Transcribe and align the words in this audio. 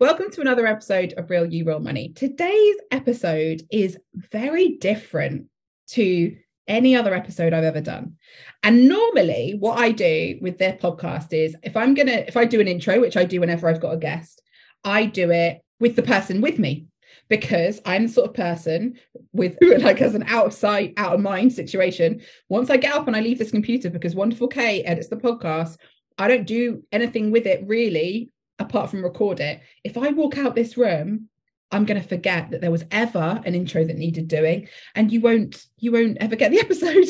Welcome 0.00 0.32
to 0.32 0.40
another 0.40 0.66
episode 0.66 1.14
of 1.16 1.30
Real 1.30 1.46
You 1.46 1.64
Real 1.64 1.78
Money. 1.78 2.08
Today's 2.16 2.74
episode 2.90 3.62
is 3.70 3.96
very 4.32 4.70
different 4.78 5.46
to 5.90 6.36
any 6.66 6.96
other 6.96 7.14
episode 7.14 7.52
I've 7.52 7.62
ever 7.62 7.80
done. 7.80 8.16
And 8.64 8.88
normally, 8.88 9.54
what 9.56 9.78
I 9.78 9.92
do 9.92 10.36
with 10.42 10.58
their 10.58 10.72
podcast 10.72 11.32
is 11.32 11.54
if 11.62 11.76
I'm 11.76 11.94
going 11.94 12.08
to, 12.08 12.26
if 12.26 12.36
I 12.36 12.44
do 12.44 12.60
an 12.60 12.66
intro, 12.66 13.00
which 13.00 13.16
I 13.16 13.24
do 13.24 13.38
whenever 13.38 13.68
I've 13.68 13.80
got 13.80 13.94
a 13.94 13.96
guest, 13.96 14.42
I 14.82 15.06
do 15.06 15.30
it 15.30 15.62
with 15.78 15.94
the 15.94 16.02
person 16.02 16.40
with 16.40 16.58
me 16.58 16.88
because 17.28 17.80
I'm 17.86 18.08
the 18.08 18.12
sort 18.12 18.30
of 18.30 18.34
person 18.34 18.98
with 19.32 19.56
like 19.78 20.02
as 20.02 20.16
an 20.16 20.24
out 20.24 20.46
of 20.46 20.54
sight, 20.54 20.94
out 20.96 21.14
of 21.14 21.20
mind 21.20 21.52
situation. 21.52 22.20
Once 22.48 22.68
I 22.68 22.78
get 22.78 22.94
up 22.94 23.06
and 23.06 23.14
I 23.14 23.20
leave 23.20 23.38
this 23.38 23.52
computer 23.52 23.90
because 23.90 24.16
Wonderful 24.16 24.48
K 24.48 24.82
edits 24.82 25.06
the 25.06 25.16
podcast, 25.16 25.76
I 26.18 26.26
don't 26.26 26.48
do 26.48 26.82
anything 26.90 27.30
with 27.30 27.46
it 27.46 27.62
really 27.68 28.32
apart 28.58 28.90
from 28.90 29.04
record 29.04 29.40
it. 29.40 29.60
If 29.82 29.96
I 29.96 30.10
walk 30.10 30.38
out 30.38 30.54
this 30.54 30.76
room, 30.76 31.28
I'm 31.70 31.84
going 31.84 32.00
to 32.00 32.08
forget 32.08 32.50
that 32.50 32.60
there 32.60 32.70
was 32.70 32.84
ever 32.90 33.40
an 33.44 33.54
intro 33.54 33.84
that 33.84 33.96
needed 33.96 34.28
doing 34.28 34.68
and 34.94 35.10
you 35.10 35.20
won't 35.20 35.66
you 35.78 35.92
won't 35.92 36.18
ever 36.20 36.36
get 36.36 36.52
the 36.52 36.60
episode. 36.60 37.08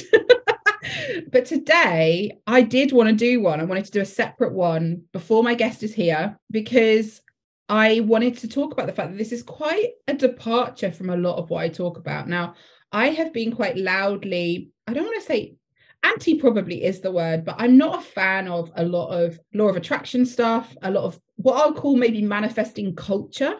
but 1.30 1.44
today 1.44 2.38
I 2.46 2.62
did 2.62 2.92
want 2.92 3.10
to 3.10 3.14
do 3.14 3.40
one. 3.40 3.60
I 3.60 3.64
wanted 3.64 3.84
to 3.86 3.90
do 3.90 4.00
a 4.00 4.06
separate 4.06 4.52
one 4.52 5.02
before 5.12 5.42
my 5.42 5.54
guest 5.54 5.82
is 5.82 5.94
here 5.94 6.38
because 6.50 7.20
I 7.68 8.00
wanted 8.00 8.38
to 8.38 8.48
talk 8.48 8.72
about 8.72 8.86
the 8.86 8.92
fact 8.92 9.10
that 9.10 9.18
this 9.18 9.32
is 9.32 9.42
quite 9.42 9.90
a 10.06 10.14
departure 10.14 10.92
from 10.92 11.10
a 11.10 11.16
lot 11.16 11.36
of 11.36 11.50
what 11.50 11.62
I 11.62 11.68
talk 11.68 11.98
about. 11.98 12.28
Now, 12.28 12.54
I 12.92 13.08
have 13.08 13.32
been 13.32 13.52
quite 13.52 13.76
loudly, 13.76 14.70
I 14.86 14.92
don't 14.92 15.04
want 15.04 15.20
to 15.20 15.26
say 15.26 15.56
anti 16.04 16.38
probably 16.38 16.84
is 16.84 17.00
the 17.00 17.10
word, 17.10 17.44
but 17.44 17.56
I'm 17.58 17.76
not 17.76 17.98
a 17.98 18.06
fan 18.06 18.48
of 18.48 18.70
a 18.76 18.84
lot 18.84 19.08
of 19.08 19.38
law 19.52 19.68
of 19.68 19.76
attraction 19.76 20.26
stuff, 20.26 20.76
a 20.82 20.90
lot 20.90 21.04
of 21.04 21.18
what 21.36 21.56
I'll 21.56 21.74
call 21.74 21.96
maybe 21.96 22.22
manifesting 22.22 22.94
culture. 22.94 23.56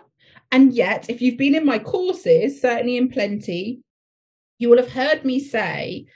And 0.53 0.73
yet, 0.73 1.11
if 1.11 1.21
you've 1.21 1.39
been 1.39 1.55
in 1.55 1.67
my 1.67 1.79
courses, 1.79 2.61
certainly 2.61 2.97
in 2.97 3.09
plenty, 3.09 3.81
you 4.59 4.69
will 4.69 4.79
have 4.79 4.93
heard 4.93 5.25
me 5.25 5.41
say 5.41 6.07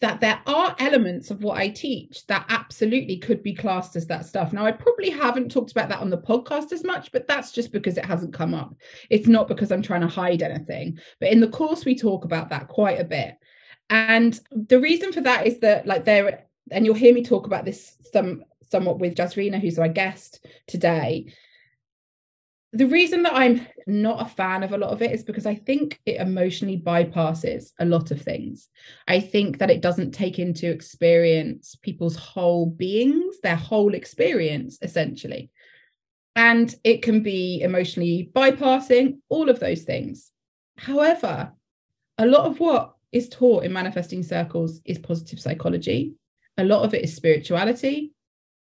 that 0.00 0.20
there 0.20 0.40
are 0.46 0.76
elements 0.78 1.30
of 1.30 1.42
what 1.42 1.56
I 1.56 1.68
teach 1.68 2.26
that 2.26 2.44
absolutely 2.50 3.16
could 3.16 3.42
be 3.42 3.54
classed 3.54 3.96
as 3.96 4.06
that 4.08 4.26
stuff. 4.26 4.52
Now, 4.52 4.66
I 4.66 4.72
probably 4.72 5.08
haven't 5.08 5.50
talked 5.50 5.70
about 5.70 5.88
that 5.88 6.00
on 6.00 6.10
the 6.10 6.18
podcast 6.18 6.72
as 6.72 6.84
much, 6.84 7.10
but 7.12 7.26
that's 7.26 7.52
just 7.52 7.72
because 7.72 7.96
it 7.96 8.04
hasn't 8.04 8.34
come 8.34 8.52
up. 8.52 8.74
It's 9.08 9.26
not 9.26 9.48
because 9.48 9.72
I'm 9.72 9.82
trying 9.82 10.02
to 10.02 10.06
hide 10.06 10.42
anything. 10.42 10.98
But 11.18 11.32
in 11.32 11.40
the 11.40 11.48
course, 11.48 11.86
we 11.86 11.96
talk 11.96 12.24
about 12.24 12.50
that 12.50 12.68
quite 12.68 13.00
a 13.00 13.04
bit. 13.04 13.36
And 13.88 14.38
the 14.50 14.80
reason 14.80 15.12
for 15.12 15.20
that 15.22 15.46
is 15.46 15.60
that, 15.60 15.86
like, 15.86 16.04
there, 16.04 16.44
and 16.70 16.84
you'll 16.84 16.94
hear 16.94 17.14
me 17.14 17.22
talk 17.22 17.46
about 17.46 17.64
this 17.64 17.96
some 18.12 18.44
somewhat 18.70 18.98
with 18.98 19.14
Jazreena, 19.14 19.60
who's 19.60 19.78
our 19.78 19.88
guest 19.88 20.44
today. 20.66 21.32
The 22.72 22.86
reason 22.86 23.22
that 23.22 23.32
I'm 23.32 23.64
not 23.86 24.20
a 24.20 24.28
fan 24.28 24.62
of 24.62 24.72
a 24.72 24.78
lot 24.78 24.90
of 24.90 25.00
it 25.00 25.12
is 25.12 25.22
because 25.22 25.46
I 25.46 25.54
think 25.54 26.00
it 26.04 26.20
emotionally 26.20 26.76
bypasses 26.76 27.72
a 27.78 27.84
lot 27.84 28.10
of 28.10 28.20
things. 28.20 28.68
I 29.06 29.20
think 29.20 29.58
that 29.58 29.70
it 29.70 29.80
doesn't 29.80 30.10
take 30.10 30.38
into 30.38 30.68
experience 30.68 31.76
people's 31.80 32.16
whole 32.16 32.66
beings, 32.66 33.40
their 33.40 33.56
whole 33.56 33.94
experience, 33.94 34.78
essentially. 34.82 35.50
And 36.34 36.74
it 36.84 37.02
can 37.02 37.22
be 37.22 37.62
emotionally 37.62 38.30
bypassing 38.34 39.18
all 39.28 39.48
of 39.48 39.60
those 39.60 39.82
things. 39.82 40.32
However, 40.76 41.52
a 42.18 42.26
lot 42.26 42.46
of 42.46 42.60
what 42.60 42.95
is 43.16 43.28
taught 43.28 43.64
in 43.64 43.72
manifesting 43.72 44.22
circles 44.22 44.80
is 44.84 44.98
positive 44.98 45.40
psychology. 45.40 46.14
A 46.58 46.64
lot 46.64 46.84
of 46.84 46.94
it 46.94 47.02
is 47.04 47.16
spirituality. 47.16 48.12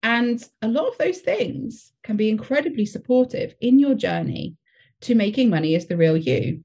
And 0.03 0.43
a 0.63 0.69
lot 0.69 0.87
of 0.89 0.99
those 0.99 1.19
things 1.19 1.93
can 2.05 2.17
be 2.17 2.29
incredibly 2.29 2.87
supportive 2.87 3.55
in 3.61 3.79
your 3.79 3.95
journey 3.95 4.55
to 5.03 5.15
making 5.15 5.51
money 5.51 5.75
as 5.75 5.87
the 5.87 5.97
real 5.97 6.17
you. 6.17 6.65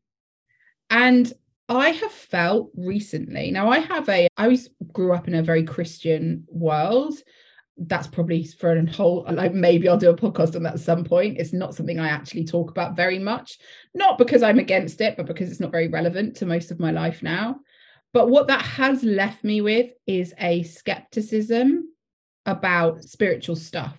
And 0.89 1.31
I 1.67 1.89
have 1.89 2.11
felt 2.11 2.69
recently, 2.75 3.49
now 3.49 3.69
I 3.69 3.79
have 3.79 4.07
a, 4.09 4.27
I 4.38 4.44
always 4.44 4.69
grew 4.91 5.13
up 5.13 5.28
in 5.28 5.33
a 5.33 5.41
very 5.41 5.63
Christian 5.63 6.45
world. 6.47 7.16
That's 7.78 8.07
probably 8.07 8.45
for 8.45 8.75
a 8.75 8.91
whole, 8.91 9.25
like 9.29 9.53
maybe 9.53 9.89
I'll 9.89 9.97
do 9.97 10.09
a 10.09 10.16
podcast 10.16 10.56
on 10.56 10.63
that 10.63 10.75
at 10.75 10.79
some 10.79 11.03
point. 11.03 11.38
It's 11.39 11.53
not 11.53 11.75
something 11.75 12.00
I 12.00 12.09
actually 12.09 12.45
talk 12.45 12.69
about 12.69 12.95
very 12.95 13.19
much, 13.19 13.57
not 13.94 14.17
because 14.17 14.44
I'm 14.44 14.59
against 14.59 15.01
it, 15.01 15.17
but 15.17 15.25
because 15.25 15.50
it's 15.50 15.59
not 15.59 15.72
very 15.72 15.88
relevant 15.88 16.35
to 16.38 16.45
most 16.45 16.72
of 16.72 16.79
my 16.79 16.91
life 16.91 17.23
now. 17.23 17.59
But 18.13 18.29
what 18.29 18.47
that 18.47 18.62
has 18.62 19.03
left 19.03 19.44
me 19.44 19.62
with 19.62 19.91
is 20.06 20.33
a 20.39 20.63
skepticism 20.63 21.89
about 22.45 23.03
spiritual 23.03 23.56
stuff 23.56 23.97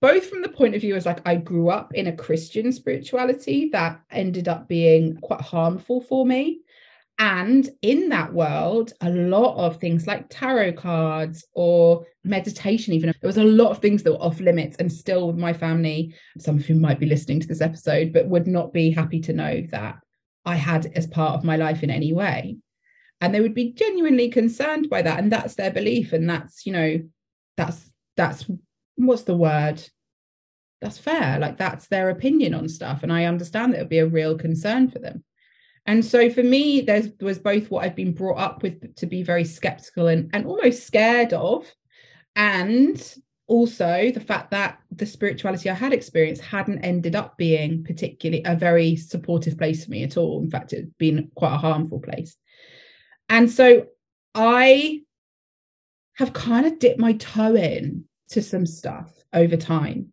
both 0.00 0.28
from 0.28 0.42
the 0.42 0.48
point 0.48 0.74
of 0.74 0.80
view 0.80 0.96
as 0.96 1.06
like 1.06 1.20
I 1.26 1.36
grew 1.36 1.68
up 1.68 1.94
in 1.94 2.06
a 2.06 2.16
Christian 2.16 2.72
spirituality 2.72 3.68
that 3.72 4.00
ended 4.10 4.48
up 4.48 4.66
being 4.66 5.16
quite 5.16 5.42
harmful 5.42 6.00
for 6.00 6.24
me. 6.24 6.60
And 7.20 7.68
in 7.82 8.08
that 8.08 8.32
world, 8.32 8.94
a 9.02 9.10
lot 9.10 9.54
of 9.58 9.76
things 9.76 10.06
like 10.06 10.30
tarot 10.30 10.72
cards 10.72 11.44
or 11.52 12.06
meditation, 12.24 12.94
even 12.94 13.12
there 13.20 13.28
was 13.28 13.36
a 13.36 13.44
lot 13.44 13.70
of 13.72 13.78
things 13.78 14.02
that 14.02 14.12
were 14.12 14.22
off 14.22 14.40
limits. 14.40 14.78
And 14.78 14.90
still, 14.90 15.26
with 15.26 15.36
my 15.36 15.52
family, 15.52 16.14
some 16.38 16.56
of 16.56 16.64
whom 16.64 16.80
might 16.80 16.98
be 16.98 17.04
listening 17.04 17.38
to 17.40 17.46
this 17.46 17.60
episode, 17.60 18.14
but 18.14 18.28
would 18.28 18.46
not 18.46 18.72
be 18.72 18.90
happy 18.90 19.20
to 19.20 19.34
know 19.34 19.60
that 19.70 19.98
I 20.46 20.56
had 20.56 20.86
as 20.96 21.06
part 21.06 21.34
of 21.34 21.44
my 21.44 21.56
life 21.56 21.82
in 21.82 21.90
any 21.90 22.14
way. 22.14 22.56
And 23.20 23.34
they 23.34 23.42
would 23.42 23.54
be 23.54 23.74
genuinely 23.74 24.30
concerned 24.30 24.88
by 24.88 25.02
that. 25.02 25.18
And 25.18 25.30
that's 25.30 25.56
their 25.56 25.70
belief. 25.70 26.14
And 26.14 26.28
that's, 26.28 26.64
you 26.64 26.72
know, 26.72 27.00
that's 27.58 27.90
that's 28.16 28.50
what's 28.96 29.22
the 29.22 29.36
word 29.36 29.82
that's 30.80 30.96
fair 30.96 31.38
like 31.38 31.58
that's 31.58 31.88
their 31.88 32.08
opinion 32.10 32.54
on 32.54 32.68
stuff 32.68 33.02
and 33.02 33.12
i 33.12 33.24
understand 33.24 33.72
that 33.72 33.78
it 33.78 33.80
would 33.82 33.88
be 33.88 33.98
a 33.98 34.06
real 34.06 34.36
concern 34.36 34.90
for 34.90 34.98
them 34.98 35.22
and 35.86 36.04
so 36.04 36.30
for 36.30 36.42
me 36.42 36.80
there 36.80 37.02
was 37.20 37.38
both 37.38 37.70
what 37.70 37.84
i've 37.84 37.96
been 37.96 38.12
brought 38.12 38.38
up 38.38 38.62
with 38.62 38.94
to 38.96 39.06
be 39.06 39.22
very 39.22 39.44
skeptical 39.44 40.08
and, 40.08 40.30
and 40.32 40.46
almost 40.46 40.86
scared 40.86 41.32
of 41.32 41.66
and 42.36 43.16
also 43.46 44.10
the 44.12 44.20
fact 44.20 44.50
that 44.50 44.78
the 44.92 45.06
spirituality 45.06 45.68
i 45.68 45.74
had 45.74 45.92
experienced 45.92 46.42
hadn't 46.42 46.78
ended 46.84 47.16
up 47.16 47.36
being 47.36 47.82
particularly 47.84 48.42
a 48.44 48.54
very 48.54 48.96
supportive 48.96 49.58
place 49.58 49.84
for 49.84 49.90
me 49.90 50.04
at 50.04 50.16
all 50.16 50.42
in 50.42 50.50
fact 50.50 50.72
it'd 50.72 50.96
been 50.98 51.30
quite 51.34 51.54
a 51.54 51.58
harmful 51.58 52.00
place 52.00 52.36
and 53.28 53.50
so 53.50 53.86
i 54.34 55.00
have 56.20 56.32
kind 56.34 56.66
of 56.66 56.78
dipped 56.78 57.00
my 57.00 57.14
toe 57.14 57.54
in 57.54 58.04
to 58.28 58.42
some 58.42 58.66
stuff 58.66 59.10
over 59.32 59.56
time. 59.56 60.12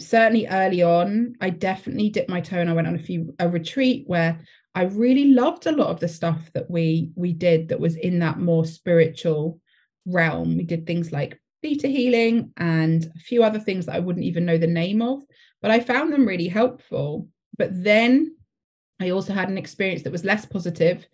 Certainly 0.00 0.48
early 0.48 0.82
on, 0.82 1.34
I 1.40 1.50
definitely 1.50 2.10
dipped 2.10 2.28
my 2.28 2.40
toe 2.40 2.58
and 2.58 2.68
I 2.68 2.72
went 2.72 2.88
on 2.88 2.96
a 2.96 2.98
few 2.98 3.34
a 3.38 3.48
retreat 3.48 4.04
where 4.06 4.40
I 4.74 4.84
really 4.84 5.26
loved 5.26 5.66
a 5.66 5.72
lot 5.72 5.88
of 5.88 6.00
the 6.00 6.08
stuff 6.08 6.50
that 6.54 6.70
we 6.70 7.10
we 7.14 7.32
did 7.32 7.68
that 7.68 7.80
was 7.80 7.96
in 7.96 8.18
that 8.20 8.38
more 8.38 8.64
spiritual 8.64 9.60
realm. 10.04 10.56
We 10.56 10.64
did 10.64 10.86
things 10.86 11.12
like 11.12 11.40
theta 11.62 11.86
healing 11.86 12.52
and 12.56 13.10
a 13.14 13.18
few 13.18 13.42
other 13.42 13.60
things 13.60 13.86
that 13.86 13.94
I 13.94 14.00
wouldn't 14.00 14.24
even 14.24 14.44
know 14.44 14.58
the 14.58 14.66
name 14.66 15.00
of, 15.00 15.22
but 15.62 15.70
I 15.70 15.80
found 15.80 16.12
them 16.12 16.26
really 16.26 16.48
helpful. 16.48 17.28
But 17.56 17.70
then 17.72 18.36
I 19.00 19.10
also 19.10 19.32
had 19.32 19.48
an 19.48 19.58
experience 19.58 20.02
that 20.02 20.12
was 20.12 20.24
less 20.24 20.44
positive 20.44 21.06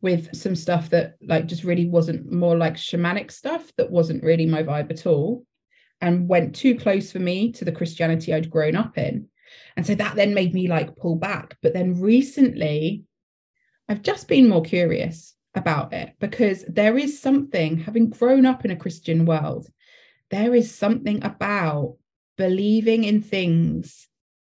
with 0.00 0.34
some 0.34 0.54
stuff 0.54 0.90
that 0.90 1.16
like 1.22 1.46
just 1.46 1.64
really 1.64 1.86
wasn't 1.86 2.32
more 2.32 2.56
like 2.56 2.74
shamanic 2.74 3.32
stuff 3.32 3.72
that 3.76 3.90
wasn't 3.90 4.22
really 4.22 4.46
my 4.46 4.62
vibe 4.62 4.90
at 4.90 5.06
all 5.06 5.44
and 6.00 6.28
went 6.28 6.54
too 6.54 6.76
close 6.76 7.10
for 7.10 7.18
me 7.18 7.50
to 7.52 7.64
the 7.64 7.72
Christianity 7.72 8.32
I'd 8.32 8.50
grown 8.50 8.76
up 8.76 8.96
in. 8.96 9.28
And 9.76 9.86
so 9.86 9.94
that 9.96 10.14
then 10.14 10.34
made 10.34 10.54
me 10.54 10.68
like 10.68 10.96
pull 10.96 11.16
back. 11.16 11.56
But 11.62 11.72
then 11.72 12.00
recently, 12.00 13.04
I've 13.88 14.02
just 14.02 14.28
been 14.28 14.48
more 14.48 14.62
curious 14.62 15.34
about 15.54 15.92
it 15.92 16.14
because 16.20 16.64
there 16.68 16.98
is 16.98 17.20
something, 17.20 17.78
having 17.78 18.10
grown 18.10 18.44
up 18.44 18.64
in 18.64 18.70
a 18.70 18.76
Christian 18.76 19.24
world, 19.24 19.68
there 20.30 20.54
is 20.54 20.74
something 20.74 21.24
about 21.24 21.96
believing 22.36 23.04
in 23.04 23.22
things. 23.22 24.08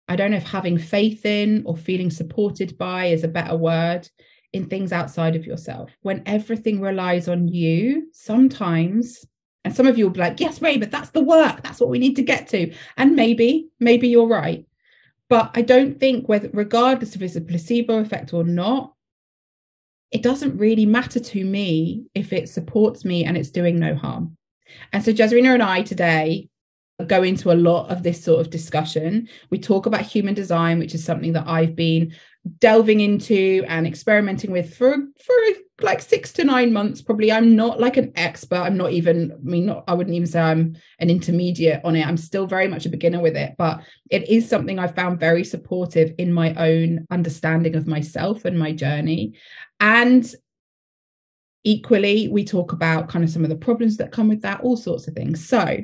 I 0.07 0.15
don't 0.15 0.31
know 0.31 0.37
if 0.37 0.47
having 0.47 0.77
faith 0.77 1.25
in 1.25 1.63
or 1.65 1.77
feeling 1.77 2.09
supported 2.09 2.77
by 2.77 3.05
is 3.07 3.23
a 3.23 3.27
better 3.27 3.55
word 3.55 4.09
in 4.51 4.65
things 4.65 4.91
outside 4.91 5.35
of 5.35 5.45
yourself. 5.45 5.91
When 6.01 6.23
everything 6.25 6.81
relies 6.81 7.27
on 7.27 7.47
you, 7.47 8.09
sometimes, 8.11 9.23
and 9.63 9.75
some 9.75 9.85
of 9.85 9.97
you 9.97 10.05
will 10.05 10.11
be 10.11 10.21
like, 10.21 10.39
yes, 10.39 10.61
Ray, 10.61 10.77
but 10.77 10.89
that's 10.89 11.11
the 11.11 11.23
work. 11.23 11.61
That's 11.61 11.79
what 11.79 11.89
we 11.89 11.99
need 11.99 12.15
to 12.15 12.23
get 12.23 12.47
to. 12.49 12.73
And 12.97 13.15
maybe, 13.15 13.69
maybe 13.79 14.07
you're 14.07 14.27
right. 14.27 14.65
But 15.29 15.51
I 15.53 15.61
don't 15.61 15.99
think 15.99 16.27
whether, 16.27 16.49
regardless 16.51 17.15
if 17.15 17.21
it's 17.21 17.35
a 17.35 17.41
placebo 17.41 17.99
effect 17.99 18.33
or 18.33 18.43
not, 18.43 18.95
it 20.11 20.23
doesn't 20.23 20.57
really 20.57 20.85
matter 20.85 21.19
to 21.19 21.45
me 21.45 22.05
if 22.15 22.33
it 22.33 22.49
supports 22.49 23.05
me 23.05 23.25
and 23.25 23.37
it's 23.37 23.51
doing 23.51 23.79
no 23.79 23.95
harm. 23.95 24.35
And 24.91 25.03
so 25.03 25.11
Jazreena 25.11 25.53
and 25.53 25.63
I 25.63 25.83
today 25.83 26.49
go 27.07 27.23
into 27.23 27.51
a 27.51 27.53
lot 27.53 27.89
of 27.89 28.03
this 28.03 28.23
sort 28.23 28.41
of 28.41 28.49
discussion. 28.49 29.29
We 29.49 29.59
talk 29.59 29.85
about 29.85 30.01
human 30.01 30.33
design, 30.33 30.79
which 30.79 30.93
is 30.93 31.03
something 31.03 31.33
that 31.33 31.47
I've 31.47 31.75
been 31.75 32.13
delving 32.59 33.01
into 33.01 33.63
and 33.67 33.85
experimenting 33.85 34.51
with 34.51 34.75
for 34.75 34.95
for 35.23 35.35
like 35.81 36.01
six 36.01 36.31
to 36.33 36.43
nine 36.43 36.71
months 36.73 37.01
probably 37.01 37.31
i'm 37.31 37.55
not 37.55 37.79
like 37.79 37.97
an 37.97 38.11
expert 38.15 38.59
i'm 38.59 38.77
not 38.77 38.91
even 38.91 39.31
i 39.31 39.35
mean 39.41 39.65
not 39.65 39.83
i 39.87 39.93
wouldn't 39.93 40.15
even 40.15 40.27
say 40.27 40.39
i'm 40.39 40.75
an 40.99 41.09
intermediate 41.09 41.81
on 41.83 41.95
it 41.95 42.05
i'm 42.05 42.17
still 42.17 42.47
very 42.47 42.67
much 42.67 42.85
a 42.85 42.89
beginner 42.89 43.19
with 43.19 43.35
it 43.35 43.55
but 43.57 43.81
it 44.09 44.27
is 44.29 44.47
something 44.47 44.79
i 44.79 44.87
found 44.87 45.19
very 45.19 45.43
supportive 45.43 46.13
in 46.17 46.31
my 46.31 46.53
own 46.55 47.05
understanding 47.11 47.75
of 47.75 47.87
myself 47.87 48.45
and 48.45 48.57
my 48.57 48.71
journey 48.71 49.33
and 49.79 50.33
equally 51.63 52.27
we 52.29 52.43
talk 52.43 52.71
about 52.71 53.09
kind 53.09 53.23
of 53.23 53.29
some 53.29 53.43
of 53.43 53.49
the 53.49 53.55
problems 53.55 53.97
that 53.97 54.11
come 54.11 54.27
with 54.27 54.41
that 54.41 54.61
all 54.61 54.77
sorts 54.77 55.07
of 55.07 55.13
things 55.13 55.47
so 55.47 55.77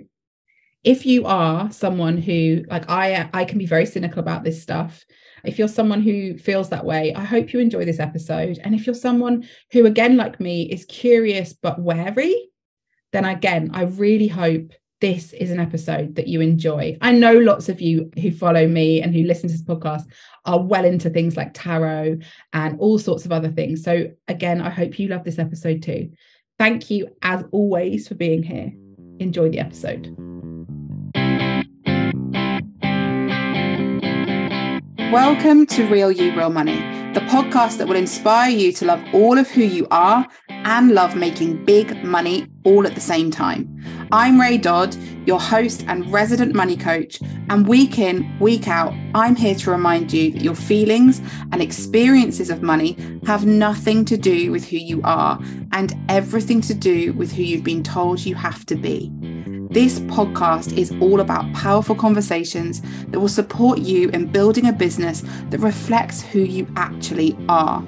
if 0.83 1.05
you 1.05 1.25
are 1.25 1.71
someone 1.71 2.17
who 2.17 2.63
like 2.69 2.89
i 2.89 3.29
i 3.33 3.43
can 3.43 3.57
be 3.57 3.65
very 3.65 3.85
cynical 3.85 4.19
about 4.19 4.43
this 4.43 4.61
stuff 4.61 5.05
if 5.45 5.59
you're 5.59 5.67
someone 5.67 6.01
who 6.01 6.37
feels 6.37 6.69
that 6.69 6.85
way, 6.85 7.13
I 7.13 7.23
hope 7.23 7.53
you 7.53 7.59
enjoy 7.59 7.85
this 7.85 7.99
episode. 7.99 8.59
And 8.63 8.73
if 8.73 8.85
you're 8.85 8.95
someone 8.95 9.47
who, 9.71 9.85
again, 9.85 10.17
like 10.17 10.39
me, 10.39 10.63
is 10.63 10.85
curious 10.85 11.53
but 11.53 11.79
wary, 11.79 12.49
then 13.11 13.25
again, 13.25 13.71
I 13.73 13.83
really 13.83 14.27
hope 14.27 14.71
this 15.05 15.33
is 15.33 15.51
an 15.51 15.59
episode 15.59 16.15
that 16.15 16.27
you 16.27 16.41
enjoy. 16.41 16.97
I 16.99 17.11
know 17.11 17.33
lots 17.33 17.69
of 17.69 17.79
you 17.79 18.09
who 18.19 18.31
follow 18.31 18.67
me 18.67 19.03
and 19.03 19.13
who 19.13 19.21
listen 19.21 19.47
to 19.47 19.53
this 19.53 19.61
podcast 19.61 20.07
are 20.45 20.59
well 20.59 20.83
into 20.83 21.11
things 21.11 21.37
like 21.37 21.51
tarot 21.53 22.17
and 22.53 22.79
all 22.79 22.97
sorts 22.97 23.23
of 23.23 23.31
other 23.31 23.49
things. 23.49 23.83
So, 23.83 24.07
again, 24.27 24.61
I 24.61 24.71
hope 24.71 24.97
you 24.97 25.09
love 25.09 25.23
this 25.23 25.37
episode 25.37 25.83
too. 25.83 26.09
Thank 26.57 26.89
you, 26.89 27.07
as 27.21 27.43
always, 27.51 28.07
for 28.07 28.15
being 28.15 28.41
here. 28.41 28.73
Enjoy 29.19 29.47
the 29.47 29.59
episode. 29.59 30.07
Welcome 35.11 35.67
to 35.67 35.85
Real 35.87 36.11
You, 36.11 36.35
Real 36.35 36.49
Money, 36.49 36.79
the 37.13 37.21
podcast 37.27 37.77
that 37.77 37.87
will 37.87 37.95
inspire 37.95 38.49
you 38.49 38.71
to 38.71 38.85
love 38.85 39.03
all 39.13 39.37
of 39.37 39.47
who 39.51 39.61
you 39.61 39.85
are 39.91 40.27
and 40.49 40.93
love 40.93 41.15
making 41.15 41.63
big 41.63 42.03
money 42.03 42.47
all 42.63 42.87
at 42.87 42.95
the 42.95 43.01
same 43.01 43.29
time. 43.29 43.74
I'm 44.11 44.39
Ray 44.39 44.59
Dodd, 44.59 44.95
your 45.25 45.39
host 45.39 45.83
and 45.87 46.11
resident 46.13 46.53
money 46.53 46.77
coach, 46.77 47.19
and 47.49 47.67
week 47.67 47.97
in, 47.97 48.37
week 48.39 48.67
out, 48.67 48.93
I'm 49.15 49.35
here 49.35 49.55
to 49.55 49.71
remind 49.71 50.13
you 50.13 50.31
that 50.31 50.41
your 50.43 50.53
feelings 50.53 51.21
and 51.51 51.61
experiences 51.61 52.51
of 52.51 52.61
money 52.61 52.97
have 53.25 53.45
nothing 53.45 54.05
to 54.05 54.17
do 54.17 54.51
with 54.51 54.67
who 54.67 54.77
you 54.77 55.01
are 55.03 55.39
and 55.71 55.95
everything 56.07 56.61
to 56.61 56.75
do 56.75 57.13
with 57.13 57.31
who 57.31 57.41
you've 57.41 57.63
been 57.63 57.83
told 57.83 58.23
you 58.23 58.35
have 58.35 58.65
to 58.67 58.75
be. 58.75 59.11
This 59.71 59.99
podcast 60.01 60.77
is 60.77 60.91
all 61.01 61.19
about 61.19 61.51
powerful 61.53 61.95
conversations 61.95 62.81
that 63.07 63.19
will 63.19 63.27
support 63.27 63.79
you 63.79 64.09
in 64.09 64.31
building 64.31 64.67
a 64.67 64.73
business 64.73 65.23
that 65.49 65.59
reflects 65.59 66.21
who 66.21 66.39
you 66.39 66.67
actually 66.75 67.35
are. 67.49 67.83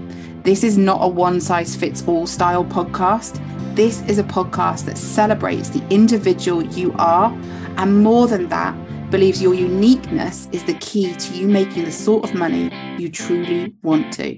This 0.47 0.63
is 0.63 0.77
not 0.77 0.99
a 1.03 1.09
one 1.09 1.41
size 1.41 1.75
fits 1.75 2.07
all 2.07 2.25
style 2.25 2.63
podcast. 2.63 3.44
This 3.75 4.01
is 4.03 4.17
a 4.17 4.23
podcast 4.23 4.85
that 4.85 4.97
celebrates 4.97 5.71
the 5.71 5.85
individual 5.89 6.63
you 6.63 6.95
are, 6.97 7.38
and 7.75 8.01
more 8.01 8.27
than 8.27 8.47
that, 8.47 8.73
believes 9.11 9.41
your 9.41 9.53
uniqueness 9.53 10.47
is 10.53 10.63
the 10.63 10.75
key 10.75 11.13
to 11.13 11.33
you 11.33 11.49
making 11.49 11.83
the 11.83 11.91
sort 11.91 12.23
of 12.23 12.33
money 12.33 12.71
you 12.97 13.09
truly 13.09 13.75
want 13.83 14.13
to. 14.13 14.38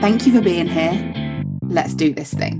Thank 0.00 0.26
you 0.26 0.32
for 0.32 0.40
being 0.40 0.66
here. 0.66 1.44
Let's 1.62 1.94
do 1.94 2.12
this 2.12 2.34
thing. 2.34 2.58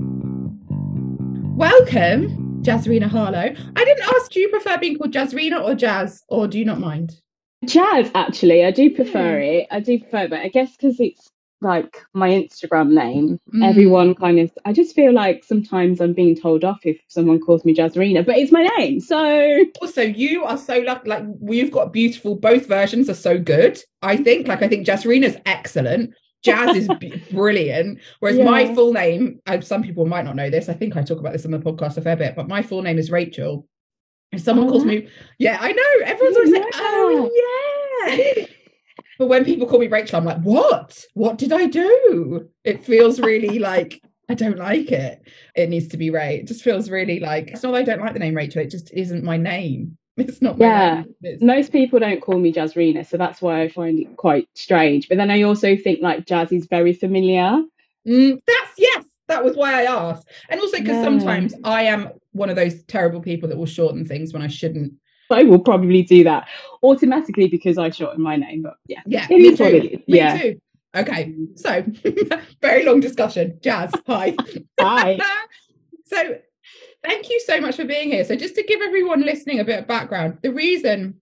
Welcome 1.57 2.61
Jazreena 2.63 3.09
Harlow. 3.09 3.53
I 3.75 3.83
didn't 3.83 4.07
ask, 4.15 4.31
do 4.31 4.39
you 4.39 4.47
prefer 4.47 4.77
being 4.77 4.97
called 4.97 5.11
Jazreena 5.11 5.61
or 5.61 5.75
Jazz, 5.75 6.23
or 6.29 6.47
do 6.47 6.57
you 6.57 6.63
not 6.63 6.79
mind? 6.79 7.19
Jazz, 7.65 8.09
actually. 8.15 8.63
I 8.63 8.71
do 8.71 8.89
prefer 8.95 9.37
mm. 9.37 9.63
it. 9.63 9.67
I 9.69 9.81
do 9.81 9.99
prefer 9.99 10.19
it, 10.19 10.29
but 10.29 10.39
I 10.39 10.47
guess 10.47 10.71
because 10.77 10.97
it's 11.01 11.29
like 11.61 12.03
my 12.13 12.29
Instagram 12.29 12.91
name, 12.91 13.39
mm. 13.53 13.67
everyone 13.67 14.15
kind 14.15 14.39
of, 14.39 14.51
I 14.65 14.73
just 14.73 14.95
feel 14.95 15.13
like 15.13 15.43
sometimes 15.43 15.99
I'm 15.99 16.13
being 16.13 16.35
told 16.35 16.63
off 16.63 16.79
if 16.83 16.99
someone 17.07 17.39
calls 17.39 17.65
me 17.65 17.75
Jazreena, 17.75 18.25
but 18.25 18.37
it's 18.37 18.51
my 18.51 18.69
name. 18.77 18.99
So. 18.99 19.65
Also, 19.81 20.01
you 20.01 20.43
are 20.43 20.57
so 20.57 20.79
lucky. 20.79 21.09
Like, 21.09 21.23
we've 21.39 21.71
got 21.71 21.93
beautiful, 21.93 22.35
both 22.35 22.67
versions 22.67 23.09
are 23.09 23.15
so 23.15 23.37
good, 23.39 23.81
I 24.01 24.17
think. 24.17 24.47
Like, 24.47 24.61
I 24.61 24.67
think 24.67 24.85
Jazreena's 24.85 25.37
excellent. 25.45 26.13
Jazz 26.43 26.75
is 26.75 26.89
brilliant. 27.31 27.99
Whereas 28.19 28.37
yeah. 28.37 28.45
my 28.45 28.73
full 28.73 28.93
name, 28.93 29.39
some 29.61 29.83
people 29.83 30.05
might 30.05 30.25
not 30.25 30.35
know 30.35 30.49
this. 30.49 30.69
I 30.69 30.73
think 30.73 30.95
I 30.95 31.01
talk 31.01 31.19
about 31.19 31.33
this 31.33 31.45
on 31.45 31.51
the 31.51 31.59
podcast 31.59 31.97
a 31.97 32.01
fair 32.01 32.15
bit, 32.15 32.35
but 32.35 32.47
my 32.47 32.61
full 32.61 32.81
name 32.81 32.99
is 32.99 33.11
Rachel. 33.11 33.67
If 34.31 34.41
someone 34.41 34.67
oh, 34.67 34.71
calls 34.71 34.85
me, 34.85 35.07
yeah, 35.39 35.57
I 35.59 35.71
know. 35.71 36.05
Everyone's 36.05 36.35
always 36.35 36.51
like, 36.51 36.63
oh 36.75 37.31
yeah. 38.05 38.45
but 39.17 39.27
when 39.27 39.45
people 39.45 39.67
call 39.67 39.79
me 39.79 39.87
Rachel, 39.87 40.17
I'm 40.17 40.25
like, 40.25 40.41
what? 40.41 41.03
What 41.13 41.37
did 41.37 41.51
I 41.53 41.67
do? 41.67 42.49
It 42.63 42.83
feels 42.83 43.19
really 43.19 43.59
like 43.71 44.01
I 44.29 44.33
don't 44.33 44.57
like 44.57 44.91
it. 44.91 45.21
It 45.55 45.69
needs 45.69 45.87
to 45.89 45.97
be 45.97 46.09
Ray. 46.09 46.37
It 46.37 46.47
just 46.47 46.63
feels 46.63 46.89
really 46.89 47.19
like 47.19 47.49
it's 47.49 47.63
not 47.63 47.71
that 47.71 47.77
I 47.77 47.83
don't 47.83 48.01
like 48.01 48.13
the 48.13 48.19
name 48.19 48.35
Rachel. 48.35 48.61
It 48.61 48.71
just 48.71 48.91
isn't 48.91 49.23
my 49.23 49.37
name. 49.37 49.97
It's 50.17 50.41
not. 50.41 50.57
Yeah, 50.57 51.03
most 51.41 51.71
people 51.71 51.99
don't 51.99 52.21
call 52.21 52.39
me 52.39 52.51
Jazreena, 52.51 53.05
so 53.05 53.17
that's 53.17 53.39
why 53.39 53.61
I 53.61 53.69
find 53.69 53.99
it 53.99 54.17
quite 54.17 54.49
strange. 54.55 55.07
But 55.07 55.19
then 55.19 55.29
I 55.29 55.43
also 55.43 55.75
think 55.77 56.01
like 56.01 56.25
jazz 56.25 56.51
is 56.51 56.65
very 56.65 56.93
familiar. 56.93 57.61
Mm, 58.07 58.41
that's 58.47 58.71
yes. 58.79 59.05
That 59.27 59.43
was 59.43 59.55
why 59.55 59.79
I 59.79 59.83
asked, 59.83 60.27
and 60.49 60.59
also 60.59 60.79
because 60.79 60.95
yeah. 60.95 61.03
sometimes 61.03 61.53
I 61.63 61.83
am 61.83 62.09
one 62.31 62.49
of 62.49 62.55
those 62.55 62.81
terrible 62.85 63.21
people 63.21 63.47
that 63.49 63.59
will 63.59 63.67
shorten 63.67 64.05
things 64.05 64.33
when 64.33 64.41
I 64.41 64.47
shouldn't. 64.47 64.93
I 65.31 65.43
will 65.43 65.59
probably 65.59 66.03
do 66.03 66.23
that 66.23 66.47
automatically 66.83 67.47
because 67.47 67.77
I 67.77 67.89
shorten 67.89 68.21
my 68.21 68.35
name. 68.35 68.61
But 68.63 68.75
yeah, 68.87 69.01
yeah, 69.05 69.27
me 69.29 69.55
too. 69.55 69.99
me 70.07 70.17
yeah. 70.17 70.37
too. 70.37 70.61
Okay, 70.95 71.33
so 71.55 71.85
very 72.61 72.85
long 72.85 72.99
discussion. 72.99 73.59
Jazz, 73.61 73.91
hi. 74.07 74.35
Hi. 74.79 75.19
so 76.05 76.37
Thank 77.03 77.29
you 77.29 77.39
so 77.45 77.61
much 77.61 77.75
for 77.75 77.85
being 77.85 78.11
here. 78.11 78.25
So, 78.25 78.35
just 78.35 78.55
to 78.55 78.63
give 78.63 78.81
everyone 78.81 79.21
listening 79.21 79.59
a 79.59 79.63
bit 79.63 79.79
of 79.79 79.87
background, 79.87 80.39
the 80.41 80.51
reason 80.51 81.21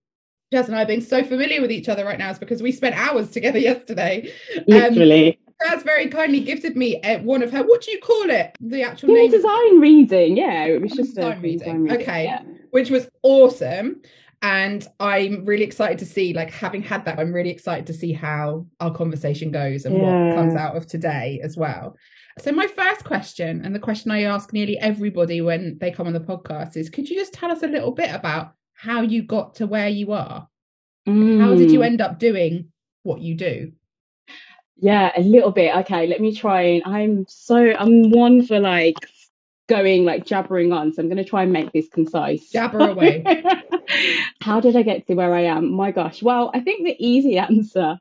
Jazz 0.51 0.67
and 0.67 0.75
I 0.75 0.83
are 0.83 0.85
being 0.85 1.01
so 1.01 1.23
familiar 1.23 1.61
with 1.61 1.71
each 1.71 1.89
other 1.89 2.05
right 2.05 2.17
now 2.17 2.31
is 2.31 2.39
because 2.39 2.61
we 2.61 2.71
spent 2.71 2.95
hours 2.95 3.29
together 3.29 3.59
yesterday. 3.59 4.31
Um, 4.57 4.63
Literally. 4.67 5.37
Um, 5.37 5.69
Jazz 5.69 5.83
very 5.83 6.07
kindly 6.07 6.41
gifted 6.41 6.75
me 6.75 7.01
uh, 7.01 7.19
one 7.19 7.41
of 7.41 7.51
her. 7.51 7.63
What 7.63 7.81
do 7.81 7.91
you 7.91 7.99
call 7.99 8.29
it? 8.29 8.55
The 8.59 8.83
actual 8.83 9.09
name? 9.09 9.31
Design 9.31 9.79
reading. 9.79 10.37
Yeah, 10.37 10.65
it 10.65 10.81
was 10.81 10.91
just 10.91 11.15
design, 11.15 11.41
reading. 11.41 11.59
design 11.59 11.83
reading. 11.83 12.01
Okay, 12.01 12.23
yeah. 12.25 12.41
Which 12.75 12.89
was 12.89 13.07
awesome. 13.23 14.01
And 14.41 14.85
I'm 14.99 15.45
really 15.45 15.63
excited 15.63 15.97
to 15.99 16.05
see, 16.05 16.33
like, 16.33 16.51
having 16.51 16.81
had 16.81 17.05
that, 17.05 17.17
I'm 17.17 17.31
really 17.31 17.49
excited 17.49 17.87
to 17.87 17.93
see 17.93 18.11
how 18.11 18.65
our 18.81 18.93
conversation 18.93 19.49
goes 19.49 19.85
and 19.85 19.95
yeah. 19.95 20.01
what 20.01 20.35
comes 20.35 20.55
out 20.55 20.75
of 20.75 20.85
today 20.85 21.39
as 21.41 21.55
well. 21.55 21.95
So, 22.39 22.51
my 22.51 22.67
first 22.67 23.05
question, 23.05 23.63
and 23.63 23.73
the 23.73 23.79
question 23.79 24.11
I 24.11 24.23
ask 24.23 24.51
nearly 24.51 24.77
everybody 24.79 25.39
when 25.39 25.77
they 25.79 25.89
come 25.89 26.05
on 26.05 26.11
the 26.11 26.19
podcast, 26.19 26.75
is 26.75 26.89
could 26.89 27.07
you 27.07 27.15
just 27.15 27.31
tell 27.31 27.49
us 27.49 27.63
a 27.63 27.67
little 27.67 27.93
bit 27.93 28.13
about 28.13 28.55
how 28.73 28.99
you 29.03 29.23
got 29.23 29.55
to 29.55 29.67
where 29.67 29.87
you 29.87 30.11
are? 30.11 30.45
Mm. 31.07 31.39
How 31.39 31.55
did 31.55 31.71
you 31.71 31.79
mm. 31.79 31.85
end 31.85 32.01
up 32.01 32.19
doing 32.19 32.73
what 33.03 33.21
you 33.21 33.35
do? 33.35 33.71
Yeah, 34.75 35.13
a 35.15 35.21
little 35.21 35.51
bit. 35.51 35.73
Okay, 35.77 36.07
let 36.07 36.19
me 36.19 36.35
try 36.35 36.61
and 36.61 36.83
I'm 36.85 37.25
so 37.29 37.55
I'm 37.55 38.11
one 38.11 38.45
for 38.45 38.59
like 38.59 38.97
going 39.67 40.05
like 40.05 40.25
jabbering 40.25 40.71
on, 40.71 40.93
so 40.93 41.01
I'm 41.01 41.07
going 41.07 41.17
to 41.17 41.23
try 41.23 41.43
and 41.43 41.53
make 41.53 41.71
this 41.71 41.87
concise. 41.87 42.49
Jabber 42.49 42.89
away. 42.89 43.23
How 44.41 44.59
did 44.59 44.75
I 44.75 44.83
get 44.83 45.07
to 45.07 45.15
where 45.15 45.33
I 45.33 45.45
am? 45.45 45.71
My 45.71 45.91
gosh. 45.91 46.21
Well, 46.21 46.51
I 46.53 46.59
think 46.59 46.85
the 46.85 46.95
easy 46.99 47.37
answer 47.37 47.99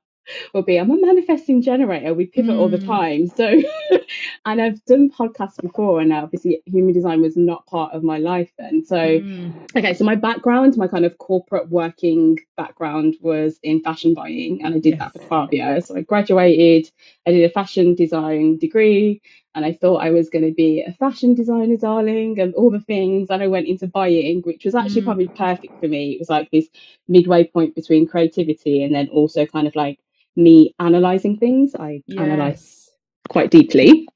will 0.52 0.62
be 0.62 0.78
I'm 0.78 0.90
a 0.90 0.96
manifesting 0.96 1.62
generator. 1.62 2.14
We 2.14 2.26
pivot 2.26 2.54
mm. 2.54 2.58
all 2.58 2.68
the 2.68 2.78
mm. 2.78 2.86
time. 2.86 3.26
So, 3.28 3.62
and 4.46 4.60
I've 4.60 4.84
done 4.84 5.10
podcasts 5.10 5.60
before, 5.60 6.00
and 6.00 6.12
obviously 6.12 6.62
human 6.66 6.94
design 6.94 7.20
was 7.20 7.36
not 7.36 7.66
part 7.66 7.92
of 7.92 8.02
my 8.02 8.18
life 8.18 8.50
then. 8.58 8.84
So, 8.84 8.96
mm. 8.96 9.52
okay, 9.76 9.94
so 9.94 10.04
my 10.04 10.14
background, 10.14 10.76
my 10.76 10.88
kind 10.88 11.04
of 11.04 11.18
corporate 11.18 11.68
working 11.70 12.38
background 12.56 13.16
was 13.20 13.58
in 13.62 13.82
fashion 13.82 14.14
buying, 14.14 14.62
and 14.62 14.74
I 14.74 14.78
did 14.78 14.96
yes. 14.98 15.12
that 15.12 15.12
for 15.12 15.28
12 15.28 15.52
years. 15.52 15.86
So 15.86 15.96
I 15.96 16.02
graduated, 16.02 16.90
I 17.26 17.32
did 17.32 17.44
a 17.44 17.52
fashion 17.52 17.94
design 17.94 18.58
degree. 18.58 19.20
And 19.54 19.64
I 19.64 19.72
thought 19.72 20.02
I 20.02 20.10
was 20.10 20.30
going 20.30 20.44
to 20.44 20.52
be 20.52 20.82
a 20.82 20.92
fashion 20.92 21.34
designer, 21.34 21.76
darling, 21.76 22.40
and 22.40 22.54
all 22.54 22.70
the 22.70 22.80
things. 22.80 23.30
And 23.30 23.42
I 23.42 23.46
went 23.46 23.68
into 23.68 23.86
buying, 23.86 24.42
which 24.42 24.64
was 24.64 24.74
actually 24.74 25.02
mm. 25.02 25.06
probably 25.06 25.28
perfect 25.28 25.78
for 25.80 25.86
me. 25.86 26.12
It 26.12 26.18
was 26.18 26.28
like 26.28 26.50
this 26.50 26.68
midway 27.08 27.44
point 27.44 27.74
between 27.74 28.08
creativity 28.08 28.82
and 28.82 28.94
then 28.94 29.08
also 29.08 29.46
kind 29.46 29.66
of 29.66 29.76
like 29.76 30.00
me 30.36 30.74
analyzing 30.80 31.38
things. 31.38 31.74
I 31.78 32.02
yes. 32.06 32.18
analyze 32.18 32.90
quite 33.28 33.50
deeply. 33.50 34.08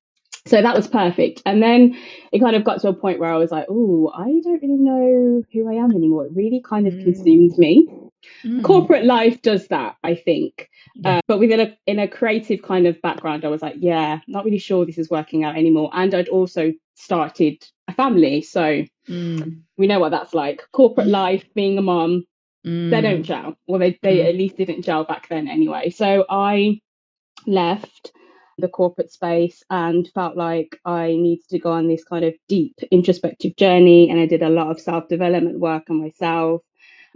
So 0.46 0.62
that 0.62 0.74
was 0.74 0.88
perfect. 0.88 1.42
And 1.44 1.62
then 1.62 1.96
it 2.32 2.40
kind 2.40 2.56
of 2.56 2.64
got 2.64 2.80
to 2.80 2.88
a 2.88 2.94
point 2.94 3.20
where 3.20 3.32
I 3.32 3.36
was 3.36 3.50
like, 3.50 3.66
oh, 3.68 4.10
I 4.14 4.40
don't 4.42 4.62
really 4.62 4.78
know 4.78 5.42
who 5.52 5.70
I 5.70 5.74
am 5.74 5.92
anymore. 5.92 6.26
It 6.26 6.32
really 6.34 6.62
kind 6.64 6.86
of 6.86 6.94
mm. 6.94 7.04
consumed 7.04 7.56
me. 7.58 7.86
Mm. 8.44 8.62
Corporate 8.62 9.04
life 9.04 9.42
does 9.42 9.68
that, 9.68 9.96
I 10.04 10.14
think. 10.14 10.68
Yeah. 10.94 11.18
Uh, 11.18 11.20
but 11.26 11.38
within 11.38 11.60
a 11.60 11.76
in 11.86 11.98
a 11.98 12.08
creative 12.08 12.62
kind 12.62 12.86
of 12.86 13.00
background, 13.02 13.44
I 13.44 13.48
was 13.48 13.62
like, 13.62 13.76
yeah, 13.78 14.20
not 14.28 14.44
really 14.44 14.58
sure 14.58 14.86
this 14.86 14.98
is 14.98 15.10
working 15.10 15.44
out 15.44 15.56
anymore. 15.56 15.90
And 15.92 16.14
I'd 16.14 16.28
also 16.28 16.72
started 16.94 17.64
a 17.88 17.94
family. 17.94 18.42
So 18.42 18.84
Mm. 19.08 19.62
we 19.78 19.86
know 19.86 20.00
what 20.00 20.10
that's 20.10 20.34
like. 20.34 20.62
Corporate 20.72 21.06
life, 21.08 21.44
being 21.54 21.78
a 21.78 21.82
mom, 21.82 22.24
Mm. 22.66 22.90
they 22.90 23.00
don't 23.00 23.22
gel. 23.22 23.56
Well, 23.66 23.78
they, 23.78 23.98
they 24.02 24.18
Mm. 24.18 24.28
at 24.28 24.34
least 24.34 24.56
didn't 24.56 24.82
gel 24.82 25.04
back 25.04 25.28
then 25.28 25.48
anyway. 25.48 25.90
So 25.90 26.26
I 26.28 26.80
left 27.46 28.12
the 28.58 28.68
corporate 28.68 29.12
space 29.12 29.62
and 29.70 30.08
felt 30.14 30.36
like 30.36 30.78
I 30.84 31.08
needed 31.08 31.48
to 31.50 31.58
go 31.58 31.70
on 31.70 31.86
this 31.88 32.04
kind 32.04 32.24
of 32.24 32.34
deep 32.48 32.74
introspective 32.90 33.56
journey. 33.56 34.10
And 34.10 34.18
I 34.20 34.26
did 34.26 34.42
a 34.42 34.48
lot 34.50 34.70
of 34.70 34.80
self 34.80 35.08
development 35.08 35.60
work 35.60 35.84
on 35.90 36.00
myself. 36.02 36.62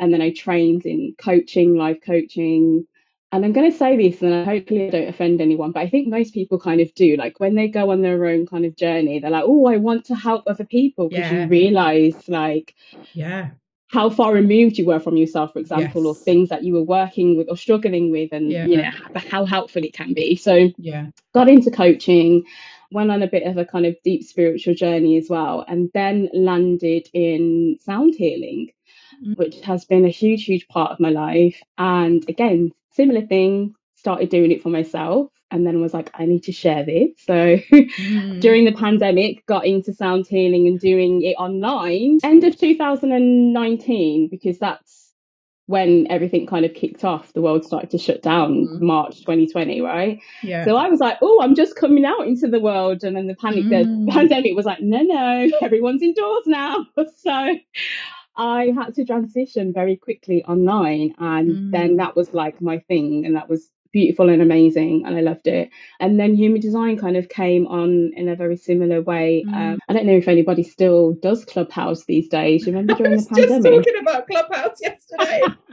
And 0.02 0.12
then 0.12 0.20
I 0.20 0.32
trained 0.32 0.84
in 0.84 1.14
coaching, 1.16 1.76
life 1.76 2.00
coaching. 2.04 2.88
And 3.30 3.44
I'm 3.44 3.52
going 3.52 3.70
to 3.70 3.78
say 3.78 3.96
this, 3.96 4.20
and 4.20 4.44
hopefully 4.44 4.88
I 4.88 4.90
don't 4.90 5.08
offend 5.08 5.40
anyone, 5.40 5.70
but 5.70 5.80
I 5.80 5.88
think 5.88 6.08
most 6.08 6.34
people 6.34 6.58
kind 6.58 6.80
of 6.80 6.92
do. 6.94 7.16
Like 7.16 7.38
when 7.38 7.54
they 7.54 7.68
go 7.68 7.92
on 7.92 8.02
their 8.02 8.26
own 8.26 8.44
kind 8.46 8.64
of 8.64 8.76
journey, 8.76 9.20
they're 9.20 9.30
like, 9.30 9.44
oh, 9.46 9.64
I 9.66 9.76
want 9.76 10.06
to 10.06 10.16
help 10.16 10.42
other 10.48 10.64
people 10.64 11.08
because 11.08 11.30
Yeah. 11.30 11.44
you 11.44 11.48
realize, 11.48 12.18
like, 12.28 12.74
Yeah. 13.14 13.50
how 13.86 14.10
far 14.10 14.32
removed 14.34 14.76
you 14.76 14.86
were 14.86 14.98
from 15.00 15.16
yourself, 15.16 15.52
for 15.52 15.60
example, 15.60 16.06
or 16.08 16.16
things 16.16 16.48
that 16.48 16.64
you 16.64 16.74
were 16.74 16.82
working 16.82 17.36
with 17.36 17.48
or 17.48 17.56
struggling 17.56 18.10
with, 18.10 18.32
and 18.32 18.50
Yeah. 18.50 18.66
you 18.66 18.76
know 18.78 18.90
how, 19.14 19.44
helpful 19.44 19.84
it 19.84 19.94
can 19.94 20.14
be. 20.14 20.34
So 20.34 20.70
Yeah. 20.76 21.06
got 21.32 21.48
into 21.48 21.70
coaching, 21.70 22.44
went 22.90 23.10
on 23.10 23.22
a 23.22 23.28
bit 23.28 23.44
of 23.44 23.56
a 23.56 23.64
kind 23.64 23.86
of 23.86 23.96
deep 24.02 24.24
spiritual 24.24 24.74
journey 24.74 25.16
as 25.16 25.30
well, 25.30 25.64
and 25.68 25.90
then 25.94 26.28
landed 26.34 27.08
in 27.14 27.78
sound 27.80 28.14
healing. 28.16 28.72
Which 29.36 29.60
has 29.60 29.84
been 29.84 30.04
a 30.04 30.08
huge, 30.10 30.44
huge 30.44 30.66
part 30.68 30.90
of 30.92 31.00
my 31.00 31.10
life. 31.10 31.60
And 31.78 32.24
again, 32.28 32.70
similar 32.92 33.22
thing, 33.26 33.74
started 33.96 34.28
doing 34.30 34.50
it 34.52 34.62
for 34.62 34.68
myself, 34.68 35.30
and 35.50 35.66
then 35.66 35.80
was 35.80 35.94
like, 35.94 36.10
I 36.14 36.24
need 36.26 36.44
to 36.44 36.52
share 36.52 36.84
this. 36.84 37.10
So 37.18 37.58
Mm. 37.72 38.40
during 38.40 38.64
the 38.64 38.72
pandemic 38.72 39.44
got 39.46 39.64
into 39.66 39.92
sound 39.92 40.26
healing 40.26 40.66
and 40.66 40.80
doing 40.80 41.22
it 41.22 41.34
online 41.38 42.18
end 42.24 42.42
of 42.44 42.58
2019 42.58 44.28
because 44.28 44.58
that's 44.58 45.12
when 45.66 46.06
everything 46.10 46.46
kind 46.46 46.64
of 46.64 46.74
kicked 46.74 47.04
off 47.04 47.32
the 47.34 47.40
world 47.40 47.64
started 47.64 47.88
to 47.90 47.98
shut 47.98 48.20
down 48.22 48.66
Mhm. 48.66 48.80
march 48.80 49.20
2020 49.20 49.80
right 49.80 50.18
yeah. 50.42 50.64
so 50.64 50.76
i 50.76 50.88
was 50.88 50.98
like 51.00 51.18
oh 51.22 51.40
i'm 51.42 51.54
just 51.54 51.76
coming 51.76 52.04
out 52.04 52.26
into 52.26 52.48
the 52.48 52.58
world 52.60 53.04
and 53.04 53.16
then 53.16 53.26
the 53.28 53.34
panic 53.36 53.64
Mm. 53.66 54.06
the 54.06 54.12
pandemic 54.16 54.56
was 54.56 54.66
like 54.66 54.80
no 54.80 55.00
no 55.02 55.48
everyone's 55.62 56.02
indoors 56.02 56.46
now 56.46 56.84
so 57.16 57.56
I 58.36 58.72
had 58.76 58.94
to 58.96 59.04
transition 59.04 59.72
very 59.72 59.96
quickly 59.96 60.44
online, 60.44 61.14
and 61.18 61.50
Mm. 61.50 61.70
then 61.72 61.96
that 61.96 62.16
was 62.16 62.32
like 62.34 62.60
my 62.62 62.78
thing, 62.80 63.26
and 63.26 63.36
that 63.36 63.48
was 63.48 63.70
beautiful 63.92 64.30
and 64.30 64.40
amazing, 64.42 65.04
and 65.06 65.16
I 65.16 65.20
loved 65.20 65.46
it. 65.46 65.70
And 66.00 66.18
then 66.18 66.34
human 66.34 66.60
design 66.60 66.96
kind 66.98 67.16
of 67.16 67.28
came 67.28 67.66
on 67.66 68.12
in 68.16 68.28
a 68.28 68.36
very 68.36 68.56
similar 68.56 69.02
way. 69.02 69.44
Mm. 69.46 69.54
Um, 69.74 69.78
I 69.88 69.92
don't 69.92 70.06
know 70.06 70.16
if 70.16 70.28
anybody 70.28 70.62
still 70.62 71.14
does 71.22 71.44
Clubhouse 71.44 72.04
these 72.06 72.28
days. 72.28 72.66
You 72.66 72.72
remember 72.72 72.94
I 72.94 72.96
during 72.96 73.12
was 73.12 73.28
the 73.28 73.34
just 73.36 73.50
pandemic? 73.50 73.84
talking 73.84 74.00
about 74.00 74.26
Clubhouse 74.28 74.78
yesterday. 74.80 75.42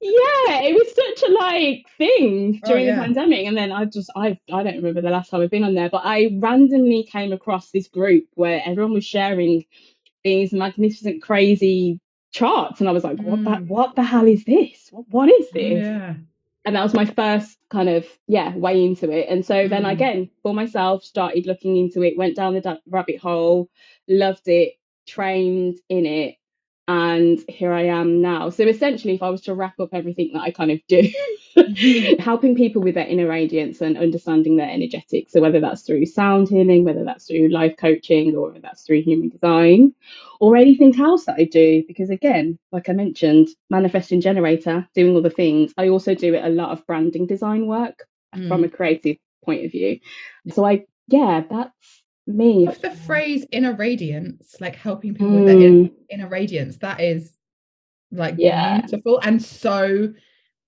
yeah, 0.00 0.60
it 0.64 0.74
was 0.74 0.94
such 0.94 1.30
a 1.30 1.32
like 1.34 1.86
thing 1.98 2.60
Oh, 2.64 2.68
during 2.68 2.86
yeah. 2.86 2.96
the 2.96 3.02
pandemic, 3.02 3.46
and 3.46 3.56
then 3.56 3.72
I 3.72 3.84
just 3.86 4.10
I 4.16 4.38
I 4.52 4.62
don't 4.62 4.76
remember 4.76 5.02
the 5.02 5.10
last 5.10 5.30
time 5.30 5.42
I've 5.42 5.50
been 5.50 5.64
on 5.64 5.74
there, 5.74 5.90
but 5.90 6.02
I 6.04 6.38
randomly 6.40 7.04
came 7.04 7.32
across 7.32 7.70
this 7.70 7.88
group 7.88 8.24
where 8.34 8.62
everyone 8.64 8.94
was 8.94 9.04
sharing 9.04 9.64
these 10.24 10.52
magnificent, 10.52 11.22
crazy 11.22 12.00
charts, 12.32 12.80
and 12.80 12.88
I 12.88 12.92
was 12.92 13.04
like, 13.04 13.18
what 13.18 13.44
the 13.44 13.50
Mm. 13.50 13.68
what 13.68 13.96
the 13.96 14.02
hell 14.02 14.26
is 14.26 14.44
this? 14.44 14.88
What, 14.90 15.06
what 15.10 15.30
is 15.30 15.50
this? 15.52 15.86
yeah. 15.86 16.14
and 16.66 16.76
that 16.76 16.84
was 16.84 16.94
my 16.94 17.06
first 17.06 17.58
kind 17.70 17.90
of 17.90 18.06
yeah 18.28 18.54
way 18.56 18.84
into 18.84 19.10
it 19.10 19.28
and 19.30 19.46
so 19.46 19.68
then 19.68 19.84
Mm. 19.84 19.92
again 19.92 20.30
for 20.44 20.54
myself 20.54 21.04
started 21.04 21.46
looking 21.46 21.76
into 21.78 22.02
it 22.04 22.18
went 22.18 22.36
down 22.36 22.54
the 22.54 22.80
rabbit 22.88 23.18
hole 23.18 23.70
loved 24.08 24.48
it 24.48 24.74
trained 25.08 25.78
in 25.90 26.06
it 26.06 26.36
and 26.88 27.40
here 27.48 27.72
i 27.72 27.82
am 27.84 28.22
now 28.22 28.50
so 28.50 28.64
essentially 28.64 29.14
if 29.14 29.22
i 29.22 29.30
was 29.30 29.42
to 29.42 29.54
wrap 29.54 29.78
up 29.80 29.90
everything 29.92 30.30
that 30.34 30.40
i 30.42 30.50
kind 30.50 30.70
of 30.70 30.80
do 30.88 31.02
helping 32.18 32.56
people 32.56 32.82
with 32.82 32.94
their 32.94 33.06
inner 33.06 33.28
radiance 33.28 33.80
and 33.82 33.98
understanding 33.98 34.56
their 34.56 34.70
energetics 34.70 35.32
so 35.32 35.40
whether 35.40 35.60
that's 35.60 35.82
through 35.82 36.06
sound 36.06 36.48
healing 36.48 36.84
whether 36.84 37.04
that's 37.04 37.26
through 37.26 37.48
life 37.48 37.74
coaching 37.78 38.36
or 38.36 38.54
that's 38.60 38.84
through 38.84 39.02
human 39.02 39.28
design 39.28 39.92
or 40.40 40.56
anything 40.56 40.98
else 41.00 41.24
that 41.26 41.36
I 41.38 41.44
do. 41.44 41.84
Because 41.86 42.10
again, 42.10 42.58
like 42.72 42.88
I 42.88 42.92
mentioned, 42.92 43.48
manifesting 43.70 44.20
generator, 44.20 44.86
doing 44.94 45.14
all 45.14 45.22
the 45.22 45.30
things. 45.30 45.72
I 45.78 45.88
also 45.88 46.14
do 46.14 46.36
a 46.36 46.48
lot 46.48 46.70
of 46.70 46.86
branding 46.86 47.26
design 47.26 47.66
work 47.66 48.04
Mm. 48.34 48.48
from 48.48 48.64
a 48.64 48.68
creative 48.68 49.16
point 49.44 49.64
of 49.64 49.72
view. 49.72 50.00
So 50.50 50.66
I, 50.66 50.84
yeah, 51.08 51.42
that's 51.48 52.01
me. 52.26 52.66
Of 52.66 52.80
the 52.80 52.90
phrase 52.90 53.46
inner 53.52 53.74
radiance, 53.74 54.56
like 54.60 54.76
helping 54.76 55.14
people 55.14 55.34
with 55.34 55.46
their 55.46 55.58
in- 55.58 55.88
Mm, 55.88 55.92
inner 56.10 56.28
radiance, 56.28 56.76
that 56.78 57.00
is 57.00 57.36
like 58.10 58.34
Yeah. 58.38 58.80
beautiful 58.80 59.18
and 59.22 59.42
so 59.42 60.12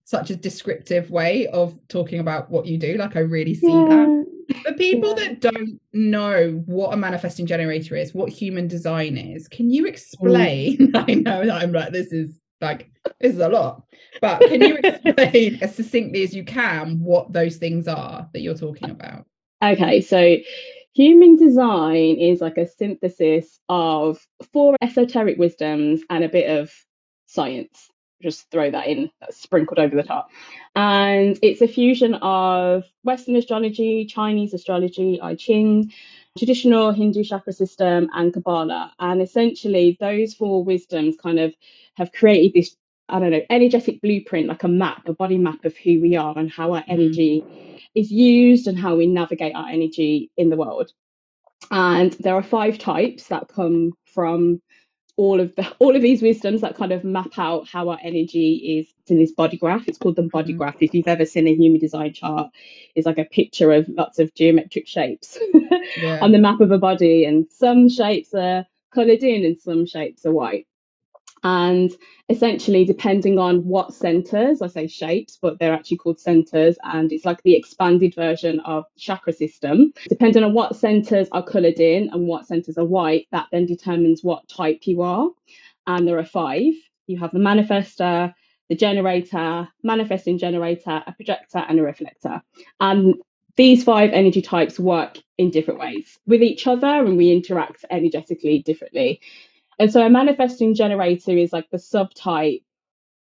such 0.04 0.30
a 0.30 0.36
descriptive 0.36 1.10
way 1.10 1.46
of 1.46 1.78
talking 1.88 2.18
about 2.20 2.50
what 2.50 2.66
you 2.66 2.76
do. 2.78 2.94
Like 2.96 3.16
I 3.16 3.20
really 3.20 3.54
see 3.54 3.66
that. 3.84 4.08
yeah. 4.48 4.60
For 4.62 4.72
people 4.74 5.14
Yeah. 5.16 5.28
that 5.28 5.40
don't 5.40 5.80
know 5.94 6.62
what 6.66 6.92
a 6.92 6.96
manifesting 6.96 7.46
generator 7.46 7.96
is, 7.96 8.14
what 8.14 8.28
human 8.28 8.68
design 8.68 9.16
is, 9.16 9.48
can 9.48 9.70
you 9.70 9.84
Mm. 9.84 9.88
explain? 9.88 10.90
I 10.94 11.14
know 11.14 11.46
that 11.46 11.62
I'm 11.62 11.72
like, 11.72 11.92
this 11.92 12.12
is 12.12 12.38
like, 12.60 12.90
this 13.20 13.32
is 13.34 13.38
a 13.40 13.48
lot, 13.48 13.82
but 14.20 14.40
can 14.46 14.60
you 14.60 14.76
explain 14.76 15.58
as 15.62 15.74
succinctly 15.74 16.22
as 16.22 16.34
you 16.34 16.44
can 16.44 17.00
what 17.00 17.32
those 17.32 17.56
things 17.56 17.88
are 17.88 18.28
that 18.32 18.40
you're 18.40 18.54
talking 18.54 18.90
about? 18.90 19.26
Okay, 19.62 20.00
so 20.02 20.36
human 20.94 21.36
design 21.36 22.16
is 22.16 22.40
like 22.40 22.58
a 22.58 22.68
synthesis 22.68 23.58
of 23.68 24.18
four 24.52 24.76
esoteric 24.82 25.38
wisdoms 25.38 26.02
and 26.10 26.24
a 26.24 26.28
bit 26.28 26.50
of 26.60 26.72
science. 27.26 27.90
Just 28.22 28.50
throw 28.50 28.70
that 28.70 28.86
in, 28.86 29.10
that's 29.20 29.40
sprinkled 29.42 29.78
over 29.78 29.96
the 29.96 30.02
top. 30.02 30.30
And 30.76 31.38
it's 31.42 31.60
a 31.62 31.68
fusion 31.68 32.14
of 32.14 32.84
Western 33.02 33.36
astrology, 33.36 34.06
Chinese 34.06 34.54
astrology, 34.54 35.20
I 35.22 35.34
Ching, 35.34 35.92
traditional 36.38 36.92
Hindu 36.92 37.24
chakra 37.24 37.52
system, 37.52 38.08
and 38.14 38.32
Kabbalah. 38.32 38.92
And 39.00 39.22
essentially, 39.22 39.96
those 40.00 40.34
four 40.34 40.64
wisdoms 40.64 41.16
kind 41.22 41.40
of 41.40 41.54
have 41.96 42.12
created 42.12 42.54
this, 42.54 42.76
I 43.08 43.20
don't 43.20 43.30
know, 43.32 43.42
energetic 43.50 44.00
blueprint, 44.00 44.48
like 44.48 44.64
a 44.64 44.68
map, 44.68 45.02
a 45.08 45.14
body 45.14 45.38
map 45.38 45.64
of 45.64 45.76
who 45.76 46.00
we 46.00 46.16
are 46.16 46.38
and 46.38 46.50
how 46.50 46.72
our 46.74 46.82
Mhm. 46.82 46.88
energy 46.88 47.44
is 47.94 48.10
used 48.10 48.66
and 48.66 48.78
how 48.78 48.96
we 48.96 49.06
navigate 49.06 49.54
our 49.54 49.68
energy 49.68 50.30
in 50.36 50.50
the 50.50 50.56
world. 50.56 50.92
And 51.70 52.12
there 52.20 52.34
are 52.34 52.42
five 52.42 52.78
types 52.78 53.28
that 53.28 53.48
come 53.48 53.92
from 54.14 54.60
all 55.16 55.40
of 55.40 55.54
the 55.56 55.68
all 55.78 55.94
of 55.96 56.02
these 56.02 56.22
wisdoms 56.22 56.60
that 56.62 56.76
kind 56.76 56.92
of 56.92 57.04
map 57.04 57.38
out 57.38 57.68
how 57.68 57.88
our 57.88 57.98
energy 58.02 58.78
is 58.80 58.92
in 59.08 59.18
this 59.18 59.32
body 59.32 59.56
graph. 59.56 59.88
It's 59.88 59.98
called 59.98 60.16
the 60.16 60.22
body 60.24 60.54
Mhm. 60.54 60.58
graph. 60.58 60.76
If 60.82 60.94
you've 60.94 61.08
ever 61.08 61.24
seen 61.26 61.46
a 61.48 61.54
human 61.54 61.80
design 61.80 62.12
chart, 62.12 62.50
it's 62.94 63.06
like 63.06 63.18
a 63.18 63.24
picture 63.24 63.72
of 63.72 63.88
lots 63.88 64.18
of 64.18 64.34
geometric 64.34 64.88
shapes 64.88 65.38
Yeah. 66.02 66.18
on 66.22 66.32
the 66.32 66.38
map 66.38 66.60
of 66.60 66.70
a 66.72 66.78
body, 66.78 67.24
and 67.24 67.46
some 67.50 67.88
shapes 67.88 68.34
are 68.34 68.66
coloured 68.92 69.22
in 69.22 69.44
and 69.44 69.60
some 69.60 69.86
shapes 69.86 70.26
are 70.26 70.32
white. 70.32 70.66
And 71.44 71.92
essentially, 72.30 72.86
depending 72.86 73.38
on 73.38 73.66
what 73.66 73.92
centers, 73.92 74.62
I 74.62 74.66
say 74.66 74.86
shapes, 74.86 75.38
but 75.40 75.58
they're 75.58 75.74
actually 75.74 75.98
called 75.98 76.18
centers, 76.18 76.76
and 76.82 77.12
it's 77.12 77.26
like 77.26 77.42
the 77.42 77.54
expanded 77.54 78.14
version 78.14 78.60
of 78.60 78.86
chakra 78.96 79.34
system. 79.34 79.92
Depending 80.08 80.42
on 80.42 80.54
what 80.54 80.74
centers 80.74 81.28
are 81.32 81.44
colored 81.44 81.78
in 81.78 82.08
and 82.12 82.26
what 82.26 82.46
centers 82.46 82.78
are 82.78 82.84
white, 82.86 83.28
that 83.30 83.48
then 83.52 83.66
determines 83.66 84.24
what 84.24 84.48
type 84.48 84.86
you 84.86 85.02
are. 85.02 85.28
And 85.86 86.08
there 86.08 86.18
are 86.18 86.24
five. 86.24 86.72
You 87.06 87.18
have 87.18 87.32
the 87.32 87.38
manifester, 87.38 88.32
the 88.70 88.74
generator, 88.74 89.68
manifesting 89.82 90.38
generator, 90.38 91.02
a 91.06 91.12
projector, 91.12 91.58
and 91.58 91.78
a 91.78 91.82
reflector. 91.82 92.40
And 92.80 93.16
these 93.56 93.84
five 93.84 94.10
energy 94.12 94.40
types 94.40 94.80
work 94.80 95.18
in 95.36 95.50
different 95.50 95.78
ways 95.78 96.18
with 96.26 96.42
each 96.42 96.66
other, 96.66 96.86
and 96.86 97.18
we 97.18 97.30
interact 97.32 97.84
energetically 97.90 98.60
differently. 98.60 99.20
And 99.78 99.92
so 99.92 100.04
a 100.04 100.10
manifesting 100.10 100.74
generator 100.74 101.32
is 101.32 101.52
like 101.52 101.70
the 101.70 101.78
subtype, 101.78 102.62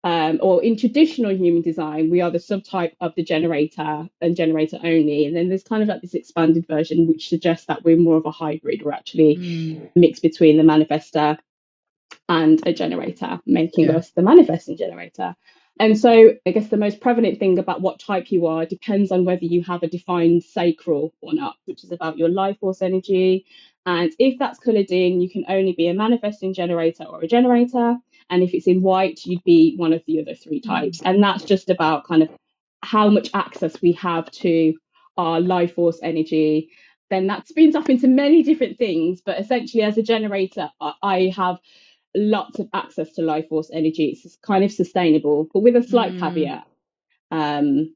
um, 0.04 0.38
or 0.42 0.62
in 0.62 0.76
traditional 0.76 1.34
human 1.34 1.62
design, 1.62 2.10
we 2.10 2.20
are 2.20 2.30
the 2.30 2.38
subtype 2.38 2.92
of 3.00 3.14
the 3.16 3.24
generator 3.24 4.08
and 4.20 4.36
generator 4.36 4.78
only. 4.82 5.26
And 5.26 5.36
then 5.36 5.48
there's 5.48 5.64
kind 5.64 5.82
of 5.82 5.88
like 5.88 6.02
this 6.02 6.14
expanded 6.14 6.66
version, 6.68 7.06
which 7.08 7.28
suggests 7.28 7.66
that 7.66 7.84
we're 7.84 7.96
more 7.98 8.16
of 8.16 8.26
a 8.26 8.30
hybrid. 8.30 8.82
We're 8.84 8.92
actually 8.92 9.36
Mm. 9.38 9.90
mixed 9.96 10.22
between 10.22 10.56
the 10.56 10.62
manifester 10.64 11.38
and 12.28 12.66
a 12.66 12.72
generator, 12.72 13.40
making 13.46 13.86
Yeah. 13.86 13.96
us 13.98 14.10
the 14.12 14.22
manifesting 14.22 14.76
generator. 14.76 15.36
And 15.80 15.98
so, 15.98 16.34
I 16.46 16.52
guess 16.52 16.68
the 16.68 16.76
most 16.76 17.00
prevalent 17.00 17.38
thing 17.38 17.58
about 17.58 17.82
what 17.82 18.00
type 18.00 18.32
you 18.32 18.46
are 18.46 18.66
depends 18.66 19.12
on 19.12 19.24
whether 19.24 19.44
you 19.44 19.62
have 19.64 19.82
a 19.84 19.88
defined 19.88 20.42
sacral 20.44 21.14
or 21.20 21.34
not, 21.34 21.56
which 21.66 21.84
is 21.84 21.92
about 21.92 22.18
your 22.18 22.30
life 22.30 22.58
force 22.60 22.82
energy. 22.82 23.46
And 23.88 24.12
if 24.18 24.38
that's 24.38 24.58
coloured 24.58 24.90
in, 24.90 25.22
you 25.22 25.30
can 25.30 25.46
only 25.48 25.72
be 25.72 25.88
a 25.88 25.94
manifesting 25.94 26.52
generator 26.52 27.04
or 27.04 27.22
a 27.22 27.26
generator. 27.26 27.96
And 28.28 28.42
if 28.42 28.52
it's 28.52 28.66
in 28.66 28.82
white, 28.82 29.24
you'd 29.24 29.44
be 29.44 29.76
one 29.76 29.94
of 29.94 30.02
the 30.06 30.20
other 30.20 30.34
three 30.34 30.60
types. 30.60 31.00
And 31.02 31.22
that's 31.22 31.42
just 31.42 31.70
about 31.70 32.06
kind 32.06 32.22
of 32.22 32.28
how 32.82 33.08
much 33.08 33.30
access 33.32 33.80
we 33.80 33.92
have 33.92 34.30
to 34.30 34.74
our 35.16 35.40
life 35.40 35.74
force 35.74 35.98
energy 36.02 36.70
then 37.10 37.26
that 37.28 37.48
spins 37.48 37.74
off 37.74 37.88
into 37.88 38.06
many 38.06 38.42
different 38.42 38.78
things. 38.78 39.22
But 39.24 39.40
essentially, 39.40 39.82
as 39.82 39.98
a 39.98 40.02
generator, 40.02 40.70
I 41.02 41.32
have 41.34 41.58
lots 42.14 42.58
of 42.58 42.68
access 42.74 43.12
to 43.14 43.22
life 43.22 43.48
force 43.48 43.70
energy. 43.72 44.18
It's 44.22 44.36
kind 44.36 44.64
of 44.64 44.72
sustainable, 44.72 45.48
but 45.52 45.60
with 45.60 45.76
a 45.76 45.82
slight 45.82 46.12
mm. 46.12 46.20
caveat. 46.20 46.66
Um, 47.30 47.94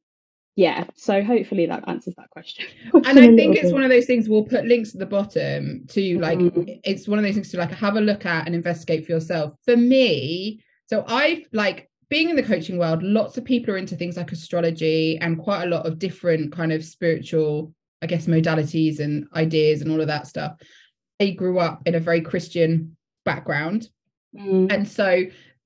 yeah, 0.54 0.84
so 0.94 1.22
hopefully 1.22 1.66
that 1.66 1.88
answers 1.88 2.14
that 2.16 2.30
question. 2.30 2.66
and 2.92 3.18
I 3.18 3.34
think 3.34 3.56
it's 3.56 3.66
bit. 3.68 3.74
one 3.74 3.84
of 3.84 3.90
those 3.90 4.04
things 4.04 4.28
we'll 4.28 4.44
put 4.44 4.66
links 4.66 4.92
at 4.92 4.98
the 4.98 5.06
bottom 5.06 5.86
to 5.88 6.18
like 6.18 6.38
mm. 6.38 6.80
it's 6.84 7.08
one 7.08 7.18
of 7.18 7.24
those 7.24 7.34
things 7.34 7.50
to 7.50 7.56
like 7.56 7.70
have 7.72 7.96
a 7.96 8.00
look 8.00 8.26
at 8.26 8.46
and 8.46 8.54
investigate 8.54 9.06
for 9.06 9.12
yourself. 9.12 9.54
For 9.64 9.76
me, 9.76 10.62
so 10.86 11.04
I've 11.06 11.46
like 11.52 11.88
being 12.10 12.28
in 12.28 12.36
the 12.36 12.42
coaching 12.42 12.76
world, 12.76 13.02
lots 13.02 13.38
of 13.38 13.44
people 13.46 13.72
are 13.72 13.78
into 13.78 13.96
things 13.96 14.18
like 14.18 14.30
astrology 14.32 15.16
and 15.18 15.38
quite 15.38 15.64
a 15.64 15.68
lot 15.70 15.86
of 15.86 15.98
different 15.98 16.52
kind 16.52 16.70
of 16.70 16.84
spiritual, 16.84 17.72
I 18.02 18.06
guess, 18.06 18.26
modalities 18.26 19.00
and 19.00 19.26
ideas 19.34 19.80
and 19.80 19.90
all 19.90 20.02
of 20.02 20.08
that 20.08 20.26
stuff. 20.26 20.58
I 21.18 21.30
grew 21.30 21.58
up 21.58 21.80
in 21.86 21.94
a 21.94 22.00
very 22.00 22.20
Christian 22.20 22.94
background. 23.24 23.88
Mm. 24.36 24.70
And 24.70 24.86
so 24.86 25.24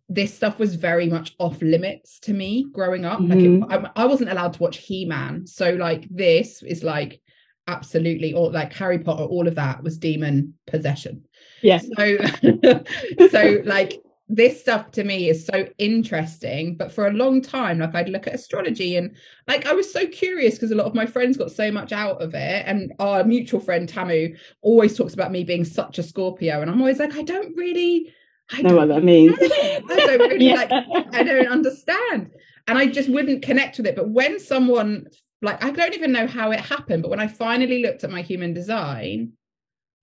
this 0.09 0.35
stuff 0.35 0.59
was 0.59 0.77
very 0.77 1.09
much 1.09 1.35
off 1.39 1.61
limits 1.61 2.21
to 2.21 2.33
me 2.33 2.67
growing 2.73 3.05
up. 3.05 3.19
Mm-hmm. 3.19 3.63
Like 3.63 3.81
it, 3.81 3.91
I, 3.97 4.03
I, 4.03 4.07
wasn't 4.07 4.31
allowed 4.31 4.53
to 4.55 4.63
watch 4.63 4.79
He 4.79 5.05
Man, 5.05 5.47
so 5.47 5.71
like 5.71 6.07
this 6.11 6.63
is 6.63 6.85
like 6.85 7.21
absolutely 7.67 8.33
or 8.33 8.51
like 8.51 8.73
Harry 8.75 9.01
Potter. 9.01 9.25
All 9.25 9.49
of 9.49 9.57
that 9.57 9.83
was 9.83 9.99
demon 9.99 10.55
possession. 10.67 11.25
Yeah. 11.63 11.79
So, 11.97 12.19
so 13.31 13.63
like 13.65 14.01
this 14.29 14.61
stuff 14.61 14.91
to 14.93 15.05
me 15.05 15.29
is 15.29 15.47
so 15.47 15.67
interesting. 15.79 16.77
But 16.77 16.93
for 16.93 17.07
a 17.07 17.13
long 17.13 17.41
time, 17.41 17.79
like 17.79 17.95
I'd 17.95 18.09
look 18.09 18.27
at 18.27 18.35
astrology 18.35 18.97
and 18.97 19.17
like 19.47 19.67
I 19.67 19.73
was 19.73 19.93
so 19.93 20.07
curious 20.07 20.55
because 20.55 20.71
a 20.71 20.77
lot 20.77 20.87
of 20.87 20.95
my 20.95 21.07
friends 21.07 21.37
got 21.37 21.51
so 21.51 21.71
much 21.71 21.93
out 21.93 22.23
of 22.23 22.35
it. 22.35 22.65
And 22.67 22.93
our 22.99 23.25
mutual 23.25 23.61
friend 23.61 23.89
Tamu 23.89 24.37
always 24.63 24.97
talks 24.97 25.15
about 25.15 25.33
me 25.33 25.45
being 25.45 25.65
such 25.65 25.99
a 25.99 26.03
Scorpio, 26.03 26.61
and 26.61 26.71
I'm 26.71 26.81
always 26.81 26.99
like, 26.99 27.17
I 27.17 27.23
don't 27.23 27.57
really 27.57 28.13
I 28.53 28.63
know 28.63 28.77
what 28.77 28.89
that 28.89 29.03
means. 29.03 29.37
I 29.41 29.81
don't 29.85 30.19
really 30.21 30.47
yeah. 30.47 30.55
like 30.55 30.71
I 31.13 31.23
don't 31.23 31.49
understand. 31.49 32.31
And 32.69 32.79
I 32.79 32.87
just 32.87 33.09
wouldn't 33.09 33.43
connect 33.43 33.77
with 33.77 33.87
it. 33.87 33.97
But 33.97 34.11
when 34.11 34.39
someone 34.39 35.07
like 35.43 35.63
I 35.65 35.71
don't 35.71 35.95
even 35.95 36.13
know 36.13 36.27
how 36.27 36.51
it 36.53 36.61
happened, 36.61 37.03
but 37.03 37.11
when 37.11 37.21
I 37.21 37.29
finally 37.29 37.83
looked 37.83 38.05
at 38.05 38.11
my 38.11 38.23
human 38.23 38.55
design, 38.55 39.33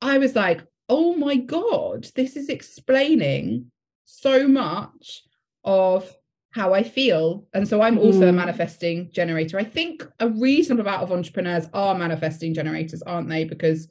I 0.02 0.18
was 0.18 0.36
like, 0.36 0.62
oh 0.90 1.16
my 1.16 1.36
God, 1.38 2.08
this 2.16 2.36
is 2.36 2.50
explaining 2.50 3.72
so 4.06 4.48
much 4.48 5.24
of 5.64 6.14
how 6.52 6.74
I 6.74 6.84
feel. 6.84 7.48
And 7.54 7.68
so 7.68 7.82
I'm 7.82 7.98
also 7.98 8.22
mm. 8.22 8.30
a 8.30 8.34
manifesting 8.34 9.10
generator. 9.12 9.58
I 9.58 9.64
think 9.64 10.06
a 10.20 10.30
reasonable 10.30 10.88
amount 10.88 11.04
of 11.04 11.12
entrepreneurs 11.12 11.68
are 11.74 11.96
manifesting 11.96 12.54
generators, 12.54 13.02
aren't 13.02 13.30
they? 13.30 13.44
Because 13.44 13.88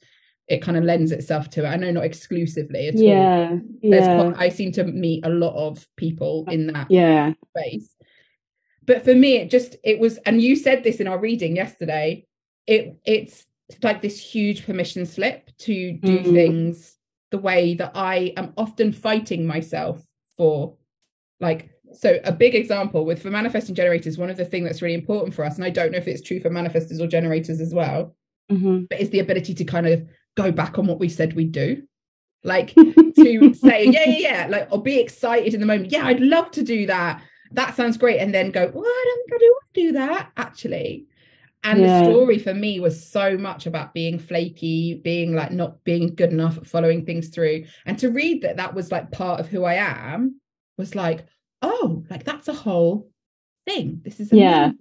it 0.49 0.61
kind 0.63 0.77
of 0.77 0.85
lends 0.85 1.13
itself 1.13 1.49
to 1.51 1.65
it. 1.65 1.69
I 1.69 1.77
know 1.77 1.91
not 1.91 2.05
exclusively 2.05 2.89
at 2.89 2.97
yeah, 2.97 3.51
all. 3.51 3.63
Yeah. 3.83 4.33
I 4.37 4.49
seem 4.49 4.73
to 4.73 4.85
meet 4.85 5.25
a 5.25 5.31
lot 5.31 5.55
of 5.55 5.87
people 5.97 6.45
in 6.51 6.67
that 6.69 6.91
yeah. 6.91 7.33
space. 7.57 7.95
But 8.85 9.05
for 9.05 9.15
me, 9.15 9.37
it 9.37 9.51
just 9.51 9.77
it 9.85 9.99
was, 9.99 10.19
and 10.19 10.43
you 10.43 10.57
said 10.57 10.83
this 10.83 10.97
in 10.97 11.07
our 11.07 11.19
reading 11.19 11.57
yesterday. 11.57 12.27
It 12.67 12.97
it's 13.05 13.47
like 13.83 14.03
this 14.03 14.19
huge 14.21 14.67
permission 14.67 15.07
slip 15.07 15.51
to 15.59 15.93
do 15.93 16.19
mm. 16.19 16.33
things 16.33 16.97
the 17.31 17.39
way 17.39 17.75
that 17.75 17.93
I 17.95 18.33
am 18.37 18.53
often 18.57 18.93
fighting 18.93 19.47
myself 19.47 20.05
for. 20.37 20.77
Like, 21.41 21.71
so 21.93 22.19
a 22.25 22.33
big 22.33 22.55
example 22.55 23.05
with 23.05 23.23
for 23.23 23.31
manifesting 23.31 23.75
generators, 23.75 24.19
one 24.19 24.31
of 24.31 24.37
the 24.37 24.45
things 24.45 24.67
that's 24.67 24.83
really 24.83 24.95
important 24.95 25.35
for 25.35 25.45
us, 25.45 25.57
and 25.57 25.65
I 25.65 25.71
don't 25.71 25.93
know 25.93 25.99
if 25.99 26.09
it's 26.09 26.23
true 26.23 26.41
for 26.41 26.51
manifestors 26.51 27.01
or 27.01 27.07
generators 27.07 27.61
as 27.61 27.75
well, 27.75 28.15
mm-hmm. 28.51 28.85
but 28.89 29.01
is 29.01 29.11
the 29.11 29.21
ability 29.21 29.55
to 29.55 29.65
kind 29.65 29.87
of 29.87 30.07
go 30.37 30.51
back 30.51 30.79
on 30.79 30.87
what 30.87 30.99
we 30.99 31.09
said 31.09 31.35
we'd 31.35 31.53
do. 31.53 31.83
Like 32.45 32.75
to 32.75 33.55
say 33.55 33.87
yeah 33.87 34.09
yeah 34.09 34.19
yeah 34.19 34.47
like 34.51 34.69
or 34.71 34.83
be 34.83 34.99
excited 34.99 35.55
in 35.55 35.61
the 35.61 35.67
moment. 35.67 35.93
Yeah 35.93 36.07
i'd 36.07 36.21
love 36.21 36.51
to 36.53 36.63
do 36.63 36.87
that. 36.87 37.23
That 37.53 37.77
sounds 37.77 37.97
great 37.97 38.19
and 38.19 38.35
then 38.35 38.51
go 38.51 38.71
well 38.73 38.85
i 38.85 39.05
don't, 39.07 39.29
think 39.29 39.33
I 39.35 39.39
don't 39.39 39.53
want 39.53 39.75
to 39.75 39.81
do 39.81 39.93
that 39.93 40.33
actually. 40.37 41.07
And 41.65 41.81
yeah. 41.81 42.01
the 42.01 42.11
story 42.11 42.39
for 42.41 42.53
me 42.53 42.81
was 42.81 43.07
so 43.09 43.39
much 43.39 43.67
about 43.67 43.95
being 43.95 44.19
flaky 44.19 44.95
being 44.95 45.35
like 45.35 45.53
not 45.53 45.85
being 45.85 46.15
good 46.17 46.33
enough 46.33 46.59
at 46.59 46.67
following 46.67 47.07
things 47.07 47.29
through. 47.29 47.65
And 47.87 47.97
to 48.01 48.11
read 48.11 48.43
that 48.43 48.57
that 48.57 48.75
was 48.75 48.91
like 48.91 49.13
part 49.13 49.39
of 49.39 49.47
who 49.47 49.65
i 49.65 49.75
am 49.75 50.41
was 50.77 50.97
like 50.97 51.27
oh 51.61 52.05
like 52.11 52.25
that's 52.25 52.49
a 52.49 52.55
whole 52.55 53.09
thing. 53.67 54.01
This 54.03 54.19
is 54.19 54.33
yeah. 54.33 54.73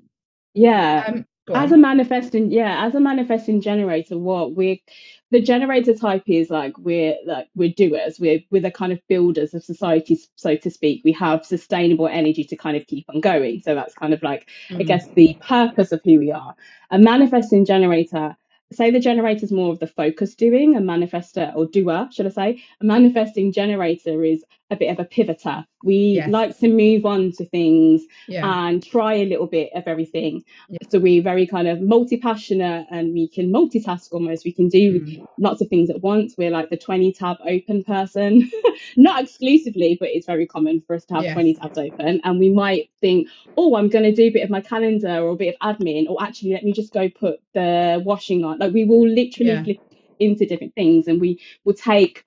yeah. 0.56 1.04
Um, 1.08 1.26
as 1.54 1.72
a 1.72 1.78
manifesting 1.78 2.52
yeah 2.52 2.86
as 2.86 2.96
a 2.96 3.00
manifesting 3.00 3.62
generator 3.62 4.18
what 4.18 4.56
we 4.56 4.84
the 5.32 5.42
generator 5.42 5.94
type 5.94 6.24
is 6.28 6.50
like 6.50 6.78
we're 6.78 7.16
like 7.26 7.48
we're 7.56 7.74
doers. 7.74 8.20
We're 8.20 8.42
we're 8.52 8.62
the 8.62 8.72
kind 8.72 8.92
of 8.92 9.00
builders 9.08 9.54
of 9.54 9.64
society 9.64 10.20
so 10.36 10.56
to 10.58 10.70
speak. 10.70 11.02
We 11.04 11.14
have 11.14 11.46
sustainable 11.46 12.08
energy 12.08 12.44
to 12.44 12.56
kind 12.56 12.78
of 12.78 12.86
keep 12.86 13.06
on 13.10 13.22
going. 13.22 13.62
So 13.62 13.74
that's 13.74 13.96
kind 13.96 14.14
of 14.14 14.22
like 14.22 14.50
mm. 14.70 14.80
i 14.80 14.84
guess 14.84 15.08
the 15.16 15.38
purpose 15.42 15.92
of 15.92 16.02
who 16.04 16.20
we 16.20 16.32
are. 16.32 16.54
A 16.92 17.00
manifesting 17.00 17.66
generator 17.66 18.36
say 18.74 18.90
the 18.90 19.00
generator 19.00 19.44
is 19.44 19.52
more 19.52 19.72
of 19.74 19.80
the 19.80 19.88
focus 19.88 20.34
doing 20.34 20.78
a 20.78 20.80
manifester 20.80 21.54
or 21.56 21.66
doer 21.66 22.08
should 22.12 22.26
i 22.26 22.30
say. 22.30 22.64
A 22.82 22.86
manifesting 22.86 23.52
generator 23.52 24.24
is 24.24 24.44
a 24.72 24.76
bit 24.78 24.88
of 24.88 25.00
a 25.00 25.06
pivoter. 25.06 25.66
We 25.84 25.96
yes. 25.96 26.30
like 26.30 26.58
to 26.60 26.70
move 26.70 27.06
on 27.06 27.34
to 27.34 27.46
things 27.46 28.04
yeah. 28.28 28.46
and 28.46 28.84
try 28.84 29.16
a 29.16 29.26
little 29.26 29.48
bit 29.48 29.72
of 29.76 29.84
everything. 29.86 30.44
Yeah. 30.70 30.78
So 30.90 31.00
we're 31.00 31.22
very 31.22 31.46
kind 31.46 31.68
of 31.68 31.82
multi 31.82 32.18
passionate 32.18 32.88
and 32.90 33.14
we 33.14 33.28
can 33.28 33.52
multitask 33.52 34.12
almost. 34.12 34.46
We 34.46 34.54
can 34.54 34.70
do 34.70 35.02
mm. 35.02 35.26
lots 35.38 35.62
of 35.62 35.68
things 35.68 35.90
at 35.90 36.02
once. 36.02 36.36
We're 36.38 36.52
like 36.52 36.70
the 36.70 36.78
20 36.78 37.12
tab 37.14 37.38
open 37.46 37.84
person, 37.84 38.50
not 38.96 39.22
exclusively, 39.22 39.98
but 40.00 40.10
it's 40.10 40.26
very 40.26 40.48
common 40.48 40.82
for 40.82 40.96
us 40.96 41.04
to 41.06 41.16
have 41.16 41.24
yes. 41.24 41.34
20 41.34 41.56
tabs 41.56 41.78
open. 41.78 42.22
And 42.24 42.40
we 42.40 42.50
might 42.50 42.90
think, 43.02 43.28
oh, 43.58 43.76
I'm 43.76 43.90
going 43.90 44.06
to 44.06 44.16
do 44.16 44.24
a 44.24 44.32
bit 44.32 44.44
of 44.44 44.50
my 44.50 44.62
calendar 44.62 45.20
or 45.20 45.32
a 45.32 45.36
bit 45.36 45.56
of 45.60 45.78
admin, 45.78 46.08
or 46.08 46.24
actually, 46.24 46.54
let 46.54 46.64
me 46.64 46.72
just 46.72 46.94
go 46.94 47.10
put 47.10 47.42
the 47.54 48.02
washing 48.06 48.46
on. 48.46 48.60
Like 48.60 48.74
we 48.74 48.86
will 48.86 49.08
literally 49.08 49.52
yeah. 49.52 49.64
flip 49.64 49.80
into 50.20 50.46
different 50.46 50.76
things 50.76 51.08
and 51.08 51.20
we 51.20 51.42
will 51.66 51.74
take 51.74 52.24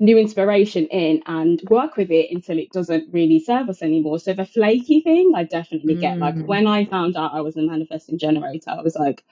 new 0.00 0.16
inspiration 0.16 0.86
in 0.86 1.22
and 1.26 1.60
work 1.68 1.96
with 1.96 2.10
it 2.10 2.30
until 2.30 2.58
it 2.58 2.70
doesn't 2.72 3.12
really 3.12 3.40
serve 3.40 3.68
us 3.68 3.82
anymore. 3.82 4.18
So 4.18 4.32
the 4.32 4.46
flaky 4.46 5.00
thing, 5.00 5.32
I 5.34 5.44
definitely 5.44 5.96
get. 5.96 6.16
Mm. 6.16 6.20
Like 6.20 6.46
when 6.46 6.66
I 6.66 6.84
found 6.84 7.16
out 7.16 7.34
I 7.34 7.40
was 7.40 7.56
a 7.56 7.62
manifesting 7.62 8.18
generator, 8.18 8.70
I 8.70 8.82
was 8.82 8.94
like, 8.94 9.24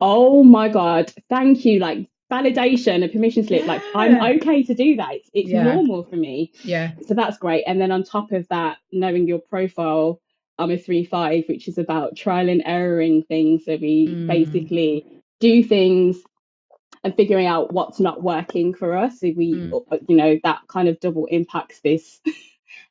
oh 0.00 0.42
my 0.42 0.68
god, 0.68 1.12
thank 1.28 1.64
you. 1.64 1.78
Like 1.78 2.08
validation, 2.30 3.04
a 3.04 3.08
permission 3.08 3.46
slip. 3.46 3.62
Yeah. 3.62 3.66
Like 3.66 3.82
I'm 3.94 4.38
okay 4.38 4.62
to 4.64 4.74
do 4.74 4.96
that. 4.96 5.12
It's, 5.12 5.30
it's 5.32 5.50
yeah. 5.50 5.62
normal 5.62 6.04
for 6.04 6.16
me. 6.16 6.52
Yeah. 6.64 6.92
So 7.06 7.14
that's 7.14 7.38
great. 7.38 7.64
And 7.66 7.80
then 7.80 7.92
on 7.92 8.02
top 8.02 8.32
of 8.32 8.48
that, 8.48 8.78
knowing 8.92 9.28
your 9.28 9.40
profile, 9.40 10.20
I'm 10.58 10.70
a 10.70 10.76
three 10.76 11.04
five, 11.04 11.44
which 11.48 11.68
is 11.68 11.78
about 11.78 12.16
trial 12.16 12.48
and 12.48 12.62
erroring 12.66 13.22
things. 13.22 13.64
So 13.64 13.76
we 13.76 14.08
mm. 14.08 14.26
basically 14.26 15.06
do 15.40 15.64
things 15.64 16.18
and 17.02 17.14
figuring 17.14 17.46
out 17.46 17.72
what's 17.72 18.00
not 18.00 18.22
working 18.22 18.74
for 18.74 18.96
us. 18.96 19.22
If 19.22 19.36
we, 19.36 19.54
mm. 19.54 19.82
you 20.08 20.16
know, 20.16 20.38
that 20.44 20.60
kind 20.68 20.88
of 20.88 21.00
double 21.00 21.26
impacts 21.26 21.80
this. 21.80 22.20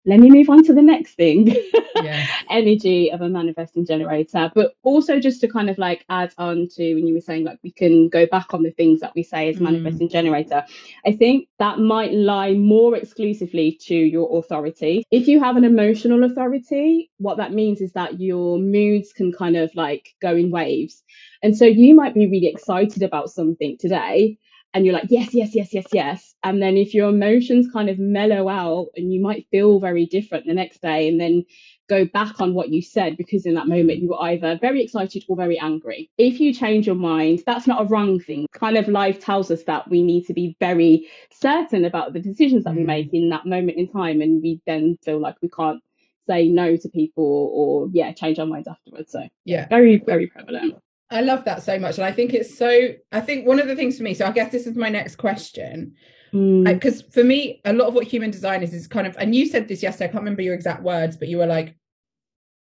Let 0.05 0.19
me 0.19 0.29
move 0.29 0.49
on 0.49 0.63
to 0.65 0.73
the 0.73 0.81
next 0.81 1.15
thing. 1.15 1.55
Yeah. 1.95 2.25
Energy 2.49 3.11
of 3.11 3.21
a 3.21 3.29
manifesting 3.29 3.85
generator. 3.85 4.51
But 4.55 4.73
also 4.83 5.19
just 5.19 5.41
to 5.41 5.47
kind 5.47 5.69
of 5.69 5.77
like 5.77 6.05
add 6.09 6.33
on 6.37 6.67
to 6.75 6.95
when 6.95 7.07
you 7.07 7.13
were 7.13 7.21
saying 7.21 7.43
like 7.43 7.59
we 7.63 7.71
can 7.71 8.09
go 8.09 8.25
back 8.25 8.53
on 8.53 8.63
the 8.63 8.71
things 8.71 9.01
that 9.01 9.13
we 9.15 9.23
say 9.23 9.49
as 9.49 9.57
mm. 9.57 9.61
manifesting 9.61 10.09
generator. 10.09 10.63
I 11.05 11.11
think 11.11 11.47
that 11.59 11.79
might 11.79 12.13
lie 12.13 12.53
more 12.53 12.95
exclusively 12.95 13.77
to 13.87 13.95
your 13.95 14.39
authority. 14.39 15.03
If 15.11 15.27
you 15.27 15.43
have 15.43 15.57
an 15.57 15.63
emotional 15.63 16.23
authority, 16.23 17.11
what 17.17 17.37
that 17.37 17.53
means 17.53 17.81
is 17.81 17.93
that 17.93 18.19
your 18.19 18.59
moods 18.59 19.13
can 19.13 19.31
kind 19.31 19.57
of 19.57 19.73
like 19.75 20.15
go 20.21 20.35
in 20.35 20.51
waves. 20.51 21.03
And 21.43 21.55
so 21.55 21.65
you 21.65 21.95
might 21.95 22.13
be 22.13 22.27
really 22.27 22.47
excited 22.47 23.03
about 23.03 23.29
something 23.29 23.77
today 23.77 24.37
and 24.73 24.85
you're 24.85 24.93
like, 24.93 25.07
yes, 25.09 25.33
yes, 25.33 25.55
yes, 25.55 25.73
yes, 25.73 25.87
yes. 25.91 26.35
And 26.43 26.61
then 26.61 26.77
if 26.77 26.93
your 26.93 27.09
emotions 27.09 27.67
kind 27.73 27.89
of 27.89 27.97
mellow 27.97 28.47
out 28.47 28.89
and 28.95 29.11
you 29.11 29.19
might 29.19 29.47
feel 29.49 29.79
very 29.79 30.05
different 30.05 30.45
the 30.45 30.53
next 30.53 30.81
day 30.81 31.07
and 31.07 31.19
then 31.19 31.43
go 31.89 32.05
back 32.05 32.39
on 32.39 32.53
what 32.53 32.69
you 32.69 32.81
said 32.81 33.17
because 33.17 33.47
in 33.47 33.55
that 33.55 33.67
moment 33.67 33.99
you 33.99 34.09
were 34.09 34.21
either 34.21 34.59
very 34.61 34.83
excited 34.83 35.23
or 35.27 35.35
very 35.35 35.57
angry. 35.57 36.11
If 36.19 36.39
you 36.39 36.53
change 36.53 36.85
your 36.85 36.95
mind, 36.95 37.41
that's 37.47 37.65
not 37.65 37.81
a 37.81 37.85
wrong 37.85 38.19
thing. 38.19 38.45
Kind 38.53 38.77
of 38.77 38.87
life 38.87 39.19
tells 39.19 39.49
us 39.49 39.63
that 39.63 39.89
we 39.89 40.03
need 40.03 40.25
to 40.27 40.33
be 40.33 40.55
very 40.59 41.09
certain 41.31 41.83
about 41.83 42.13
the 42.13 42.19
decisions 42.19 42.63
that 42.65 42.75
we 42.75 42.83
mm. 42.83 42.87
make 42.87 43.13
in 43.13 43.29
that 43.29 43.47
moment 43.47 43.77
in 43.77 43.91
time 43.91 44.21
and 44.21 44.41
we 44.41 44.61
then 44.67 44.97
feel 45.03 45.19
like 45.19 45.35
we 45.41 45.49
can't 45.49 45.81
say 46.27 46.47
no 46.47 46.75
to 46.77 46.89
people 46.89 47.23
or, 47.23 47.85
or 47.85 47.89
yeah, 47.91 48.11
change 48.13 48.37
our 48.37 48.45
minds 48.45 48.67
afterwards. 48.67 49.11
So 49.11 49.27
yeah, 49.45 49.67
very, 49.67 49.97
very 49.97 50.27
prevalent. 50.27 50.75
I 51.11 51.21
love 51.21 51.45
that 51.45 51.63
so 51.63 51.79
much. 51.79 51.97
And 51.97 52.05
I 52.05 52.11
think 52.11 52.33
it's 52.33 52.57
so, 52.57 52.89
I 53.11 53.21
think 53.21 53.47
one 53.47 53.59
of 53.59 53.67
the 53.67 53.75
things 53.75 53.97
for 53.97 54.03
me, 54.03 54.13
so 54.13 54.25
I 54.25 54.31
guess 54.31 54.51
this 54.51 54.67
is 54.67 54.75
my 54.75 54.89
next 54.89 55.15
question. 55.15 55.95
Because 56.31 57.01
mm. 57.01 57.13
for 57.13 57.23
me, 57.23 57.61
a 57.65 57.73
lot 57.73 57.87
of 57.87 57.95
what 57.95 58.05
human 58.05 58.29
design 58.29 58.61
is 58.61 58.73
is 58.73 58.87
kind 58.87 59.07
of, 59.07 59.15
and 59.17 59.33
you 59.33 59.47
said 59.47 59.67
this 59.67 59.81
yesterday, 59.81 60.05
I 60.05 60.07
can't 60.09 60.21
remember 60.21 60.43
your 60.43 60.53
exact 60.53 60.83
words, 60.83 61.17
but 61.17 61.27
you 61.27 61.37
were 61.37 61.47
like, 61.47 61.75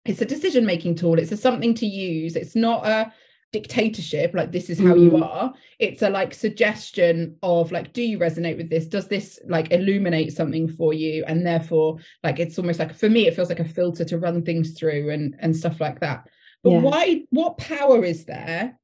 it's 0.04 0.22
a 0.22 0.26
decision 0.26 0.66
making 0.66 0.96
tool. 0.96 1.18
It's 1.18 1.32
a 1.32 1.38
something 1.38 1.74
to 1.76 1.86
use. 1.86 2.36
It's 2.36 2.56
not 2.56 2.86
a, 2.86 3.14
dictatorship 3.54 4.34
like 4.34 4.52
this 4.52 4.68
is 4.68 4.80
how 4.80 4.96
mm. 4.96 5.04
you 5.04 5.24
are 5.24 5.54
it's 5.78 6.02
a 6.02 6.10
like 6.10 6.34
suggestion 6.34 7.38
of 7.44 7.72
like 7.72 7.94
do 7.94 8.02
you 8.02 8.18
resonate 8.18 8.58
with 8.58 8.68
this 8.68 8.88
does 8.88 9.08
this 9.08 9.40
like 9.48 9.72
illuminate 9.72 10.34
something 10.34 10.68
for 10.68 10.92
you 10.92 11.24
and 11.28 11.46
therefore 11.46 11.98
like 12.24 12.40
it's 12.40 12.58
almost 12.58 12.80
like 12.80 12.94
for 12.96 13.10
me 13.10 13.28
it 13.28 13.36
feels 13.36 13.50
like 13.50 13.60
a 13.60 13.64
filter 13.64 14.04
to 14.04 14.18
run 14.18 14.42
things 14.42 14.72
through 14.72 15.12
and 15.12 15.36
and 15.38 15.56
stuff 15.56 15.80
like 15.80 16.00
that 16.00 16.28
but 16.64 16.72
yeah. 16.72 16.80
why 16.80 17.24
what 17.30 17.58
power 17.58 18.04
is 18.04 18.26
there 18.26 18.80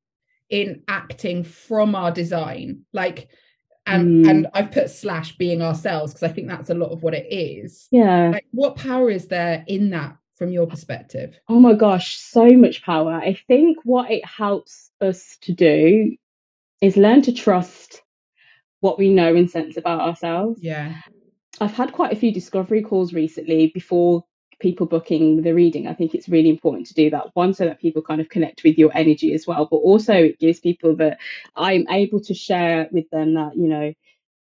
in 0.50 0.84
acting 0.88 1.44
from 1.44 1.96
our 1.96 2.12
design 2.12 2.86
like 2.94 3.30
and 3.86 4.26
mm. 4.26 4.30
and 4.30 4.48
I've 4.54 4.72
put 4.72 4.90
slash 4.90 5.38
being 5.38 5.62
ourselves 5.62 6.14
because 6.14 6.30
I 6.30 6.34
think 6.34 6.48
that's 6.48 6.70
a 6.70 6.76
lot 6.76 6.92
of 6.92 7.02
what 7.02 7.14
it 7.14 7.28
is. 7.32 7.88
Yeah. 7.92 8.30
Like 8.30 8.46
what 8.52 8.76
power 8.76 9.10
is 9.10 9.28
there 9.28 9.64
in 9.68 9.90
that 9.92 10.18
from 10.36 10.52
your 10.52 10.68
perspective? 10.68 11.38
Oh 11.48 11.60
my 11.60 11.74
gosh, 11.74 12.18
so 12.18 12.48
much 12.52 12.84
power. 12.84 13.14
I 13.14 13.38
think 13.48 13.78
what 13.84 14.12
it 14.12 14.26
helps 14.26 14.92
us 15.02 15.38
to 15.42 15.54
do 15.54 16.16
is 16.82 16.98
learn 16.98 17.22
to 17.24 17.34
trust 17.34 18.02
what 18.80 18.98
we 18.98 19.10
know 19.10 19.36
and 19.36 19.50
sense 19.50 19.76
about 19.76 20.02
ourselves. 20.02 20.60
Yeah. 20.64 20.96
I've 21.60 21.74
had 21.74 21.92
quite 21.92 22.14
a 22.14 22.16
few 22.16 22.32
discovery 22.32 22.82
calls 22.82 23.14
recently 23.14 23.72
before 23.74 24.24
people 24.60 24.86
booking 24.86 25.42
the 25.42 25.54
reading. 25.54 25.88
I 25.88 25.94
think 25.94 26.14
it's 26.14 26.30
really 26.30 26.50
important 26.50 26.88
to 26.88 26.94
do 26.94 27.10
that. 27.12 27.28
One, 27.34 27.54
so 27.54 27.66
that 27.66 27.80
people 27.80 28.02
kind 28.02 28.22
of 28.22 28.30
connect 28.30 28.64
with 28.64 28.78
your 28.78 28.92
energy 28.96 29.34
as 29.34 29.48
well, 29.48 29.68
but 29.70 29.78
also 29.78 30.14
it 30.14 30.40
gives 30.40 30.60
people 30.60 30.96
that 30.98 31.20
I'm 31.56 31.88
able 31.90 32.22
to 32.22 32.34
share 32.34 32.88
with 32.92 33.10
them 33.10 33.36
that, 33.36 33.56
you 33.56 33.68
know, 33.68 33.94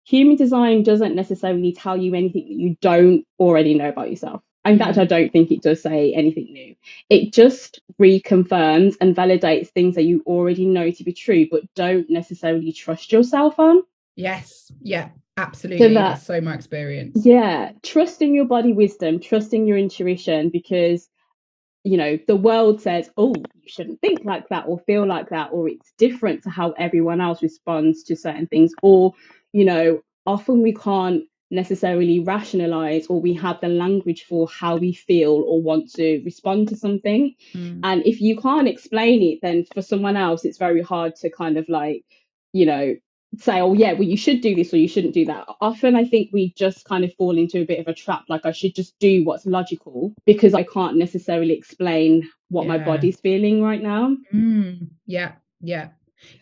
human 0.04 0.36
design 0.36 0.84
doesn't 0.84 1.16
necessarily 1.16 1.74
tell 1.74 1.98
you 1.98 2.16
anything 2.16 2.48
that 2.48 2.54
you 2.54 2.78
don't 2.82 3.26
already 3.40 3.74
know 3.74 3.90
about 3.90 4.10
yourself. 4.10 4.42
In 4.66 4.78
fact, 4.78 4.98
I 4.98 5.06
don't 5.06 5.32
think 5.32 5.52
it 5.52 5.62
does 5.62 5.82
say 5.82 6.14
anything 6.14 6.52
new. 6.52 6.76
It 7.10 7.32
just 7.32 7.80
reconfirms 8.02 8.96
and 9.00 9.16
validates 9.16 9.70
things 9.70 9.96
that 9.96 10.04
you 10.04 10.24
already 10.26 10.66
know 10.66 10.92
to 10.92 11.04
be 11.06 11.14
true, 11.14 11.48
but 11.50 11.64
don't 11.74 12.10
necessarily 12.10 12.74
trust 12.74 13.14
yourself 13.14 13.60
on. 13.60 13.84
Yes. 14.16 14.70
Yeah. 14.82 15.10
Absolutely. 15.38 15.88
So 15.88 15.94
that, 15.94 16.10
That's 16.10 16.26
so 16.26 16.42
my 16.42 16.54
experience. 16.54 17.26
Yeah. 17.26 17.72
Trusting 17.84 18.34
your 18.34 18.46
body 18.46 18.74
wisdom, 18.74 19.20
trusting 19.20 19.68
your 19.68 19.78
intuition, 19.78 20.50
because 20.50 21.08
you 21.84 21.96
know 21.96 22.18
the 22.28 22.36
world 22.36 22.82
says 22.82 23.10
oh 23.16 23.34
you 23.38 23.70
shouldn't 23.70 24.02
think 24.02 24.26
like 24.26 24.50
that 24.50 24.66
or 24.68 24.78
feel 24.80 25.08
like 25.08 25.30
that 25.30 25.52
or 25.54 25.70
it's 25.70 25.94
different 25.98 26.44
to 26.44 26.50
how 26.50 26.72
everyone 26.72 27.22
else 27.22 27.42
responds 27.42 28.04
to 28.04 28.16
certain 28.16 28.46
things 28.48 28.74
or 28.82 29.14
you 29.54 29.64
know 29.64 30.02
often 30.26 30.62
we 30.62 30.74
can't 30.74 31.24
necessarily 31.50 32.20
rationalize 32.20 33.08
or 33.08 33.22
we 33.22 33.34
have 33.34 33.60
the 33.62 33.70
language 33.70 34.26
for 34.28 34.48
how 34.50 34.76
we 34.76 34.92
feel 34.94 35.44
or 35.48 35.62
want 35.62 35.90
to 35.94 36.22
respond 36.26 36.68
to 36.68 36.76
something. 36.76 37.34
Mm. 37.54 37.80
And 37.84 38.06
if 38.06 38.20
you 38.20 38.38
can't 38.38 38.68
explain 38.68 39.24
it, 39.24 39.40
then 39.42 39.66
for 39.74 39.82
someone 39.82 40.18
else, 40.18 40.44
it's 40.44 40.58
very 40.58 40.82
hard 40.82 41.16
to 41.18 41.30
kind 41.30 41.58
of 41.58 41.70
like, 41.70 42.04
you 42.52 42.66
know, 42.66 42.96
say, 43.38 43.60
oh, 43.60 43.74
yeah, 43.74 43.94
well, 43.94 44.04
you 44.04 44.18
should 44.18 44.42
do 44.42 44.56
this 44.56 44.74
or 44.74 44.78
you 44.78 44.88
shouldn't 44.88 45.14
do 45.14 45.26
that. 45.26 45.46
Often 45.62 45.96
I 45.96 46.06
think 46.06 46.30
we 46.32 46.54
just 46.54 46.86
kind 46.86 47.04
of 47.04 47.14
fall 47.16 47.38
into 47.38 47.62
a 47.62 47.66
bit 47.66 47.80
of 47.80 47.88
a 47.88 47.94
trap. 47.94 48.24
Like, 48.30 48.46
I 48.46 48.52
should 48.52 48.76
just 48.76 48.98
do 49.00 49.24
what's 49.24 49.46
logical 49.46 50.14
because 50.26 50.54
I 50.54 50.64
can't 50.64 50.98
necessarily 50.98 51.54
explain 51.54 52.30
what 52.50 52.66
yeah. 52.66 52.78
my 52.78 52.78
body's 52.80 53.20
feeling 53.20 53.62
right 53.62 53.82
now. 53.82 54.16
Mm. 54.34 54.90
Yeah. 55.06 55.34
Yeah. 55.62 55.90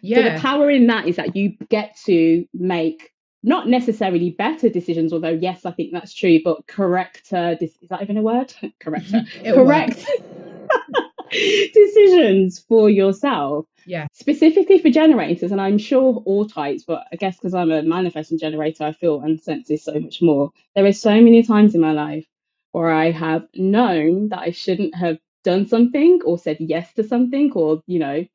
Yeah. 0.01 0.17
So 0.17 0.23
the 0.35 0.39
power 0.39 0.69
in 0.69 0.87
that 0.87 1.07
is 1.07 1.17
that 1.17 1.35
you 1.35 1.53
get 1.69 1.97
to 2.05 2.45
make 2.53 3.11
not 3.43 3.67
necessarily 3.67 4.31
better 4.31 4.69
decisions, 4.69 5.13
although 5.13 5.29
yes, 5.29 5.65
I 5.65 5.71
think 5.71 5.91
that's 5.91 6.13
true, 6.13 6.39
but 6.43 6.65
correcter 6.67 7.57
is 7.59 7.77
that 7.89 8.01
even 8.01 8.17
a 8.17 8.21
word? 8.21 8.53
correcter. 8.79 9.21
Correct 9.43 10.05
decisions 11.73 12.59
for 12.59 12.89
yourself. 12.89 13.65
Yeah. 13.85 14.07
Specifically 14.13 14.79
for 14.79 14.89
generators, 14.89 15.51
and 15.51 15.61
I'm 15.61 15.77
sure 15.77 16.23
all 16.25 16.47
types, 16.47 16.83
but 16.83 17.05
I 17.11 17.17
guess 17.17 17.37
because 17.37 17.53
I'm 17.53 17.71
a 17.71 17.83
manifesting 17.83 18.39
generator, 18.39 18.83
I 18.83 18.93
feel 18.93 19.21
and 19.21 19.39
sense 19.39 19.67
this 19.67 19.83
so 19.83 19.99
much 19.99 20.21
more. 20.21 20.51
There 20.75 20.85
are 20.85 20.93
so 20.93 21.11
many 21.21 21.43
times 21.43 21.75
in 21.75 21.81
my 21.81 21.91
life 21.91 22.25
where 22.71 22.91
I 22.91 23.11
have 23.11 23.47
known 23.55 24.29
that 24.29 24.39
I 24.39 24.51
shouldn't 24.51 24.95
have 24.95 25.17
done 25.43 25.67
something 25.67 26.21
or 26.25 26.37
said 26.39 26.57
yes 26.59 26.91
to 26.93 27.03
something 27.03 27.51
or, 27.53 27.83
you 27.85 27.99
know, 27.99 28.25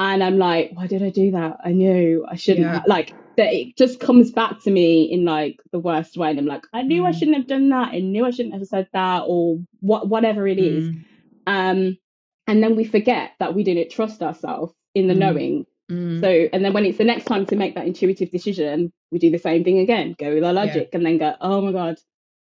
and 0.00 0.24
I'm 0.24 0.38
like, 0.38 0.70
why 0.72 0.86
did 0.86 1.02
I 1.02 1.10
do 1.10 1.32
that? 1.32 1.58
I 1.62 1.72
knew 1.72 2.26
I 2.26 2.36
shouldn't. 2.36 2.66
Yeah. 2.66 2.82
Like 2.86 3.12
that, 3.36 3.52
it 3.52 3.76
just 3.76 4.00
comes 4.00 4.32
back 4.32 4.62
to 4.62 4.70
me 4.70 5.02
in 5.02 5.26
like 5.26 5.60
the 5.72 5.78
worst 5.78 6.16
way, 6.16 6.30
and 6.30 6.38
I'm 6.38 6.46
like, 6.46 6.64
I 6.72 6.80
knew 6.80 7.02
mm. 7.02 7.06
I 7.06 7.10
shouldn't 7.12 7.36
have 7.36 7.46
done 7.46 7.68
that. 7.68 7.88
I 7.92 7.98
knew 7.98 8.24
I 8.24 8.30
shouldn't 8.30 8.54
have 8.54 8.66
said 8.66 8.88
that, 8.94 9.24
or 9.26 9.58
what, 9.80 10.08
whatever 10.08 10.48
it 10.48 10.58
is. 10.58 10.88
Mm. 10.88 11.04
Um, 11.46 11.98
and 12.50 12.64
then 12.64 12.74
we 12.74 12.84
forget 12.84 13.30
that 13.38 13.54
we 13.54 13.62
didn't 13.62 13.92
trust 13.92 14.22
ourselves 14.22 14.74
in 14.96 15.06
the 15.06 15.14
mm. 15.14 15.18
knowing. 15.18 15.66
Mm. 15.88 16.20
So, 16.20 16.48
and 16.52 16.64
then 16.64 16.72
when 16.72 16.84
it's 16.84 16.98
the 16.98 17.04
next 17.04 17.26
time 17.26 17.46
to 17.46 17.54
make 17.54 17.76
that 17.76 17.86
intuitive 17.86 18.32
decision, 18.32 18.92
we 19.12 19.20
do 19.20 19.30
the 19.30 19.38
same 19.38 19.62
thing 19.62 19.78
again, 19.78 20.16
go 20.18 20.34
with 20.34 20.42
our 20.42 20.52
logic, 20.52 20.88
yeah. 20.90 20.96
and 20.96 21.06
then 21.06 21.18
go, 21.18 21.32
oh 21.40 21.60
my 21.60 21.70
god, 21.70 21.98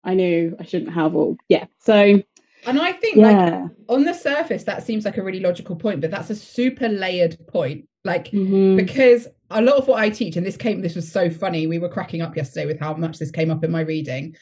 I 0.04 0.14
knew 0.14 0.56
I 0.60 0.64
shouldn't 0.64 0.94
have. 0.94 1.16
All 1.16 1.36
yeah. 1.48 1.64
So 1.80 2.22
and 2.66 2.80
I 2.80 2.92
think 2.92 3.16
yeah. 3.16 3.30
like 3.30 3.70
on 3.88 4.04
the 4.04 4.14
surface, 4.14 4.62
that 4.62 4.86
seems 4.86 5.04
like 5.04 5.16
a 5.16 5.24
really 5.24 5.40
logical 5.40 5.74
point, 5.74 6.00
but 6.00 6.12
that's 6.12 6.30
a 6.30 6.36
super 6.36 6.88
layered 6.88 7.36
point. 7.48 7.88
Like 8.04 8.26
mm-hmm. 8.26 8.76
because 8.76 9.26
a 9.50 9.60
lot 9.60 9.74
of 9.74 9.88
what 9.88 10.00
I 10.00 10.08
teach, 10.08 10.36
and 10.36 10.46
this 10.46 10.56
came, 10.56 10.82
this 10.82 10.94
was 10.94 11.10
so 11.10 11.28
funny. 11.30 11.66
We 11.66 11.80
were 11.80 11.88
cracking 11.88 12.22
up 12.22 12.36
yesterday 12.36 12.66
with 12.66 12.78
how 12.78 12.94
much 12.94 13.18
this 13.18 13.32
came 13.32 13.50
up 13.50 13.64
in 13.64 13.72
my 13.72 13.80
reading. 13.80 14.36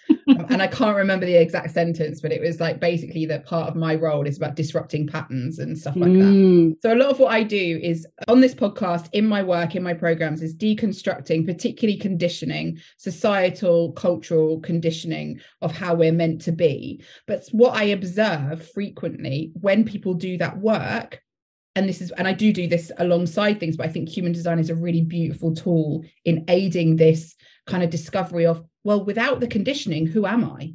Um, 0.45 0.53
and 0.53 0.63
I 0.63 0.67
can't 0.67 0.97
remember 0.97 1.27
the 1.27 1.41
exact 1.41 1.71
sentence, 1.73 2.21
but 2.21 2.33
it 2.33 2.41
was 2.41 2.61
like 2.61 2.81
basically 2.81 3.27
that 3.27 3.47
part 3.47 3.69
of 3.69 3.77
my 3.77 3.95
role 3.95 4.27
is 4.27 4.37
about 4.37 4.57
disrupting 4.57 5.07
patterns 5.07 5.59
and 5.59 5.79
stuff 5.79 5.97
like 5.97 6.11
mm. 6.11 6.71
that. 6.71 6.83
So 6.83 6.95
a 6.95 6.97
lot 6.97 7.11
of 7.11 7.19
what 7.19 7.33
I 7.33 7.43
do 7.43 7.81
is 7.83 8.07
on 8.29 8.41
this 8.41 8.55
podcast, 8.55 9.09
in 9.13 9.27
my 9.27 9.43
work, 9.43 9.75
in 9.75 9.83
my 9.83 9.95
programs, 9.95 10.43
is 10.43 10.57
deconstructing, 10.57 11.47
particularly 11.47 11.99
conditioning, 11.99 12.79
societal, 12.97 13.93
cultural 13.93 14.61
conditioning 14.61 15.41
of 15.63 15.73
how 15.73 15.95
we're 15.95 16.13
meant 16.13 16.41
to 16.43 16.53
be. 16.53 17.03
But 17.27 17.45
what 17.53 17.75
I 17.75 17.85
observe 17.85 18.69
frequently 18.71 19.53
when 19.61 19.85
people 19.85 20.15
do 20.15 20.39
that 20.39 20.59
work 20.59 21.21
and 21.77 21.89
this 21.89 22.01
is 22.01 22.11
and 22.13 22.29
i 22.29 22.33
do 22.33 22.53
do 22.53 22.69
this 22.69 22.93
alongside 22.99 23.59
things 23.59 23.77
but 23.77 23.87
i 23.87 23.89
think 23.89 24.09
human 24.09 24.33
design 24.33 24.59
is 24.59 24.71
a 24.71 24.75
really 24.75 25.03
beautiful 25.03 25.55
tool 25.55 26.05
in 26.25 26.45
aiding 26.49 26.97
this 26.97 27.35
kind 27.67 27.83
of 27.83 27.91
discovery 27.91 28.47
of 28.47 28.65
well 28.85 29.05
without 29.05 29.41
the 29.41 29.49
conditioning 29.49 30.07
who 30.07 30.27
am 30.27 30.45
i 30.45 30.73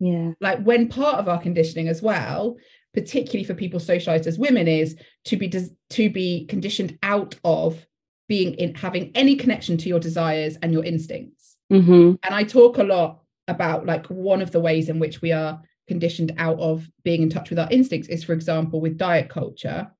yeah 0.00 0.32
like 0.40 0.60
when 0.62 0.88
part 0.88 1.16
of 1.16 1.28
our 1.28 1.40
conditioning 1.40 1.88
as 1.88 2.02
well 2.02 2.56
particularly 2.92 3.44
for 3.44 3.54
people 3.54 3.80
socialized 3.80 4.26
as 4.26 4.38
women 4.38 4.68
is 4.68 4.96
to 5.24 5.36
be 5.36 5.48
des- 5.48 5.74
to 5.90 6.10
be 6.10 6.44
conditioned 6.46 6.98
out 7.02 7.34
of 7.44 7.86
being 8.28 8.54
in 8.54 8.74
having 8.74 9.10
any 9.14 9.36
connection 9.36 9.76
to 9.76 9.88
your 9.88 10.00
desires 10.00 10.56
and 10.62 10.72
your 10.72 10.84
instincts 10.84 11.56
mm-hmm. 11.72 12.14
and 12.22 12.34
i 12.34 12.42
talk 12.42 12.78
a 12.78 12.84
lot 12.84 13.20
about 13.48 13.86
like 13.86 14.06
one 14.06 14.42
of 14.42 14.50
the 14.50 14.60
ways 14.60 14.88
in 14.88 14.98
which 14.98 15.20
we 15.20 15.32
are 15.32 15.60
conditioned 15.86 16.32
out 16.38 16.58
of 16.58 16.88
being 17.02 17.22
in 17.22 17.28
touch 17.28 17.50
with 17.50 17.58
our 17.58 17.68
instincts 17.70 18.08
is 18.08 18.24
for 18.24 18.32
example 18.32 18.80
with 18.80 18.96
diet 18.96 19.28
culture 19.28 19.90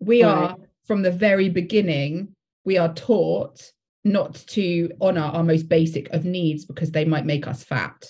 we 0.00 0.22
right. 0.22 0.30
are 0.30 0.56
from 0.84 1.02
the 1.02 1.10
very 1.10 1.48
beginning 1.48 2.34
we 2.64 2.76
are 2.76 2.92
taught 2.94 3.72
not 4.04 4.34
to 4.48 4.90
honor 5.00 5.20
our 5.20 5.44
most 5.44 5.68
basic 5.68 6.08
of 6.10 6.24
needs 6.24 6.64
because 6.64 6.90
they 6.90 7.04
might 7.04 7.24
make 7.24 7.46
us 7.46 7.62
fat. 7.62 8.04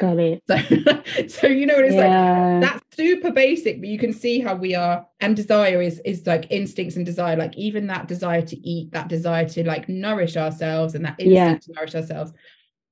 Got 0.00 0.18
it. 0.18 0.42
So, 0.48 0.56
so 1.28 1.46
you 1.46 1.66
know 1.66 1.74
what 1.76 1.84
it's 1.84 1.94
yeah. 1.94 2.58
like 2.60 2.62
that's 2.62 2.96
super 2.96 3.30
basic 3.30 3.80
but 3.80 3.88
you 3.88 3.98
can 3.98 4.12
see 4.12 4.40
how 4.40 4.54
we 4.54 4.74
are 4.74 5.06
and 5.20 5.36
desire 5.36 5.80
is 5.82 6.00
is 6.04 6.26
like 6.26 6.46
instincts 6.50 6.96
and 6.96 7.04
desire 7.04 7.36
like 7.36 7.56
even 7.56 7.86
that 7.86 8.08
desire 8.08 8.42
to 8.42 8.56
eat 8.68 8.90
that 8.92 9.08
desire 9.08 9.46
to 9.48 9.66
like 9.66 9.88
nourish 9.88 10.36
ourselves 10.36 10.94
and 10.94 11.04
that 11.04 11.20
instinct 11.20 11.34
yeah. 11.34 11.56
to 11.58 11.72
nourish 11.74 11.94
ourselves 11.94 12.32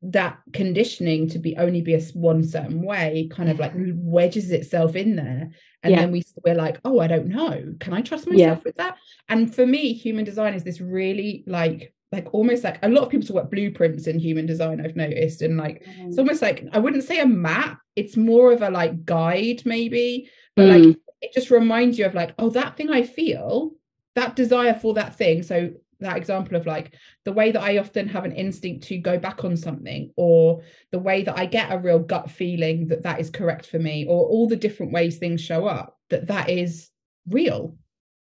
that 0.03 0.39
conditioning 0.53 1.29
to 1.29 1.39
be 1.39 1.57
only 1.57 1.81
be 1.81 1.95
a 1.95 2.01
one 2.13 2.45
certain 2.45 2.83
way 2.83 3.29
kind 3.31 3.49
of 3.49 3.59
like 3.59 3.73
wedges 3.75 4.51
itself 4.51 4.95
in 4.95 5.17
there 5.17 5.51
and 5.83 5.93
yeah. 5.93 6.01
then 6.01 6.13
we 6.13 6.23
we're 6.45 6.55
like 6.55 6.79
oh 6.85 7.01
i 7.01 7.07
don't 7.07 7.27
know. 7.27 7.75
Can 7.81 7.93
i 7.95 8.03
trust 8.03 8.27
myself 8.29 8.65
with 8.65 8.77
that? 8.77 8.97
And 9.29 9.53
for 9.53 9.67
me 9.67 9.93
human 9.93 10.25
design 10.25 10.55
is 10.55 10.63
this 10.63 10.81
really 10.81 11.45
like 11.47 11.93
like 12.13 12.33
almost 12.33 12.65
like 12.65 12.79
a 12.83 12.89
lot 12.89 13.05
of 13.05 13.11
people 13.11 13.27
talk 13.27 13.37
about 13.37 13.51
blueprints 13.51 14.07
in 14.07 14.19
human 14.19 14.47
design 14.47 14.81
i've 14.81 14.97
noticed 14.97 15.43
and 15.43 15.57
like 15.57 15.85
mm. 15.85 16.09
it's 16.09 16.19
almost 16.19 16.43
like 16.43 16.65
i 16.73 16.79
wouldn't 16.79 17.05
say 17.05 17.21
a 17.21 17.27
map 17.27 17.79
it's 17.97 18.17
more 18.17 18.53
of 18.53 18.63
a 18.63 18.71
like 18.71 19.05
guide 19.05 19.63
maybe 19.65 20.31
but 20.57 20.67
mm. 20.67 20.87
like 20.87 20.97
it 21.21 21.33
just 21.33 21.51
reminds 21.51 21.99
you 21.99 22.07
of 22.07 22.15
like 22.15 22.35
oh 22.39 22.51
that 22.51 22.77
thing 22.77 22.91
i 22.91 23.03
feel 23.03 23.73
that 24.15 24.37
desire 24.37 24.75
for 24.75 24.95
that 24.95 25.15
thing 25.15 25.43
so 25.43 25.71
that 26.01 26.17
example 26.17 26.57
of 26.57 26.67
like 26.67 26.95
the 27.25 27.33
way 27.33 27.51
that 27.51 27.63
I 27.63 27.79
often 27.79 28.09
have 28.09 28.25
an 28.25 28.33
instinct 28.33 28.87
to 28.89 28.99
go 28.99 29.19
back 29.19 29.45
on 29.45 29.57
something, 29.57 30.13
or 30.17 30.63
the 30.93 30.99
way 30.99 31.23
that 31.25 31.39
I 31.39 31.47
get 31.47 31.73
a 31.73 31.79
real 31.79 31.99
gut 31.99 32.31
feeling 32.31 32.89
that 32.89 33.03
that 33.03 33.21
is 33.21 33.31
correct 33.31 33.67
for 33.67 33.79
me, 33.79 34.07
or 34.07 34.27
all 34.27 34.47
the 34.49 34.57
different 34.57 34.93
ways 34.93 35.19
things 35.19 35.41
show 35.41 35.67
up, 35.67 35.99
that 36.11 36.29
that 36.29 36.51
is 36.51 36.91
real, 37.29 37.77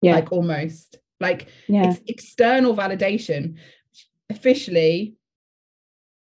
yeah. 0.03 0.15
like 0.15 0.31
almost 0.33 0.99
like 1.21 1.49
yeah. 1.69 1.91
it's 1.91 2.01
external 2.07 2.75
validation. 2.77 3.57
Officially, 4.31 5.15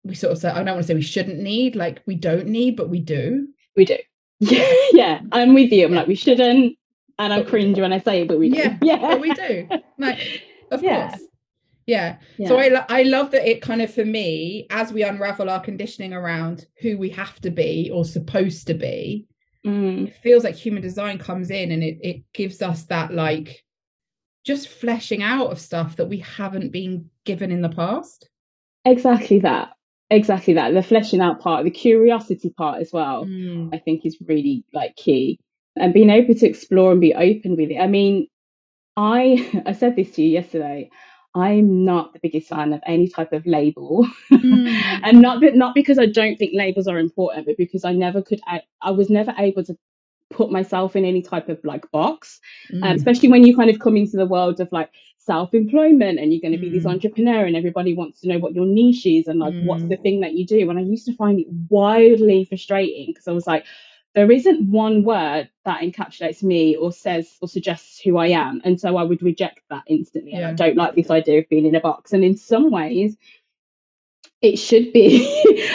we 0.04 0.14
sort 0.14 0.32
of 0.32 0.38
say, 0.38 0.48
I 0.48 0.62
don't 0.62 0.74
want 0.74 0.78
to 0.82 0.84
say 0.84 0.94
we 0.94 1.02
shouldn't 1.02 1.38
need, 1.38 1.76
like 1.76 2.02
we 2.06 2.14
don't 2.14 2.46
need, 2.48 2.76
but 2.76 2.88
we 2.88 3.00
do. 3.00 3.48
We 3.76 3.84
do. 3.84 3.98
Yeah, 4.40 4.72
yeah. 4.92 5.20
I'm 5.32 5.54
with 5.54 5.70
you. 5.72 5.84
I'm 5.86 5.92
like, 5.94 6.06
we 6.08 6.14
shouldn't, 6.14 6.76
And 7.18 7.32
I 7.32 7.42
cringe 7.42 7.78
when 7.78 7.92
I 7.92 7.98
say 7.98 8.22
it, 8.22 8.28
but 8.28 8.38
we 8.38 8.50
do. 8.50 8.56
Yeah, 8.56 8.78
yeah. 8.82 8.96
but 8.98 9.20
we 9.20 9.32
do. 9.34 9.68
Like, 9.98 10.18
of 10.70 10.82
Yeah. 10.82 11.10
course. 11.10 11.22
Yeah. 11.86 12.16
Yeah. 12.38 12.48
So 12.48 12.58
I, 12.58 12.68
lo- 12.68 12.84
I 12.88 13.02
love 13.02 13.32
that 13.32 13.48
it 13.48 13.62
kind 13.62 13.82
of 13.82 13.92
for 13.92 14.04
me, 14.04 14.66
as 14.70 14.92
we 14.92 15.02
unravel 15.02 15.50
our 15.50 15.60
conditioning 15.60 16.12
around 16.12 16.66
who 16.80 16.96
we 16.96 17.10
have 17.10 17.40
to 17.40 17.50
be 17.50 17.90
or 17.92 18.04
supposed 18.04 18.66
to 18.68 18.74
be, 18.74 19.26
Mm, 19.66 20.08
it 20.08 20.16
feels 20.22 20.42
like 20.42 20.54
human 20.54 20.80
design 20.80 21.18
comes 21.18 21.50
in 21.50 21.70
and 21.70 21.82
it, 21.82 21.98
it 22.00 22.22
gives 22.32 22.62
us 22.62 22.84
that 22.84 23.12
like 23.12 23.62
just 24.44 24.68
fleshing 24.68 25.22
out 25.22 25.50
of 25.50 25.60
stuff 25.60 25.96
that 25.96 26.08
we 26.08 26.18
haven't 26.18 26.70
been 26.70 27.10
given 27.24 27.50
in 27.50 27.60
the 27.62 27.68
past. 27.68 28.28
exactly 28.84 29.40
that. 29.40 29.70
Exactly 30.12 30.54
that. 30.54 30.74
The 30.74 30.82
fleshing 30.82 31.20
out 31.20 31.40
part, 31.40 31.64
the 31.64 31.70
curiosity 31.70 32.50
part 32.50 32.80
as 32.80 32.92
well. 32.92 33.26
Mm. 33.26 33.72
I 33.72 33.78
think 33.78 34.04
is 34.04 34.16
really 34.26 34.64
like 34.72 34.96
key 34.96 35.38
and 35.76 35.94
being 35.94 36.10
able 36.10 36.34
to 36.34 36.46
explore 36.48 36.90
and 36.92 37.00
be 37.00 37.14
open 37.14 37.56
with 37.56 37.70
it. 37.70 37.78
I 37.78 37.86
mean, 37.86 38.26
I 38.96 39.62
I 39.66 39.72
said 39.72 39.94
this 39.96 40.10
to 40.12 40.22
you 40.22 40.30
yesterday. 40.30 40.90
I'm 41.32 41.84
not 41.84 42.12
the 42.12 42.18
biggest 42.20 42.48
fan 42.48 42.72
of 42.72 42.80
any 42.84 43.08
type 43.08 43.32
of 43.32 43.46
label, 43.46 44.04
Mm. 44.32 44.66
and 45.04 45.22
not 45.22 45.40
that 45.42 45.54
not 45.54 45.76
because 45.76 45.98
I 45.98 46.06
don't 46.06 46.36
think 46.36 46.52
labels 46.54 46.88
are 46.88 46.98
important, 46.98 47.46
but 47.46 47.56
because 47.56 47.84
I 47.84 47.92
never 47.92 48.20
could. 48.20 48.40
I, 48.46 48.62
I 48.82 48.90
was 48.90 49.10
never 49.10 49.32
able 49.38 49.62
to 49.64 49.76
put 50.30 50.50
myself 50.50 50.96
in 50.96 51.04
any 51.04 51.22
type 51.22 51.48
of 51.48 51.58
like 51.64 51.90
box, 51.90 52.40
um, 52.72 52.82
Mm. 52.82 52.94
especially 52.96 53.28
when 53.28 53.44
you 53.44 53.54
kind 53.56 53.70
of 53.70 53.78
come 53.80 53.96
into 53.96 54.16
the 54.16 54.26
world 54.26 54.60
of 54.60 54.70
like 54.72 54.90
self-employment 55.18 56.18
and 56.18 56.32
you're 56.32 56.40
going 56.40 56.52
to 56.52 56.58
be 56.58 56.70
this 56.70 56.84
Mm. 56.84 56.92
entrepreneur 56.92 57.44
and 57.44 57.56
everybody 57.56 57.94
wants 57.94 58.20
to 58.20 58.28
know 58.28 58.38
what 58.38 58.54
your 58.54 58.66
niche 58.66 59.06
is 59.06 59.26
and 59.28 59.38
like 59.38 59.54
what's 59.62 59.84
Mm. 59.84 59.88
the 59.90 59.96
thing 59.98 60.20
that 60.20 60.34
you 60.34 60.46
do 60.46 60.70
and 60.70 60.78
i 60.78 60.82
used 60.82 61.06
to 61.06 61.12
find 61.14 61.38
it 61.38 61.46
wildly 61.68 62.44
frustrating 62.44 63.06
because 63.08 63.28
i 63.28 63.32
was 63.32 63.46
like 63.46 63.64
there 64.14 64.30
isn't 64.32 64.68
one 64.68 65.04
word 65.04 65.48
that 65.64 65.82
encapsulates 65.82 66.42
me 66.42 66.74
or 66.74 66.90
says 66.90 67.36
or 67.42 67.48
suggests 67.48 68.00
who 68.00 68.16
i 68.16 68.28
am 68.28 68.60
and 68.64 68.80
so 68.80 68.96
i 68.96 69.02
would 69.02 69.22
reject 69.22 69.60
that 69.68 69.82
instantly 69.86 70.32
and 70.32 70.44
i 70.44 70.52
don't 70.52 70.76
like 70.76 70.94
this 70.94 71.10
idea 71.10 71.38
of 71.40 71.48
being 71.48 71.66
in 71.66 71.74
a 71.74 71.80
box 71.80 72.12
and 72.12 72.24
in 72.24 72.36
some 72.36 72.70
ways 72.70 73.16
it 74.42 74.56
should 74.56 74.92
be 74.92 75.26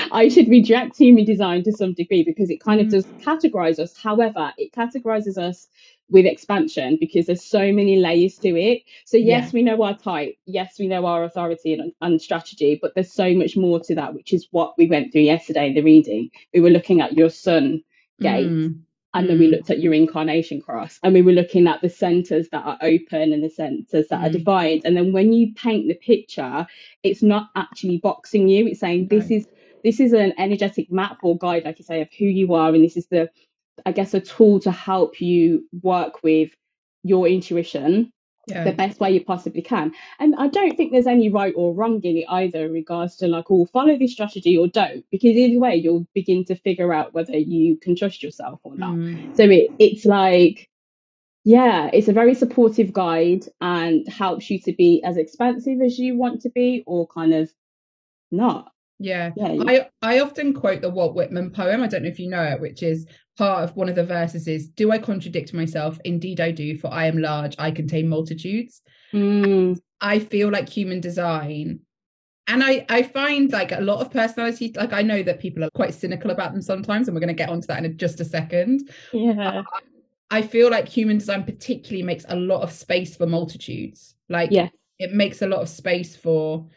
i 0.11 0.27
should 0.29 0.47
reject 0.49 0.97
human 0.97 1.25
design 1.25 1.63
to 1.63 1.71
some 1.71 1.93
degree 1.93 2.23
because 2.23 2.49
it 2.49 2.59
kind 2.59 2.81
of 2.81 2.87
Mm. 2.87 2.91
does 2.91 3.07
categorize 3.25 3.79
us 3.79 3.95
however 3.97 4.51
it 4.57 4.71
categorizes 4.73 5.37
us 5.37 5.67
with 6.09 6.25
expansion 6.25 6.97
because 6.99 7.25
there's 7.25 7.43
so 7.43 7.71
many 7.71 7.97
layers 7.97 8.37
to 8.39 8.49
it 8.55 8.83
so 9.05 9.17
yes 9.17 9.45
Yeah. 9.45 9.51
we 9.53 9.63
know 9.63 9.81
our 9.83 9.97
type 9.97 10.35
yes 10.45 10.77
we 10.79 10.87
know 10.87 11.05
our 11.05 11.23
authority 11.23 11.73
and, 11.73 11.93
and 12.01 12.21
strategy 12.21 12.77
but 12.81 12.93
there's 12.95 13.11
so 13.11 13.33
much 13.33 13.57
more 13.57 13.79
to 13.81 13.95
that 13.95 14.13
which 14.13 14.33
is 14.33 14.47
what 14.51 14.77
we 14.77 14.87
went 14.87 15.11
through 15.11 15.21
yesterday 15.21 15.67
in 15.67 15.73
the 15.73 15.81
reading 15.81 16.29
we 16.53 16.59
were 16.61 16.69
looking 16.69 17.01
at 17.01 17.13
your 17.13 17.29
sun 17.29 17.83
gate 18.21 18.47
Mm. 18.47 18.79
And 19.15 19.29
then 19.29 19.39
we 19.39 19.47
Mm. 19.49 19.53
looked 19.53 19.71
at 19.71 19.81
your 19.81 19.95
incarnation 19.95 20.61
cross 20.61 20.99
and 21.03 21.15
we 21.15 21.23
were 21.23 21.33
looking 21.33 21.67
at 21.67 21.81
the 21.81 21.89
centers 21.89 22.49
that 22.51 22.65
are 22.65 22.79
open 22.83 23.33
and 23.33 23.43
the 23.43 23.49
centers 23.49 24.09
that 24.09 24.23
are 24.23 24.31
divided 24.31 24.83
and 24.85 24.97
then 24.97 25.13
when 25.13 25.33
you 25.33 25.53
paint 25.55 25.87
the 25.89 25.95
picture 25.95 26.67
it's 27.03 27.23
not 27.23 27.49
actually 27.55 27.99
boxing 27.99 28.49
you 28.49 28.67
it's 28.67 28.81
saying 28.81 29.07
this 29.09 29.31
No. 29.31 29.37
is 29.37 29.47
this 29.83 29.99
is 30.01 30.13
an 30.13 30.33
energetic 30.39 30.91
map 30.91 31.19
or 31.23 31.37
guide 31.37 31.65
like 31.65 31.79
you 31.79 31.85
say 31.85 32.01
of 32.01 32.09
who 32.19 32.25
you 32.25 32.53
are 32.55 32.73
and 32.75 32.83
this 32.85 32.97
is 32.97 33.07
the 33.07 33.29
i 33.87 33.93
guess 33.93 34.13
a 34.15 34.21
tool 34.21 34.59
to 34.61 34.71
help 34.71 35.21
you 35.21 35.67
work 35.83 36.23
with 36.23 36.51
your 37.03 37.27
intuition 37.27 38.11
the 38.47 38.73
best 38.77 38.99
way 38.99 39.11
you 39.11 39.23
possibly 39.23 39.61
can. 39.61 39.93
And 40.19 40.35
I 40.37 40.47
don't 40.47 40.75
think 40.75 40.91
there's 40.91 41.07
any 41.07 41.29
right 41.29 41.53
or 41.55 41.73
wrong 41.73 42.01
in 42.03 42.17
it 42.17 42.25
either 42.29 42.65
in 42.65 42.71
regards 42.71 43.17
to 43.17 43.27
like, 43.27 43.45
oh, 43.49 43.65
follow 43.65 43.97
this 43.97 44.11
strategy 44.11 44.57
or 44.57 44.67
don't, 44.67 45.05
because 45.11 45.31
either 45.31 45.59
way, 45.59 45.75
you'll 45.75 46.07
begin 46.13 46.45
to 46.45 46.55
figure 46.55 46.93
out 46.93 47.13
whether 47.13 47.37
you 47.37 47.77
can 47.77 47.95
trust 47.95 48.23
yourself 48.23 48.59
or 48.63 48.75
not. 48.75 48.95
Mm. 48.95 49.35
So 49.35 49.43
it, 49.43 49.71
it's 49.79 50.05
like, 50.05 50.69
yeah, 51.43 51.89
it's 51.93 52.07
a 52.07 52.13
very 52.13 52.33
supportive 52.33 52.91
guide 52.91 53.45
and 53.61 54.07
helps 54.07 54.49
you 54.49 54.59
to 54.61 54.73
be 54.73 55.03
as 55.03 55.17
expansive 55.17 55.79
as 55.81 55.99
you 55.99 56.17
want 56.17 56.41
to 56.41 56.49
be 56.49 56.83
or 56.87 57.07
kind 57.07 57.33
of 57.33 57.51
not. 58.31 58.71
Yeah. 58.99 59.31
Yeah. 59.35 59.63
I, 59.67 59.89
I 60.01 60.19
often 60.19 60.53
quote 60.53 60.81
the 60.81 60.89
Walt 60.89 61.15
Whitman 61.15 61.51
poem. 61.51 61.81
I 61.83 61.87
don't 61.87 62.03
know 62.03 62.09
if 62.09 62.19
you 62.19 62.29
know 62.29 62.43
it, 62.43 62.61
which 62.61 62.81
is 62.83 63.05
part 63.37 63.63
of 63.63 63.75
one 63.75 63.89
of 63.89 63.95
the 63.95 64.05
verses 64.05 64.47
is 64.47 64.69
Do 64.69 64.91
I 64.91 64.97
contradict 64.97 65.53
myself? 65.53 65.99
Indeed, 66.05 66.39
I 66.39 66.51
do, 66.51 66.77
for 66.77 66.91
I 66.93 67.05
am 67.07 67.17
large, 67.17 67.55
I 67.59 67.71
contain 67.71 68.07
multitudes. 68.07 68.81
Mm, 69.13 69.77
I 69.99 70.19
feel 70.19 70.49
like 70.49 70.69
human 70.69 71.01
design. 71.01 71.81
And 72.47 72.63
I, 72.63 72.85
I 72.89 73.01
find 73.03 73.51
like 73.51 73.71
a 73.71 73.81
lot 73.81 73.99
of 74.01 74.11
personality, 74.11 74.71
like 74.75 74.93
I 74.93 75.01
know 75.01 75.23
that 75.23 75.39
people 75.39 75.63
are 75.63 75.69
quite 75.71 75.93
cynical 75.95 76.31
about 76.31 76.53
them 76.53 76.61
sometimes, 76.61 77.07
and 77.07 77.15
we're 77.15 77.21
going 77.21 77.27
to 77.29 77.33
get 77.33 77.49
onto 77.49 77.67
that 77.67 77.83
in 77.83 77.97
just 77.97 78.19
a 78.21 78.25
second. 78.25 78.89
yeah. 79.11 79.63
I 80.31 80.41
feel 80.41 80.69
like 80.71 80.87
human 80.87 81.17
design 81.19 81.43
particularly 81.43 82.03
makes 82.03 82.25
a 82.29 82.35
lot 82.35 82.61
of 82.61 82.71
space 82.71 83.15
for 83.15 83.25
multitudes. 83.27 84.15
Like 84.29 84.49
Yeah. 84.51 84.69
it 84.99 85.11
makes 85.11 85.41
a 85.41 85.47
lot 85.47 85.61
of 85.61 85.69
space 85.69 86.15
for 86.15 86.67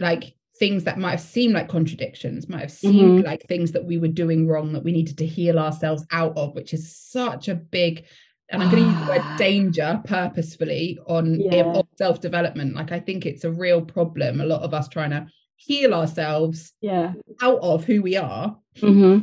like 0.00 0.34
things 0.58 0.84
that 0.84 0.98
might 0.98 1.10
have 1.12 1.20
seemed 1.20 1.52
like 1.54 1.68
contradictions, 1.68 2.48
might 2.48 2.60
have 2.60 2.70
seemed 2.70 3.20
Mhm. 3.20 3.24
like 3.24 3.42
things 3.48 3.72
that 3.72 3.84
we 3.84 3.98
were 3.98 4.08
doing 4.08 4.46
wrong 4.46 4.72
that 4.72 4.84
we 4.84 4.92
needed 4.92 5.18
to 5.18 5.26
heal 5.26 5.58
ourselves 5.58 6.06
out 6.12 6.36
of, 6.36 6.54
which 6.54 6.72
is 6.72 6.94
such 6.96 7.48
a 7.48 7.54
big 7.54 8.04
and 8.50 8.62
I'm 8.62 8.70
going 8.70 8.84
to 8.84 8.90
use 8.90 9.00
the 9.00 9.06
word 9.06 9.22
danger 9.38 10.02
purposefully 10.04 10.98
on 11.06 11.40
Yeah. 11.40 11.80
self 11.96 12.20
development. 12.20 12.74
Like 12.76 12.92
I 12.92 13.00
think 13.00 13.24
it's 13.24 13.42
a 13.44 13.50
real 13.50 13.80
problem. 13.80 14.40
A 14.40 14.44
lot 14.44 14.60
of 14.62 14.74
us 14.74 14.86
trying 14.86 15.10
to 15.10 15.26
heal 15.56 15.94
ourselves 15.94 16.72
Yeah. 16.82 17.14
out 17.40 17.58
of 17.62 17.84
who 17.84 18.02
we 18.02 18.16
are. 18.16 18.56
hmm 18.78 19.20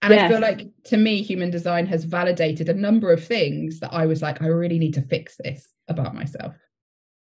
And 0.00 0.14
I 0.14 0.28
feel 0.28 0.40
like 0.40 0.68
to 0.84 0.96
me, 0.96 1.22
human 1.22 1.50
design 1.50 1.86
has 1.86 2.04
validated 2.04 2.68
a 2.68 2.74
number 2.74 3.12
of 3.12 3.22
things 3.24 3.80
that 3.80 3.92
I 3.92 4.06
was 4.06 4.22
like, 4.22 4.40
I 4.40 4.46
really 4.46 4.78
need 4.78 4.94
to 4.94 5.02
fix 5.02 5.36
this 5.42 5.72
about 5.88 6.14
myself. 6.14 6.54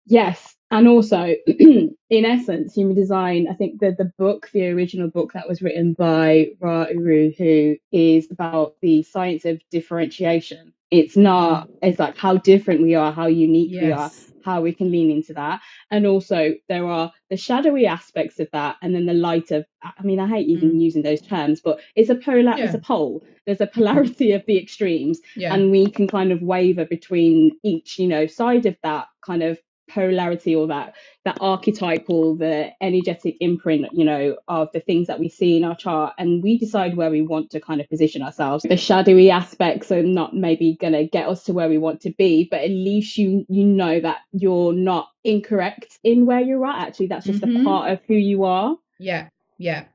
Yes, 0.05 0.55
and 0.71 0.87
also 0.87 1.35
in 1.47 1.95
essence, 2.11 2.73
human 2.73 2.95
design. 2.95 3.47
I 3.49 3.53
think 3.53 3.79
that 3.81 3.97
the 3.97 4.11
book, 4.17 4.49
the 4.53 4.67
original 4.69 5.09
book 5.09 5.33
that 5.33 5.47
was 5.47 5.61
written 5.61 5.93
by 5.93 6.49
Ra 6.59 6.87
Uru, 6.87 7.31
who 7.37 7.77
is 7.91 8.29
about 8.31 8.75
the 8.81 9.03
science 9.03 9.45
of 9.45 9.61
differentiation. 9.71 10.73
It's 10.91 11.17
not. 11.17 11.69
It's 11.81 11.99
like 11.99 12.17
how 12.17 12.37
different 12.37 12.81
we 12.81 12.95
are, 12.95 13.11
how 13.11 13.27
unique 13.27 13.71
we 13.71 13.91
are, 13.91 14.11
how 14.43 14.61
we 14.61 14.73
can 14.73 14.91
lean 14.91 15.09
into 15.09 15.33
that, 15.33 15.61
and 15.89 16.05
also 16.05 16.53
there 16.69 16.85
are 16.85 17.11
the 17.29 17.37
shadowy 17.37 17.87
aspects 17.87 18.39
of 18.39 18.47
that, 18.53 18.77
and 18.81 18.93
then 18.93 19.07
the 19.07 19.13
light 19.13 19.51
of. 19.51 19.65
I 19.81 20.03
mean, 20.03 20.19
I 20.19 20.27
hate 20.27 20.47
even 20.47 20.73
mm. 20.73 20.81
using 20.81 21.01
those 21.01 21.21
terms, 21.21 21.61
but 21.61 21.79
it's 21.95 22.09
a 22.09 22.15
polar. 22.15 22.53
It's 22.55 22.75
a 22.75 22.79
pole. 22.79 23.23
There's 23.45 23.61
a 23.61 23.67
polarity 23.67 24.31
of 24.33 24.45
the 24.45 24.57
extremes, 24.57 25.19
Yeah. 25.35 25.53
and 25.53 25.71
we 25.71 25.89
can 25.89 26.07
kind 26.07 26.31
of 26.31 26.41
waver 26.41 26.85
between 26.85 27.51
each 27.63 27.97
you 27.97 28.07
know 28.07 28.27
side 28.27 28.65
of 28.67 28.77
that 28.83 29.07
kind 29.25 29.41
of 29.41 29.59
polarity 29.89 30.55
or 30.55 30.67
that 30.67 30.95
that 31.25 31.37
archetypal 31.41 32.35
the 32.35 32.71
energetic 32.81 33.37
imprint 33.41 33.87
you 33.93 34.05
know 34.05 34.37
of 34.47 34.69
the 34.73 34.79
things 34.79 35.07
that 35.07 35.19
we 35.19 35.29
see 35.29 35.57
in 35.57 35.63
our 35.63 35.75
chart 35.75 36.13
and 36.17 36.43
we 36.43 36.57
decide 36.57 36.95
where 36.97 37.09
we 37.11 37.21
want 37.21 37.51
to 37.51 37.59
kind 37.61 37.81
of 37.81 37.89
position 37.89 38.21
ourselves 38.21 38.63
the 38.63 38.77
shadowy 38.77 39.29
aspects 39.31 39.91
are 39.91 40.03
not 40.03 40.35
maybe 40.35 40.77
going 40.79 40.93
to 40.93 41.05
get 41.07 41.27
us 41.27 41.43
to 41.43 41.53
where 41.53 41.69
we 41.69 41.77
want 41.77 42.01
to 42.01 42.11
be 42.17 42.47
but 42.49 42.61
at 42.61 42.69
least 42.71 43.17
you 43.17 43.45
you 43.49 43.65
know 43.65 43.99
that 43.99 44.19
you're 44.31 44.73
not 44.73 45.09
incorrect 45.23 45.99
in 46.03 46.25
where 46.25 46.41
you're 46.41 46.65
at 46.65 46.87
actually 46.87 47.07
that's 47.07 47.25
just 47.27 47.41
Mhm. 47.41 47.61
a 47.61 47.63
part 47.63 47.91
of 47.91 47.99
who 48.07 48.15
you 48.15 48.43
are 48.45 48.77
yeah. 48.99 49.29
Yeah. 49.57 49.85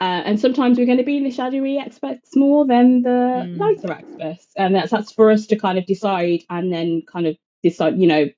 uh, 0.00 0.22
and 0.26 0.40
sometimes 0.40 0.78
we're 0.78 0.86
going 0.86 0.98
to 0.98 1.04
be 1.04 1.16
in 1.18 1.24
the 1.24 1.30
shadowy 1.30 1.78
aspects 1.78 2.36
more 2.36 2.66
than 2.66 3.02
the 3.02 3.10
Mm. 3.10 3.58
lighter 3.58 3.92
aspects, 3.92 4.48
and 4.56 4.74
that's 4.74 4.90
that's 4.92 5.12
for 5.12 5.30
us 5.30 5.46
to 5.48 5.56
kind 5.56 5.78
of 5.78 5.86
decide 5.86 6.42
and 6.50 6.72
then 6.72 7.02
kind 7.12 7.26
of 7.26 7.36
decide, 7.62 7.98
you 7.98 8.06
know, 8.08 8.28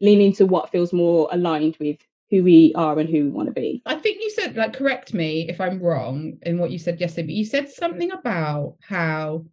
lean 0.00 0.20
into 0.20 0.46
what 0.46 0.70
feels 0.70 0.92
more 0.92 1.28
aligned 1.32 1.76
with 1.80 1.96
who 2.30 2.42
we 2.42 2.72
are 2.76 2.98
and 2.98 3.08
who 3.10 3.24
we 3.24 3.30
want 3.30 3.48
to 3.48 3.52
be. 3.52 3.82
I 3.84 3.96
think 3.96 4.20
you 4.22 4.30
said, 4.30 4.56
like, 4.56 4.72
correct 4.72 5.12
me 5.12 5.46
if 5.48 5.60
I'm 5.60 5.80
wrong 5.82 6.38
in 6.42 6.58
what 6.58 6.70
you 6.70 6.78
said 6.78 7.00
yesterday, 7.00 7.26
but 7.26 7.34
you 7.34 7.44
said 7.44 7.68
something 7.68 8.10
about 8.10 8.76
how, 8.80 9.44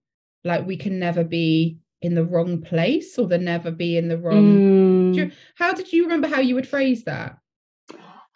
like, 0.45 0.65
we 0.65 0.77
can 0.77 0.97
never 0.97 1.23
be 1.25 1.79
in 2.01 2.15
the 2.15 2.23
wrong 2.23 2.61
place 2.61 3.19
or 3.19 3.27
the 3.27 3.37
never 3.37 3.71
be 3.71 3.97
in 3.97 4.07
the 4.07 4.17
wrong. 4.17 4.61
Mm. 4.61 5.15
You- 5.15 5.31
How 5.55 5.73
did 5.73 5.91
you 5.91 6.03
remember 6.03 6.29
how 6.29 6.39
you 6.39 6.55
would 6.55 6.67
phrase 6.67 7.03
that? 7.03 7.37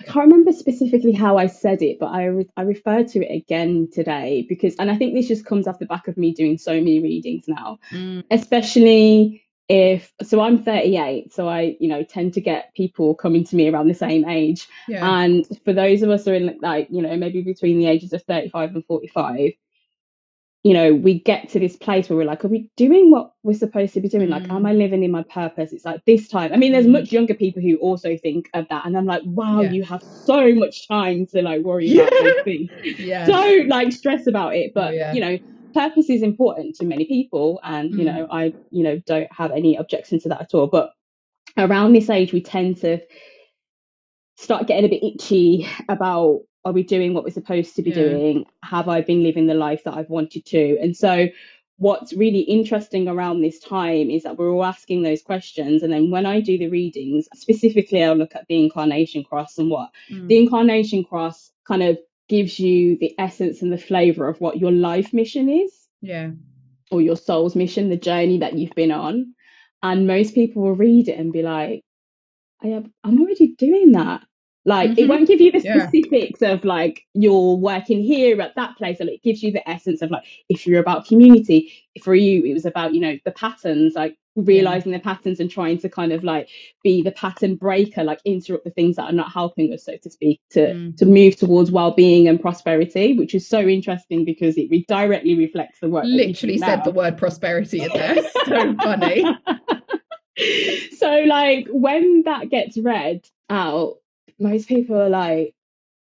I 0.01 0.03
can't 0.05 0.25
remember 0.29 0.51
specifically 0.51 1.13
how 1.13 1.37
I 1.37 1.47
said 1.47 1.81
it, 1.81 1.97
but 1.99 2.07
I 2.07 2.25
re- 2.25 2.49
I 2.57 2.63
referred 2.63 3.07
to 3.09 3.23
it 3.25 3.33
again 3.33 3.87
today 3.93 4.45
because, 4.49 4.75
and 4.77 4.91
I 4.91 4.97
think 4.97 5.13
this 5.13 5.29
just 5.29 5.45
comes 5.45 5.67
off 5.67 5.79
the 5.79 5.85
back 5.85 6.09
of 6.09 6.17
me 6.17 6.33
doing 6.33 6.57
so 6.57 6.73
many 6.73 6.99
readings 6.99 7.45
now, 7.47 7.77
Mm, 7.91 8.23
especially 8.29 9.42
if 9.73 10.13
so 10.21 10.39
I'm 10.39 10.63
38, 10.63 11.33
so 11.33 11.49
I 11.49 11.75
you 11.79 11.87
know 11.89 12.03
tend 12.03 12.35
to 12.35 12.41
get 12.41 12.73
people 12.75 13.15
coming 13.15 13.43
to 13.45 13.55
me 13.55 13.69
around 13.69 13.87
the 13.87 13.95
same 13.95 14.23
age. 14.29 14.67
yeah. 14.87 15.03
And 15.21 15.45
for 15.65 15.73
those 15.73 16.03
of 16.03 16.09
us 16.11 16.25
who 16.25 16.31
are 16.31 16.35
in 16.35 16.59
like, 16.61 16.87
you 16.91 17.01
know, 17.01 17.15
maybe 17.17 17.41
between 17.41 17.79
the 17.79 17.87
ages 17.87 18.13
of 18.13 18.21
35 18.23 18.75
and 18.75 18.85
45, 18.85 19.51
you 20.63 20.73
know, 20.73 20.93
we 20.93 21.19
get 21.19 21.49
to 21.49 21.59
this 21.59 21.75
place 21.75 22.07
where 22.07 22.17
we're 22.17 22.23
like, 22.25 22.45
are 22.45 22.49
we 22.49 22.69
doing 22.77 23.09
what 23.11 23.33
we're 23.41 23.53
supposed 23.65 23.93
to 23.95 23.99
be 24.01 24.07
doing? 24.09 24.29
Like, 24.29 24.43
Mm. 24.43 24.55
am 24.57 24.65
I 24.65 24.73
living 24.73 25.03
in 25.03 25.11
my 25.11 25.23
purpose? 25.23 25.73
It's 25.73 25.83
like 25.85 26.05
this 26.05 26.27
time. 26.29 26.53
I 26.53 26.57
mean, 26.57 26.71
there's 26.71 26.85
Mm. 26.85 26.91
much 26.99 27.11
younger 27.11 27.33
people 27.33 27.61
who 27.61 27.75
also 27.77 28.15
think 28.17 28.49
of 28.53 28.67
that. 28.69 28.85
And 28.85 28.95
I'm 28.95 29.05
like, 29.05 29.23
wow, 29.25 29.61
Yeah. 29.61 29.71
you 29.71 29.83
have 29.83 30.03
so 30.03 30.53
much 30.55 30.87
time 30.87 31.25
to 31.33 31.41
like 31.41 31.63
worry 31.63 31.97
about 31.97 32.11
these 32.23 32.43
things. 32.43 32.69
yeah. 32.99 33.25
Don't 33.25 33.67
like 33.67 33.91
stress 33.91 34.27
about 34.27 34.55
it. 34.55 34.71
But, 34.73 34.93
yeah. 34.93 35.11
you 35.13 35.19
know, 35.21 35.37
purpose 35.73 36.09
is 36.09 36.21
important 36.21 36.75
to 36.75 36.85
many 36.85 37.05
people 37.05 37.59
and 37.63 37.91
you 37.95 38.05
Mm. 38.05 38.15
know 38.15 38.27
i 38.31 38.53
you 38.71 38.83
know 38.83 38.99
don't 39.05 39.31
have 39.31 39.51
any 39.51 39.75
objection 39.75 40.19
to 40.19 40.29
that 40.29 40.41
at 40.41 40.53
all 40.53 40.67
but 40.67 40.93
around 41.57 41.93
this 41.93 42.09
age 42.09 42.33
we 42.33 42.41
tend 42.41 42.77
to 42.77 42.99
start 44.37 44.67
getting 44.67 44.85
a 44.85 44.89
bit 44.89 45.03
itchy 45.03 45.67
about 45.89 46.41
are 46.65 46.71
we 46.73 46.83
doing 46.83 47.13
what 47.13 47.23
we're 47.23 47.29
supposed 47.31 47.75
to 47.75 47.81
be 47.81 47.89
Yeah. 47.91 47.95
doing 48.03 48.45
have 48.63 48.87
i 48.89 49.01
been 49.01 49.23
living 49.23 49.47
the 49.47 49.53
life 49.53 49.83
that 49.83 49.93
i've 49.93 50.09
wanted 50.09 50.45
to 50.47 50.77
and 50.81 50.95
so 50.95 51.27
what's 51.77 52.13
really 52.13 52.39
interesting 52.41 53.07
around 53.07 53.41
this 53.41 53.59
time 53.59 54.09
is 54.09 54.23
that 54.23 54.37
we're 54.37 54.51
all 54.51 54.63
asking 54.63 55.01
those 55.01 55.21
questions 55.21 55.83
and 55.83 55.91
then 55.91 56.09
when 56.11 56.25
i 56.25 56.39
do 56.39 56.57
the 56.57 56.69
readings 56.69 57.27
specifically 57.33 58.03
i'll 58.03 58.15
look 58.15 58.35
at 58.35 58.45
the 58.47 58.63
incarnation 58.63 59.23
cross 59.23 59.57
and 59.57 59.69
what 59.69 59.89
Mm. 60.11 60.27
the 60.27 60.37
incarnation 60.37 61.03
cross 61.03 61.51
kind 61.67 61.83
of 61.83 61.97
gives 62.29 62.59
you 62.59 62.97
the 62.97 63.13
essence 63.19 63.61
and 63.61 63.71
the 63.71 63.77
flavor 63.77 64.27
of 64.27 64.39
what 64.39 64.57
your 64.57 64.71
life 64.71 65.13
mission 65.13 65.49
is 65.49 65.71
yeah. 66.01 66.31
or 66.91 67.01
your 67.01 67.17
soul's 67.17 67.55
mission, 67.55 67.89
the 67.89 67.97
journey 67.97 68.39
that 68.39 68.57
you've 68.57 68.75
been 68.75 68.91
on. 68.91 69.33
And 69.81 70.07
most 70.07 70.33
people 70.33 70.61
will 70.63 70.75
read 70.75 71.09
it 71.09 71.19
and 71.19 71.33
be 71.33 71.41
like, 71.41 71.83
I 72.63 72.67
am, 72.67 72.93
I'm 73.03 73.19
already 73.19 73.55
doing 73.57 73.91
that. 73.93 74.23
Like 74.65 74.91
Mhm. 74.91 74.97
it 74.99 75.09
won't 75.09 75.27
give 75.27 75.41
you 75.41 75.51
the 75.51 75.59
Yeah. 75.59 75.87
specifics 75.89 76.41
of 76.41 76.63
like 76.63 77.01
you're 77.13 77.57
working 77.57 78.01
here 78.01 78.39
at 78.41 78.55
that 78.55 78.77
place, 78.77 79.01
and 79.01 79.09
it 79.09 79.21
gives 79.21 79.43
you 79.43 79.51
the 79.51 79.67
essence 79.69 80.01
of 80.01 80.09
like 80.09 80.23
if 80.47 80.65
you're 80.65 80.79
about 80.79 81.05
community. 81.05 81.73
For 82.01 82.15
you, 82.15 82.45
it 82.45 82.53
was 82.53 82.65
about 82.65 82.93
you 82.93 83.01
know 83.01 83.17
the 83.25 83.31
patterns, 83.31 83.93
like 83.95 84.17
realizing 84.35 84.91
the 84.91 84.99
patterns 84.99 85.39
and 85.39 85.49
trying 85.51 85.77
to 85.77 85.89
kind 85.89 86.11
of 86.11 86.23
like 86.23 86.49
be 86.83 87.01
the 87.03 87.11
pattern 87.11 87.55
breaker, 87.55 88.03
like 88.03 88.19
interrupt 88.25 88.63
the 88.63 88.71
things 88.71 88.95
that 88.95 89.03
are 89.03 89.11
not 89.13 89.31
helping 89.31 89.71
us, 89.73 89.85
so 89.85 89.95
to 90.01 90.09
speak, 90.09 90.39
to 90.51 90.59
Mm. 90.73 90.97
to 90.97 91.05
move 91.05 91.35
towards 91.35 91.69
well-being 91.71 92.27
and 92.27 92.41
prosperity, 92.41 93.17
which 93.17 93.35
is 93.35 93.47
so 93.47 93.59
interesting 93.67 94.25
because 94.25 94.57
it 94.57 94.69
re- 94.71 94.85
directly 94.87 95.35
reflects 95.35 95.79
the 95.79 95.89
work. 95.89 96.05
Literally 96.07 96.57
said 96.57 96.77
now. 96.77 96.83
the 96.85 96.91
word 96.91 97.17
prosperity 97.17 97.81
in 97.81 97.89
there. 97.93 98.15
so 98.45 98.75
funny. 98.77 99.23
so 100.97 101.23
like 101.27 101.67
when 101.69 102.23
that 102.23 102.49
gets 102.49 102.77
read 102.77 103.21
out 103.51 103.95
most 104.39 104.67
people 104.67 104.99
are 104.99 105.09
like 105.09 105.53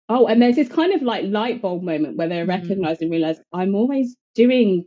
oh 0.07 0.27
and 0.27 0.41
there's 0.41 0.55
this 0.55 0.69
kind 0.69 0.93
of 0.93 1.01
like 1.01 1.25
light 1.25 1.61
bulb 1.61 1.83
moment 1.83 2.15
where 2.15 2.29
they 2.29 2.37
Mhm. 2.37 2.47
recognize 2.47 3.01
and 3.01 3.11
realize 3.11 3.37
i'm 3.51 3.75
always 3.75 4.15
doing 4.33 4.85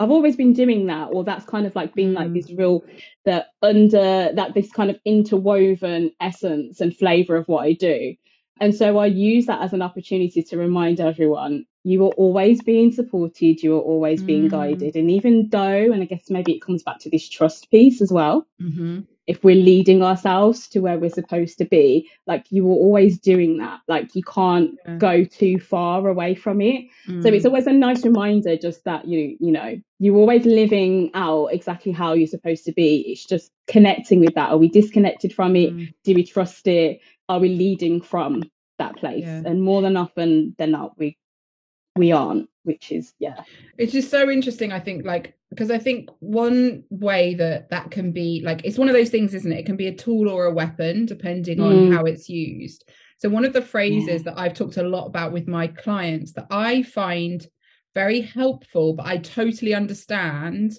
i've 0.00 0.10
always 0.10 0.36
been 0.36 0.52
doing 0.52 0.86
that 0.86 1.08
or 1.12 1.24
that's 1.24 1.44
kind 1.46 1.66
of 1.66 1.74
like 1.74 1.94
being 1.94 2.12
like 2.12 2.28
Mm. 2.28 2.34
this 2.34 2.50
real 2.52 2.84
that 3.24 3.48
under 3.62 4.32
that 4.34 4.54
this 4.54 4.70
kind 4.72 4.90
of 4.90 4.98
interwoven 5.04 6.12
essence 6.20 6.80
and 6.80 6.96
flavor 6.96 7.36
of 7.36 7.48
what 7.48 7.64
i 7.64 7.72
do 7.72 8.14
and 8.60 8.74
so 8.74 8.98
i 8.98 9.06
use 9.06 9.46
that 9.46 9.62
as 9.62 9.72
an 9.72 9.82
opportunity 9.82 10.42
to 10.42 10.56
remind 10.56 11.00
everyone 11.00 11.64
you 11.84 12.04
are 12.04 12.10
always 12.10 12.62
being 12.62 12.92
supported 12.92 13.62
you 13.62 13.76
are 13.76 13.80
always 13.80 14.22
being 14.22 14.48
Mm. 14.48 14.50
guided 14.50 14.96
and 14.96 15.10
even 15.10 15.48
though 15.50 15.92
and 15.92 16.02
i 16.02 16.06
guess 16.06 16.30
maybe 16.30 16.52
it 16.54 16.60
comes 16.62 16.82
back 16.82 16.98
to 17.00 17.10
this 17.10 17.28
trust 17.28 17.70
piece 17.70 18.00
as 18.02 18.12
well 18.12 18.46
hmm 18.60 19.00
if 19.26 19.42
we're 19.42 19.56
leading 19.56 20.02
ourselves 20.02 20.68
to 20.68 20.80
where 20.80 20.98
we're 20.98 21.10
supposed 21.10 21.58
to 21.58 21.64
be 21.64 22.08
like 22.26 22.46
you 22.50 22.64
were 22.64 22.74
always 22.74 23.18
doing 23.18 23.58
that 23.58 23.80
like 23.88 24.14
you 24.14 24.22
can't 24.22 24.70
Yeah. 24.86 24.96
go 24.98 25.24
too 25.24 25.58
far 25.58 26.06
away 26.08 26.34
from 26.34 26.60
it 26.60 26.84
so 27.22 27.28
it's 27.28 27.44
Mm. 27.44 27.48
always 27.48 27.66
a 27.66 27.72
nice 27.72 28.04
reminder 28.04 28.56
just 28.56 28.84
that 28.84 29.06
you 29.08 29.36
you 29.40 29.52
know 29.52 29.80
you're 29.98 30.16
always 30.16 30.44
living 30.44 31.10
out 31.14 31.46
exactly 31.46 31.92
how 31.92 32.12
you're 32.12 32.26
supposed 32.26 32.64
to 32.66 32.72
be 32.72 32.98
it's 33.10 33.24
just 33.26 33.50
connecting 33.66 34.20
with 34.20 34.34
that 34.34 34.50
are 34.50 34.58
we 34.58 34.68
disconnected 34.68 35.32
from 35.32 35.56
it 35.56 35.74
Mm. 35.74 35.92
do 36.04 36.14
we 36.14 36.24
trust 36.24 36.66
it 36.68 37.00
are 37.28 37.40
we 37.40 37.48
leading 37.48 38.00
from 38.00 38.42
that 38.78 38.96
place 38.96 39.24
Yeah. 39.24 39.42
and 39.46 39.62
more 39.62 39.82
than 39.82 39.96
often 39.96 40.54
than 40.58 40.70
not 40.72 40.98
we 40.98 41.16
we 41.96 42.12
aren't 42.12 42.48
which 42.64 42.92
is 42.92 43.14
yeah 43.18 43.42
It's 43.78 43.92
just 43.92 44.10
so 44.10 44.28
interesting, 44.30 44.72
I 44.72 44.80
think, 44.80 45.04
like, 45.04 45.34
because 45.50 45.70
I 45.70 45.78
think 45.78 46.08
one 46.20 46.82
way 46.90 47.34
that 47.34 47.70
that 47.70 47.90
can 47.90 48.10
be 48.10 48.42
like, 48.44 48.64
it's 48.64 48.78
one 48.78 48.88
of 48.88 48.94
those 48.94 49.10
things, 49.10 49.34
isn't 49.34 49.52
it? 49.52 49.60
It 49.60 49.66
can 49.66 49.76
be 49.76 49.86
a 49.88 49.94
tool 49.94 50.28
or 50.28 50.46
a 50.46 50.52
weapon, 50.52 51.06
depending 51.06 51.60
on 51.60 51.74
Mm. 51.76 51.92
how 51.92 52.04
it's 52.06 52.28
used. 52.28 52.88
So, 53.18 53.28
one 53.28 53.44
of 53.44 53.52
the 53.52 53.62
phrases 53.62 54.22
that 54.24 54.38
I've 54.38 54.54
talked 54.54 54.78
a 54.78 54.82
lot 54.96 55.06
about 55.06 55.32
with 55.32 55.46
my 55.46 55.66
clients 55.68 56.32
that 56.32 56.46
I 56.50 56.82
find 56.82 57.46
very 57.94 58.20
helpful, 58.22 58.94
but 58.94 59.06
I 59.06 59.18
totally 59.18 59.74
understand 59.74 60.72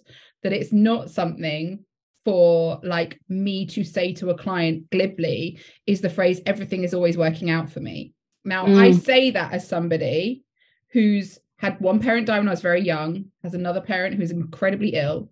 that 0.44 0.54
it's 0.54 0.74
not 0.74 1.10
something 1.10 1.86
for 2.26 2.80
like 2.84 3.20
me 3.30 3.66
to 3.68 3.84
say 3.84 4.14
to 4.16 4.32
a 4.32 4.38
client 4.38 4.90
glibly 4.90 5.60
is 5.86 6.02
the 6.02 6.10
phrase 6.10 6.42
everything 6.46 6.84
is 6.84 6.94
always 6.94 7.18
working 7.18 7.50
out 7.50 7.70
for 7.72 7.80
me 7.80 8.12
now 8.44 8.66
i 8.66 8.90
Mm. 8.90 9.02
say 9.02 9.32
that 9.32 9.54
as 9.54 9.66
somebody 9.66 10.44
who's 10.92 11.40
had 11.58 11.80
one 11.80 12.00
parent 12.00 12.28
die 12.28 12.38
when 12.38 12.48
i 12.48 12.52
was 12.52 12.62
very 12.62 12.82
young 12.82 13.26
has 13.44 13.54
another 13.54 13.82
parent 13.82 14.16
who's 14.16 14.32
incredibly 14.32 14.90
ill 14.90 15.30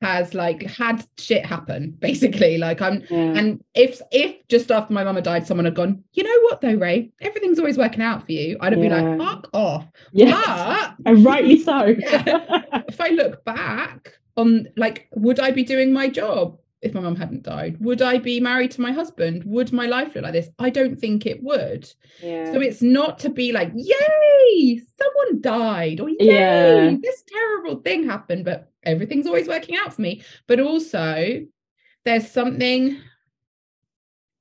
has 0.00 0.32
like 0.32 0.62
had 0.62 1.04
shit 1.18 1.44
happen 1.44 1.90
basically. 1.98 2.56
Like 2.58 2.80
i'm 2.80 3.02
yeah. 3.10 3.18
and 3.18 3.64
if 3.74 4.00
if 4.12 4.46
just 4.48 4.70
after 4.70 4.92
my 4.92 5.02
mama 5.02 5.22
died 5.22 5.46
someone 5.46 5.64
had 5.64 5.74
gone 5.74 6.04
you 6.12 6.22
know 6.22 6.40
what 6.42 6.60
though 6.60 6.74
ray? 6.74 7.10
Everything's 7.20 7.58
always 7.58 7.76
working 7.76 8.02
out 8.02 8.24
for 8.24 8.32
you 8.32 8.56
i'd 8.60 8.72
have 8.72 8.80
been 8.80 8.92
like 8.92 9.18
fuck 9.18 9.48
off. 9.52 9.86
Yeah. 10.12 10.92
But 11.00 11.06
and 11.06 11.24
rightly 11.24 11.58
so. 11.58 11.86
Yeah. 11.98 12.82
if 12.88 13.00
I 13.00 13.08
look 13.08 13.44
back 13.44 14.18
on 14.36 14.68
like, 14.76 15.08
would 15.14 15.40
I 15.40 15.50
be 15.50 15.64
doing 15.64 15.92
my 15.92 16.08
job 16.08 16.58
if 16.80 16.94
my 16.94 17.00
mum 17.00 17.16
hadn't 17.16 17.42
died? 17.42 17.76
Would 17.80 18.02
I 18.02 18.18
be 18.18 18.38
married 18.40 18.70
to 18.72 18.80
my 18.80 18.92
husband? 18.92 19.42
Would 19.44 19.72
my 19.72 19.86
life 19.86 20.14
look 20.14 20.24
like 20.24 20.32
this? 20.32 20.48
I 20.58 20.70
don't 20.70 20.96
think 20.98 21.26
it 21.26 21.42
would. 21.42 21.92
yeah 22.22 22.52
So 22.52 22.60
it's 22.60 22.82
not 22.82 23.18
to 23.20 23.30
be 23.30 23.50
like, 23.52 23.72
yay, 23.74 24.80
someone 24.96 25.40
died, 25.40 26.00
or 26.00 26.08
yay, 26.08 26.16
Yeah. 26.20 26.96
this 27.02 27.22
terrible 27.26 27.80
thing 27.80 28.04
happened, 28.04 28.44
but 28.44 28.70
everything's 28.84 29.26
always 29.26 29.48
working 29.48 29.76
out 29.76 29.92
for 29.94 30.02
me. 30.02 30.22
But 30.46 30.60
also, 30.60 31.44
there's 32.04 32.30
something 32.30 32.98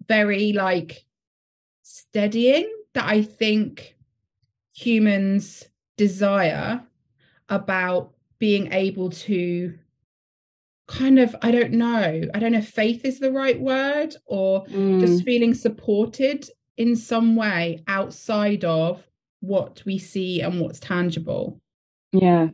very 0.07 0.53
like 0.53 1.03
steadying 1.81 2.71
that 2.93 3.05
I 3.05 3.23
think 3.23 3.95
humans 4.73 5.67
desire 5.97 6.83
about 7.49 8.13
being 8.39 8.71
able 8.71 9.09
to 9.09 9.73
kind 10.87 11.19
of 11.19 11.35
i 11.41 11.51
don't 11.51 11.71
know 11.71 12.21
i 12.33 12.39
don't 12.39 12.53
know 12.53 12.59
if 12.59 12.69
faith 12.69 13.03
is 13.03 13.19
the 13.19 13.31
right 13.31 13.59
word 13.59 14.15
or 14.25 14.63
Mm. 14.65 14.99
just 15.01 15.23
feeling 15.23 15.53
supported 15.53 16.49
in 16.77 16.95
some 16.95 17.35
way 17.35 17.83
outside 17.87 18.63
of 18.63 19.03
what 19.41 19.83
we 19.85 19.97
see 19.99 20.41
and 20.41 20.59
what's 20.61 20.79
tangible 20.79 21.59
yeah 22.13 22.47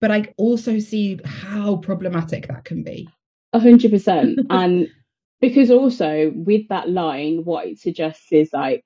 but 0.00 0.10
i 0.10 0.32
also 0.36 0.78
see 0.78 1.18
how 1.24 1.76
problematic 1.76 2.46
that 2.48 2.64
can 2.64 2.82
be 2.82 3.08
A 3.52 3.58
hundred 3.60 3.90
percent. 3.90 4.38
And 4.48 4.88
because 5.40 5.70
also 5.70 6.32
with 6.34 6.68
that 6.68 6.88
line, 6.88 7.44
what 7.44 7.66
it 7.66 7.78
suggests 7.80 8.30
is 8.30 8.50
like 8.52 8.84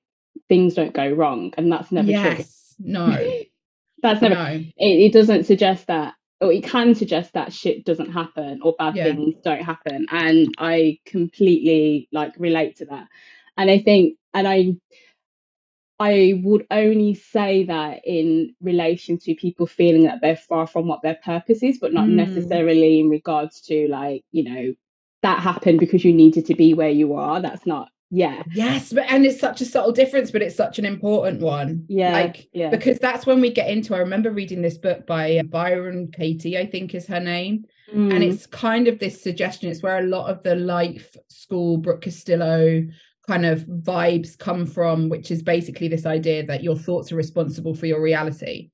things 0.49 0.73
don't 0.73 0.93
go 0.93 1.07
wrong, 1.11 1.53
and 1.57 1.71
that's 1.71 1.91
never 1.91 2.07
true. 2.07 2.13
yes 2.13 2.75
no. 2.79 3.15
That's 4.03 4.21
never. 4.21 4.35
no 4.35 4.45
It, 4.45 4.73
it 4.77 5.13
doesn't 5.13 5.45
suggest 5.45 5.87
that, 5.87 6.13
or 6.41 6.51
it 6.53 6.63
can 6.63 6.95
suggest 6.95 7.33
that 7.33 7.53
shit 7.53 7.85
doesn't 7.85 8.11
happen 8.11 8.59
or 8.63 8.75
bad 8.77 8.95
Yeah. 8.95 9.03
things 9.03 9.35
don't 9.43 9.63
happen. 9.63 10.07
And 10.11 10.53
I 10.59 10.99
completely 11.05 12.09
like 12.11 12.33
relate 12.37 12.77
to 12.77 12.85
that. 12.85 13.07
And 13.57 13.71
I 13.71 13.79
think, 13.79 14.17
and 14.33 14.47
I, 14.47 14.75
I 15.99 16.41
would 16.43 16.67
only 16.71 17.15
say 17.15 17.65
that 17.65 18.01
in 18.05 18.55
relation 18.61 19.17
to 19.19 19.35
people 19.35 19.67
feeling 19.67 20.03
that 20.05 20.19
they're 20.21 20.35
far 20.37 20.67
from 20.67 20.87
what 20.87 21.01
their 21.03 21.19
purpose 21.23 21.63
is, 21.63 21.79
but 21.79 21.93
not 21.93 22.09
Mm. 22.09 22.15
necessarily 22.15 22.99
in 22.99 23.09
regards 23.09 23.61
to 23.63 23.87
like, 23.89 24.23
you 24.31 24.43
know, 24.43 24.73
that 25.23 25.39
happened 25.41 25.79
because 25.79 26.05
you 26.05 26.13
needed 26.13 26.47
to 26.47 26.55
be 26.55 26.75
where 26.75 26.89
you 26.91 27.15
are. 27.15 27.41
That's 27.41 27.65
not, 27.65 27.89
yeah, 28.09 28.43
yes 28.53 28.93
but 28.93 29.05
and 29.09 29.25
it's 29.25 29.39
such 29.39 29.59
a 29.59 29.65
subtle 29.65 29.91
difference 29.91 30.31
but 30.31 30.41
it's 30.41 30.55
such 30.55 30.79
an 30.79 30.85
important 30.85 31.41
one 31.41 31.83
yeah, 31.89 32.13
like 32.13 32.47
yeah. 32.53 32.69
because 32.69 32.99
that's 32.99 33.25
when 33.25 33.41
we 33.41 33.51
get 33.51 33.69
into 33.69 33.93
i 33.93 33.97
remember 33.97 34.31
reading 34.31 34.61
this 34.61 34.77
book 34.77 35.05
by 35.05 35.41
byron 35.49 36.09
katie 36.11 36.57
i 36.57 36.65
think 36.65 36.95
is 36.95 37.05
her 37.05 37.19
name 37.19 37.65
and 37.89 38.11
Mm, 38.11 38.33
it's 38.33 38.45
kind 38.47 38.89
of 38.89 38.99
this 38.99 39.21
suggestion 39.21 39.69
it's 39.69 39.81
where 39.81 39.99
a 39.99 40.07
lot 40.07 40.29
of 40.29 40.43
the 40.43 40.55
life 40.55 41.15
school 41.29 41.77
brooke 41.77 42.01
castillo 42.01 42.85
kind 43.27 43.45
of 43.45 43.61
vibes 43.65 44.37
come 44.37 44.65
from 44.65 45.09
which 45.09 45.31
is 45.31 45.41
basically 45.41 45.87
this 45.87 46.05
idea 46.05 46.45
that 46.45 46.63
your 46.63 46.77
thoughts 46.77 47.11
are 47.11 47.17
responsible 47.17 47.73
for 47.73 47.85
your 47.85 48.01
reality 48.01 48.69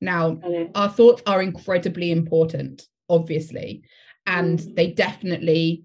now 0.00 0.38
okay. 0.44 0.70
our 0.74 0.88
thoughts 0.88 1.22
are 1.26 1.42
incredibly 1.42 2.10
important 2.10 2.86
obviously 3.08 3.82
and 4.26 4.58
Mm. 4.60 4.74
they 4.76 4.90
definitely 4.90 5.84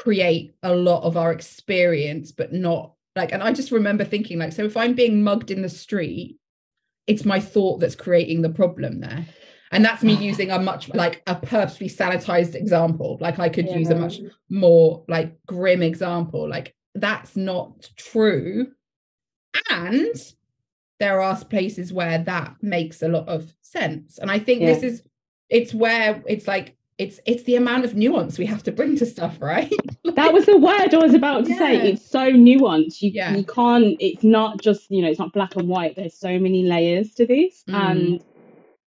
create 0.00 0.54
a 0.62 0.74
lot 0.74 1.02
of 1.02 1.16
our 1.16 1.32
experience 1.32 2.32
but 2.32 2.52
not 2.52 2.94
like 3.16 3.32
and 3.32 3.42
i 3.42 3.52
just 3.52 3.70
remember 3.70 4.04
thinking 4.04 4.38
like 4.38 4.52
so 4.52 4.64
if 4.64 4.76
i'm 4.76 4.94
being 4.94 5.22
mugged 5.22 5.50
in 5.50 5.62
the 5.62 5.68
street 5.68 6.40
it's 7.10 7.24
my 7.24 7.40
thought 7.40 7.80
that's 7.80 7.96
creating 7.96 8.40
the 8.40 8.48
problem 8.48 9.00
there. 9.00 9.26
And 9.72 9.84
that's 9.84 10.04
me 10.04 10.14
using 10.30 10.52
a 10.52 10.60
much 10.60 10.88
like 10.94 11.22
a 11.26 11.34
purposely 11.34 11.88
sanitized 11.88 12.54
example. 12.54 13.18
Like 13.20 13.38
i 13.38 13.48
could 13.48 13.68
use 13.68 13.90
a 13.90 13.96
much 13.96 14.20
more 14.48 15.04
like 15.08 15.34
grim 15.46 15.82
example. 15.82 16.48
Like 16.48 16.74
that's 16.94 17.36
not 17.36 17.90
true. 17.96 18.68
And 19.68 20.14
there 21.00 21.20
are 21.20 21.44
places 21.44 21.92
where 21.92 22.18
that 22.18 22.56
makes 22.62 23.02
a 23.02 23.08
lot 23.08 23.28
of 23.28 23.52
sense. 23.62 24.18
And 24.18 24.30
I 24.30 24.38
think 24.38 24.60
yeah. 24.60 24.74
this 24.74 24.82
is 24.84 25.02
it's 25.48 25.74
where 25.74 26.22
it's 26.28 26.46
like 26.46 26.76
it's 27.00 27.18
it's 27.24 27.44
the 27.44 27.56
amount 27.56 27.86
of 27.86 27.94
nuance 27.94 28.38
we 28.38 28.44
have 28.44 28.62
to 28.64 28.70
bring 28.70 28.94
to 28.98 29.06
stuff, 29.06 29.38
right? 29.40 29.72
like, 30.04 30.16
that 30.16 30.34
was 30.34 30.44
the 30.44 30.58
word 30.58 30.92
I 30.92 30.98
was 30.98 31.14
about 31.14 31.46
to 31.46 31.50
yeah. 31.50 31.58
say. 31.58 31.90
It's 31.92 32.04
so 32.04 32.30
nuanced. 32.30 33.00
You 33.00 33.10
yeah. 33.14 33.34
you 33.34 33.42
can't. 33.42 33.96
It's 33.98 34.22
not 34.22 34.60
just 34.60 34.90
you 34.90 35.00
know. 35.00 35.08
It's 35.08 35.18
not 35.18 35.32
black 35.32 35.56
and 35.56 35.66
white. 35.66 35.96
There's 35.96 36.14
so 36.14 36.38
many 36.38 36.62
layers 36.64 37.14
to 37.14 37.26
this, 37.26 37.64
mm. 37.66 37.74
and 37.74 38.24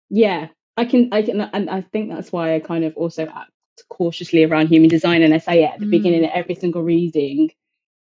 yeah, 0.09 0.47
I 0.77 0.85
can 0.85 1.09
I 1.11 1.21
can 1.21 1.41
and 1.41 1.69
I 1.69 1.81
think 1.81 2.09
that's 2.09 2.31
why 2.31 2.55
I 2.55 2.61
kind 2.61 2.85
of 2.85 2.95
also 2.95 3.25
act 3.25 3.51
cautiously 3.89 4.45
around 4.45 4.67
human 4.67 4.89
design, 4.89 5.21
and 5.21 5.33
I 5.33 5.39
say 5.39 5.65
it 5.65 5.71
at 5.73 5.79
the 5.79 5.85
mm. 5.85 5.91
beginning 5.91 6.23
of 6.23 6.31
every 6.33 6.55
single 6.55 6.83
reading. 6.83 7.51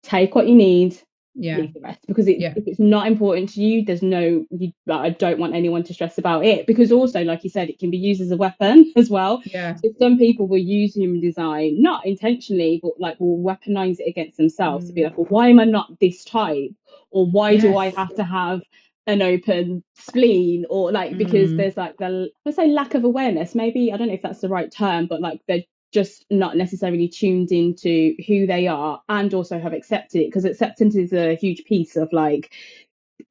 Take 0.04 0.36
what 0.36 0.48
you 0.48 0.56
need, 0.56 1.00
yeah 1.36 1.58
leave 1.58 1.74
the 1.74 1.80
rest 1.82 2.00
because 2.08 2.28
it, 2.28 2.40
yeah. 2.40 2.54
if 2.56 2.64
it's 2.66 2.80
not 2.80 3.08
important 3.08 3.50
to 3.50 3.62
you 3.62 3.84
there's 3.84 4.02
no 4.02 4.46
you, 4.52 4.72
i 4.90 5.10
don't 5.10 5.38
want 5.38 5.54
anyone 5.54 5.84
to 5.84 5.94
stress 5.94 6.18
about 6.18 6.46
it 6.46 6.66
because 6.66 6.92
also 6.92 7.24
like 7.24 7.44
you 7.44 7.50
said 7.50 7.70
it 7.70 7.78
can 7.78 7.92
be 7.92 7.98
used 7.98 8.22
as 8.22 8.32
a 8.32 8.38
weapon 8.38 8.92
as 8.96 9.10
well 9.10 9.42
yeah 9.46 9.76
so 9.76 9.90
some 10.00 10.18
people 10.18 10.48
will 10.48 10.58
use 10.58 10.96
human 10.96 11.20
design 11.20 11.82
not 11.82 12.06
intentionally 12.06 12.80
but 12.82 12.94
like 13.00 13.20
will 13.20 13.38
weaponize 13.38 13.98
it 14.00 14.08
against 14.08 14.38
themselves 14.38 14.86
mm. 14.86 14.88
to 14.88 14.94
be 14.94 15.02
mm. 15.02 15.06
like 15.06 15.18
well 15.18 15.28
why 15.30 15.50
am 15.50 15.60
i 15.60 15.66
not 15.66 16.00
this 16.00 16.24
type 16.24 16.72
or 17.12 17.26
why 17.30 17.52
yes. 17.52 17.62
do 17.62 17.78
i 17.78 17.90
have 17.90 18.16
to 18.16 18.24
have 18.24 18.62
an 19.08 19.22
open 19.22 19.84
spleen 19.94 20.66
or 20.70 20.92
like 20.92 21.18
because 21.18 21.52
mm. 21.52 21.58
there's 21.58 21.78
like 21.78 21.96
the 21.98 22.30
let's 22.44 22.56
say 22.56 22.68
lack 22.68 22.96
of 22.96 23.04
awareness 23.04 23.54
maybe 23.54 23.92
i 23.92 23.98
don't 23.98 24.08
know 24.08 24.14
if 24.14 24.22
that's 24.22 24.42
the 24.42 24.50
right 24.50 24.72
term 24.72 25.06
but 25.06 25.22
like 25.22 25.40
they're 25.48 25.64
just 25.96 26.26
not 26.30 26.58
necessarily 26.58 27.08
tuned 27.08 27.54
into 27.54 28.16
who 28.28 28.46
they 28.46 28.68
are 28.68 29.02
and 29.08 29.34
also 29.34 29.58
have 29.58 29.72
accepted 29.72 30.20
it 30.20 30.28
because 30.28 30.44
acceptance 30.44 30.94
is 30.94 31.14
a 31.14 31.36
huge 31.36 31.64
piece 31.64 31.96
of 31.96 32.12
like 32.12 32.52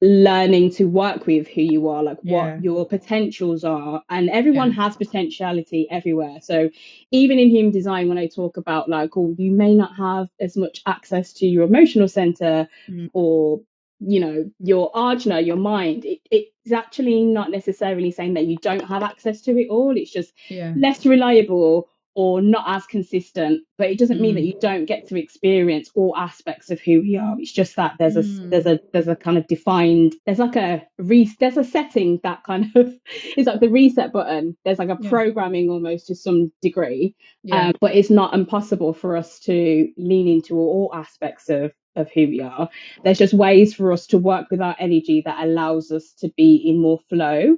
learning 0.00 0.70
to 0.70 0.86
work 0.86 1.26
with 1.26 1.46
who 1.46 1.60
you 1.60 1.88
are 1.88 2.02
like 2.02 2.16
yeah. 2.22 2.54
what 2.54 2.64
your 2.64 2.88
potentials 2.88 3.64
are 3.64 4.02
and 4.08 4.30
everyone 4.30 4.72
yeah. 4.72 4.82
has 4.82 4.96
potentiality 4.96 5.86
everywhere 5.90 6.38
so 6.40 6.70
even 7.10 7.38
in 7.38 7.50
human 7.50 7.70
design 7.70 8.08
when 8.08 8.16
i 8.16 8.26
talk 8.26 8.56
about 8.56 8.88
like 8.88 9.14
oh 9.14 9.34
you 9.36 9.52
may 9.52 9.74
not 9.74 9.94
have 9.94 10.26
as 10.40 10.56
much 10.56 10.80
access 10.86 11.34
to 11.34 11.46
your 11.46 11.64
emotional 11.64 12.08
center 12.08 12.66
mm. 12.88 13.10
or 13.12 13.60
you 14.00 14.20
know 14.20 14.50
your 14.58 14.90
ajna 14.92 15.44
your 15.44 15.56
mind 15.56 16.06
it, 16.06 16.20
it's 16.30 16.72
actually 16.72 17.22
not 17.24 17.50
necessarily 17.50 18.10
saying 18.10 18.34
that 18.34 18.46
you 18.46 18.56
don't 18.56 18.88
have 18.88 19.02
access 19.02 19.42
to 19.42 19.50
it 19.58 19.68
all 19.68 19.94
it's 19.96 20.10
just 20.10 20.32
yeah. 20.48 20.72
less 20.76 21.04
reliable 21.04 21.88
or 22.14 22.40
not 22.40 22.64
as 22.68 22.86
consistent 22.86 23.62
but 23.76 23.90
it 23.90 23.98
doesn't 23.98 24.20
mean 24.20 24.34
that 24.34 24.42
mm. 24.42 24.46
you 24.46 24.58
don't 24.60 24.84
get 24.84 25.08
to 25.08 25.18
experience 25.18 25.90
all 25.94 26.14
aspects 26.16 26.70
of 26.70 26.80
who 26.80 27.00
we 27.00 27.16
are 27.16 27.36
it's 27.38 27.52
just 27.52 27.76
that 27.76 27.94
there's 27.98 28.16
a 28.16 28.22
mm. 28.22 28.50
there's 28.50 28.66
a 28.66 28.78
there's 28.92 29.08
a 29.08 29.16
kind 29.16 29.36
of 29.36 29.46
defined 29.46 30.14
there's 30.26 30.38
like 30.38 30.56
a 30.56 30.82
re 30.98 31.28
there's 31.40 31.56
a 31.56 31.64
setting 31.64 32.20
that 32.22 32.42
kind 32.44 32.66
of 32.74 32.94
is 33.36 33.46
like 33.46 33.60
the 33.60 33.68
reset 33.68 34.12
button 34.12 34.56
there's 34.64 34.78
like 34.78 34.88
a 34.88 34.98
yeah. 35.00 35.10
programming 35.10 35.68
almost 35.68 36.06
to 36.06 36.14
some 36.14 36.52
degree 36.62 37.14
yeah. 37.42 37.68
um, 37.68 37.72
but 37.80 37.94
it's 37.94 38.10
not 38.10 38.34
impossible 38.34 38.92
for 38.92 39.16
us 39.16 39.40
to 39.40 39.88
lean 39.96 40.28
into 40.28 40.56
all 40.56 40.90
aspects 40.94 41.48
of 41.48 41.72
of 41.96 42.10
who 42.12 42.22
we 42.22 42.40
are 42.40 42.68
there's 43.04 43.18
just 43.18 43.34
ways 43.34 43.72
for 43.72 43.92
us 43.92 44.06
to 44.08 44.18
work 44.18 44.50
with 44.50 44.60
our 44.60 44.74
energy 44.80 45.22
that 45.24 45.44
allows 45.44 45.92
us 45.92 46.12
to 46.18 46.28
be 46.36 46.56
in 46.56 46.80
more 46.80 46.98
flow 47.08 47.56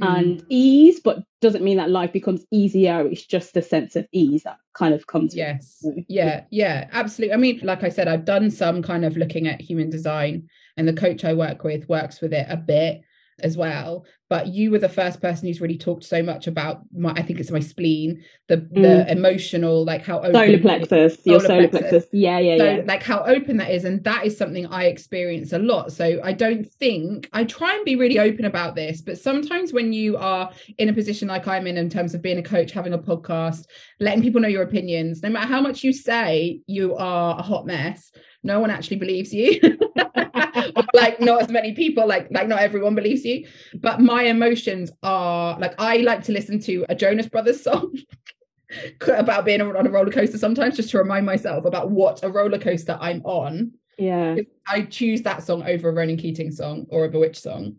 and 0.00 0.40
mm. 0.40 0.46
ease, 0.48 1.00
but 1.00 1.22
doesn't 1.40 1.62
mean 1.62 1.76
that 1.76 1.90
life 1.90 2.12
becomes 2.12 2.44
easier. 2.50 3.06
It's 3.06 3.24
just 3.24 3.56
a 3.56 3.62
sense 3.62 3.96
of 3.96 4.06
ease 4.12 4.42
that 4.42 4.58
kind 4.74 4.92
of 4.94 5.06
comes. 5.06 5.36
Yes. 5.36 5.84
Yeah. 6.08 6.44
Yeah. 6.50 6.88
Absolutely. 6.92 7.34
I 7.34 7.36
mean, 7.36 7.60
like 7.62 7.84
I 7.84 7.90
said, 7.90 8.08
I've 8.08 8.24
done 8.24 8.50
some 8.50 8.82
kind 8.82 9.04
of 9.04 9.16
looking 9.16 9.46
at 9.46 9.60
human 9.60 9.90
design, 9.90 10.48
and 10.76 10.88
the 10.88 10.92
coach 10.92 11.24
I 11.24 11.34
work 11.34 11.62
with 11.64 11.88
works 11.88 12.20
with 12.20 12.32
it 12.32 12.46
a 12.48 12.56
bit 12.56 13.02
as 13.40 13.56
well 13.56 14.04
but 14.30 14.48
you 14.48 14.70
were 14.70 14.78
the 14.78 14.88
first 14.88 15.20
person 15.20 15.46
who's 15.46 15.60
really 15.60 15.78
talked 15.78 16.04
so 16.04 16.22
much 16.22 16.46
about 16.46 16.80
my 16.96 17.12
i 17.12 17.22
think 17.22 17.38
it's 17.38 17.50
my 17.50 17.60
spleen 17.60 18.22
the 18.48 18.58
mm. 18.58 18.82
the 18.82 19.10
emotional 19.10 19.84
like 19.84 20.04
how 20.04 20.18
open 20.18 20.32
solar 20.32 20.58
plexus 20.58 21.18
your 21.24 21.40
solar 21.40 21.68
plexus. 21.68 21.90
plexus. 21.90 22.10
yeah 22.12 22.38
yeah 22.38 22.56
so, 22.56 22.64
yeah 22.64 22.82
like 22.86 23.02
how 23.02 23.22
open 23.24 23.56
that 23.56 23.70
is 23.70 23.84
and 23.84 24.02
that 24.04 24.24
is 24.24 24.36
something 24.36 24.66
i 24.66 24.84
experience 24.84 25.52
a 25.52 25.58
lot 25.58 25.92
so 25.92 26.20
i 26.24 26.32
don't 26.32 26.64
think 26.64 27.28
i 27.32 27.44
try 27.44 27.74
and 27.74 27.84
be 27.84 27.96
really 27.96 28.18
open 28.18 28.44
about 28.44 28.74
this 28.74 29.00
but 29.00 29.18
sometimes 29.18 29.72
when 29.72 29.92
you 29.92 30.16
are 30.16 30.50
in 30.78 30.88
a 30.88 30.92
position 30.92 31.28
like 31.28 31.46
i'm 31.46 31.66
in 31.66 31.76
in 31.76 31.90
terms 31.90 32.14
of 32.14 32.22
being 32.22 32.38
a 32.38 32.42
coach 32.42 32.72
having 32.72 32.94
a 32.94 32.98
podcast 32.98 33.66
letting 34.00 34.22
people 34.22 34.40
know 34.40 34.48
your 34.48 34.62
opinions 34.62 35.22
no 35.22 35.28
matter 35.28 35.46
how 35.46 35.60
much 35.60 35.84
you 35.84 35.92
say 35.92 36.60
you 36.66 36.94
are 36.96 37.38
a 37.38 37.42
hot 37.42 37.66
mess 37.66 38.10
no 38.42 38.60
one 38.60 38.70
actually 38.70 38.96
believes 38.96 39.32
you 39.32 39.60
like 40.94 41.20
not 41.20 41.42
as 41.42 41.48
many 41.48 41.72
people 41.72 42.06
like 42.06 42.28
like 42.30 42.48
not 42.48 42.60
everyone 42.60 42.94
believes 42.94 43.24
you. 43.24 43.46
But 43.74 44.00
my 44.00 44.24
emotions 44.24 44.90
are 45.02 45.58
like 45.58 45.74
i 45.78 45.98
like 45.98 46.22
to 46.24 46.32
listen 46.32 46.60
to 46.60 46.84
a 46.88 46.94
jonas 46.94 47.28
brothers 47.28 47.62
song 47.62 47.94
about 49.08 49.44
being 49.44 49.60
on 49.60 49.86
a 49.86 49.90
roller 49.90 50.10
coaster 50.10 50.38
sometimes 50.38 50.76
just 50.76 50.90
to 50.90 50.98
remind 50.98 51.26
myself 51.26 51.64
about 51.64 51.90
what 51.90 52.22
a 52.22 52.30
roller 52.30 52.58
coaster 52.58 52.98
i'm 53.00 53.22
on. 53.24 53.72
Yeah. 53.98 54.36
I 54.66 54.82
choose 54.82 55.22
that 55.22 55.44
song 55.44 55.62
over 55.66 55.88
a 55.88 55.92
ronan 55.92 56.16
keating 56.16 56.50
song 56.50 56.86
or 56.88 57.04
a 57.04 57.08
B*Witched 57.08 57.42
song. 57.42 57.76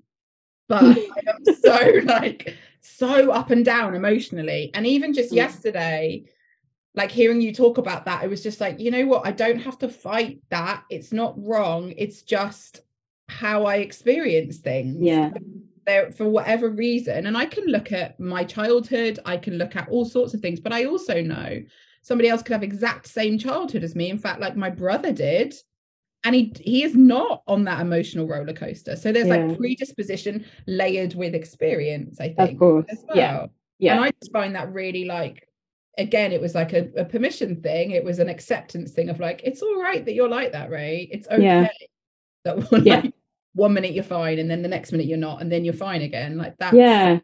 But 0.67 0.83
i 0.83 1.21
am 1.27 1.55
so 1.55 2.01
like 2.05 2.55
so 2.81 3.31
up 3.31 3.49
and 3.49 3.65
down 3.65 3.95
emotionally. 3.95 4.71
And 4.73 4.85
even 4.85 5.13
just 5.13 5.33
yesterday 5.33 6.25
like 6.95 7.11
hearing 7.11 7.41
you 7.41 7.53
talk 7.53 7.77
about 7.77 8.05
that, 8.05 8.23
it 8.23 8.29
was 8.29 8.41
just 8.41 8.61
like, 8.61 8.79
you 8.79 8.91
know 8.91 9.05
what? 9.05 9.25
I 9.27 9.31
don't 9.31 9.59
have 9.59 9.77
to 9.79 9.89
fight 9.89 10.41
that. 10.49 10.83
It's 10.89 11.11
not 11.11 11.33
wrong. 11.37 11.93
It's 11.97 12.21
just 12.21 12.81
how 13.27 13.65
I 13.65 13.77
experience 13.77 14.57
things. 14.57 14.97
Yeah. 15.01 15.31
There 15.85 16.11
for 16.11 16.27
whatever 16.27 16.69
reason. 16.69 17.27
And 17.27 17.37
I 17.37 17.45
can 17.45 17.65
look 17.65 17.91
at 17.91 18.19
my 18.19 18.43
childhood, 18.43 19.19
I 19.25 19.37
can 19.37 19.57
look 19.57 19.75
at 19.75 19.89
all 19.89 20.05
sorts 20.05 20.33
of 20.33 20.39
things, 20.41 20.59
but 20.59 20.73
I 20.73 20.85
also 20.85 21.21
know 21.21 21.61
somebody 22.01 22.29
else 22.29 22.41
could 22.41 22.53
have 22.53 22.63
exact 22.63 23.07
same 23.07 23.37
childhood 23.37 23.83
as 23.83 23.95
me. 23.95 24.09
In 24.09 24.17
fact, 24.17 24.39
like 24.39 24.55
my 24.55 24.69
brother 24.69 25.11
did. 25.11 25.53
And 26.23 26.33
he 26.33 26.51
he 26.59 26.83
is 26.83 26.95
not 26.95 27.43
on 27.45 27.65
that 27.65 27.81
emotional 27.81 28.27
roller 28.27 28.53
coaster. 28.53 28.95
So 28.95 29.11
there's 29.11 29.27
yeah. 29.27 29.35
like 29.35 29.57
predisposition 29.59 30.43
layered 30.65 31.13
with 31.13 31.35
experience, 31.35 32.19
I 32.19 32.29
think. 32.29 32.53
Of 32.53 32.57
course. 32.57 32.85
Well. 33.07 33.17
Yeah. 33.17 33.45
Yeah. 33.77 33.95
And 33.95 34.05
I 34.05 34.11
just 34.19 34.31
find 34.31 34.55
that 34.55 34.73
really 34.73 35.05
like 35.05 35.47
again 35.97 36.31
it 36.31 36.41
was 36.41 36.55
like 36.55 36.73
a, 36.73 36.89
a, 36.97 37.05
permission 37.05 37.61
thing 37.61 37.91
it 37.91 38.03
was 38.03 38.19
an 38.19 38.29
acceptance 38.29 38.91
thing 38.91 39.09
of 39.09 39.19
like 39.19 39.41
it's 39.43 39.61
all 39.61 39.81
right 39.81 40.05
that 40.05 40.13
you're 40.13 40.29
like 40.29 40.51
that 40.51 40.69
right 40.69 41.07
it's 41.11 41.27
okay 41.27 41.43
yeah. 41.43 41.67
that 42.43 42.57
one, 42.71 42.85
yeah. 42.85 42.95
like, 42.97 43.13
one 43.53 43.73
minute 43.73 43.93
you're 43.93 44.03
fine 44.03 44.39
and 44.39 44.49
then 44.49 44.61
the 44.61 44.67
next 44.67 44.91
minute 44.91 45.07
you're 45.07 45.17
not 45.17 45.41
and 45.41 45.51
then 45.51 45.63
you're 45.63 45.73
fine 45.73 46.01
again 46.01 46.37
like 46.37 46.57
that 46.57 46.73
yeah 46.73 47.19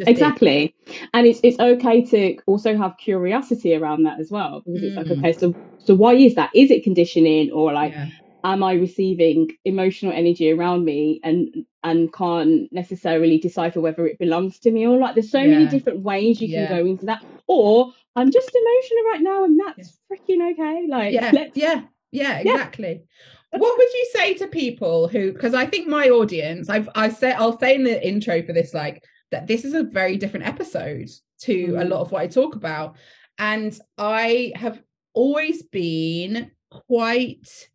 exactly 0.00 0.74
it. 0.86 1.08
and 1.14 1.26
it's 1.26 1.40
it's 1.42 1.58
okay 1.58 2.04
to 2.04 2.36
also 2.46 2.76
have 2.76 2.96
curiosity 2.98 3.74
around 3.74 4.04
that 4.04 4.20
as 4.20 4.30
well 4.30 4.62
because 4.64 4.82
mm. 4.82 4.86
it's 4.86 4.96
like 4.96 5.06
mm. 5.06 5.18
okay 5.18 5.32
so 5.32 5.54
so 5.78 5.94
why 5.94 6.14
is 6.14 6.34
that 6.34 6.50
is 6.54 6.70
it 6.70 6.82
conditioning 6.82 7.50
or 7.52 7.72
like 7.72 7.92
yeah 7.92 8.08
am 8.44 8.62
I 8.62 8.74
receiving 8.74 9.50
emotional 9.64 10.12
energy 10.12 10.50
around 10.50 10.84
me 10.84 11.20
and 11.24 11.48
and 11.82 12.12
can't 12.12 12.72
necessarily 12.72 13.38
decipher 13.38 13.80
whether 13.80 14.06
it 14.06 14.18
belongs 14.18 14.58
to 14.60 14.70
me 14.70 14.86
or 14.86 14.98
like 14.98 15.14
there's 15.14 15.30
so 15.30 15.40
yeah. 15.40 15.58
many 15.58 15.66
different 15.66 16.00
ways 16.00 16.40
you 16.40 16.48
yeah. 16.48 16.66
can 16.66 16.76
go 16.76 16.86
into 16.86 17.06
that 17.06 17.24
or 17.46 17.92
I'm 18.16 18.30
just 18.30 18.50
emotional 18.54 19.04
right 19.12 19.20
now 19.22 19.44
and 19.44 19.60
that's 19.60 19.98
yeah. 20.10 20.16
freaking 20.16 20.52
okay 20.52 20.86
like 20.88 21.12
yeah 21.12 21.48
yeah 21.54 21.82
yeah 22.10 22.38
exactly 22.38 23.02
what 23.50 23.78
would 23.78 23.92
you 23.92 24.10
say 24.14 24.34
to 24.34 24.46
people 24.46 25.08
who 25.08 25.32
because 25.32 25.54
I 25.54 25.66
think 25.66 25.88
my 25.88 26.08
audience 26.08 26.68
I've 26.68 26.88
I 26.94 27.08
said 27.08 27.34
I'll 27.34 27.58
say 27.58 27.74
in 27.74 27.84
the 27.84 28.06
intro 28.06 28.42
for 28.42 28.52
this 28.52 28.74
like 28.74 29.02
that 29.30 29.46
this 29.46 29.64
is 29.64 29.74
a 29.74 29.84
very 29.84 30.16
different 30.16 30.46
episode 30.46 31.08
to 31.40 31.68
mm. 31.68 31.80
a 31.80 31.84
lot 31.84 32.00
of 32.00 32.12
what 32.12 32.22
I 32.22 32.26
talk 32.26 32.56
about 32.56 32.96
and 33.38 33.78
I 33.96 34.52
have 34.56 34.82
always 35.14 35.62
been 35.62 36.50
quite 36.70 37.68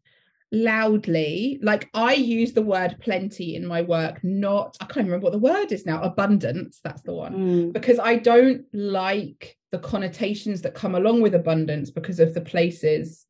loudly 0.54 1.60
like 1.64 1.90
i 1.96 2.14
use 2.14 2.54
the 2.54 2.62
word 2.62 2.96
plenty 3.00 3.56
in 3.56 3.66
my 3.66 3.82
work 3.82 4.24
not 4.24 4.78
i 4.80 4.86
can't 4.86 5.08
remember 5.08 5.24
what 5.24 5.34
the 5.34 5.40
word 5.40 5.72
is 5.72 5.86
now 5.86 6.00
abundance 6.02 6.80
that's 6.84 7.02
the 7.02 7.14
one 7.14 7.34
mm. 7.34 7.74
because 7.74 7.98
i 7.98 8.16
don't 8.16 8.64
like 8.72 9.58
the 9.72 9.80
connotations 9.80 10.62
that 10.62 10.76
come 10.76 10.94
along 10.94 11.22
with 11.22 11.34
abundance 11.34 11.90
because 11.90 12.20
of 12.20 12.34
the 12.34 12.42
places 12.42 13.26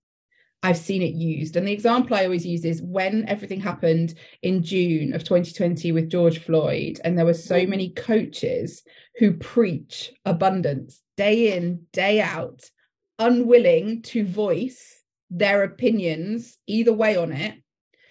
I've 0.66 0.78
seen 0.78 1.02
it 1.02 1.14
used. 1.14 1.58
And 1.58 1.68
the 1.68 1.74
example 1.74 2.16
I 2.16 2.24
always 2.24 2.46
use 2.46 2.64
is 2.64 2.82
when 2.82 3.28
everything 3.28 3.60
happened 3.60 4.14
in 4.42 4.64
June 4.64 5.14
of 5.14 5.26
2020 5.26 5.92
with 5.92 6.10
George 6.10 6.40
Floyd, 6.40 7.02
and 7.04 7.18
there 7.18 7.26
were 7.26 7.34
so 7.34 7.58
mm. 7.58 7.68
many 7.68 7.90
coaches 7.90 8.82
who 9.18 9.34
preach 9.34 10.14
abundance 10.24 11.02
day 11.18 11.58
in, 11.58 11.82
day 11.92 12.22
out, 12.22 12.70
unwilling 13.20 14.02
to 14.04 14.26
voice 14.26 15.03
their 15.34 15.64
opinions 15.64 16.58
either 16.68 16.94
way 16.94 17.18
on 17.18 17.32
it 17.32 17.56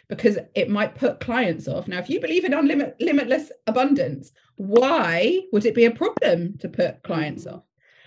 because 0.09 0.37
it 0.55 0.68
might 0.68 0.97
put 0.97 1.20
clients 1.20 1.68
off. 1.68 1.89
Now, 1.89 1.99
if 1.99 2.11
you 2.11 2.20
believe 2.20 2.45
in 2.45 2.53
unlimited 2.53 2.95
limitless 3.01 3.51
abundance, 3.66 4.33
why 4.57 5.41
would 5.53 5.64
it 5.64 5.75
be 5.75 5.87
a 5.87 5.91
problem 5.91 6.59
to 6.59 6.68
put 6.68 7.03
clients 7.03 7.47
off? 7.47 7.62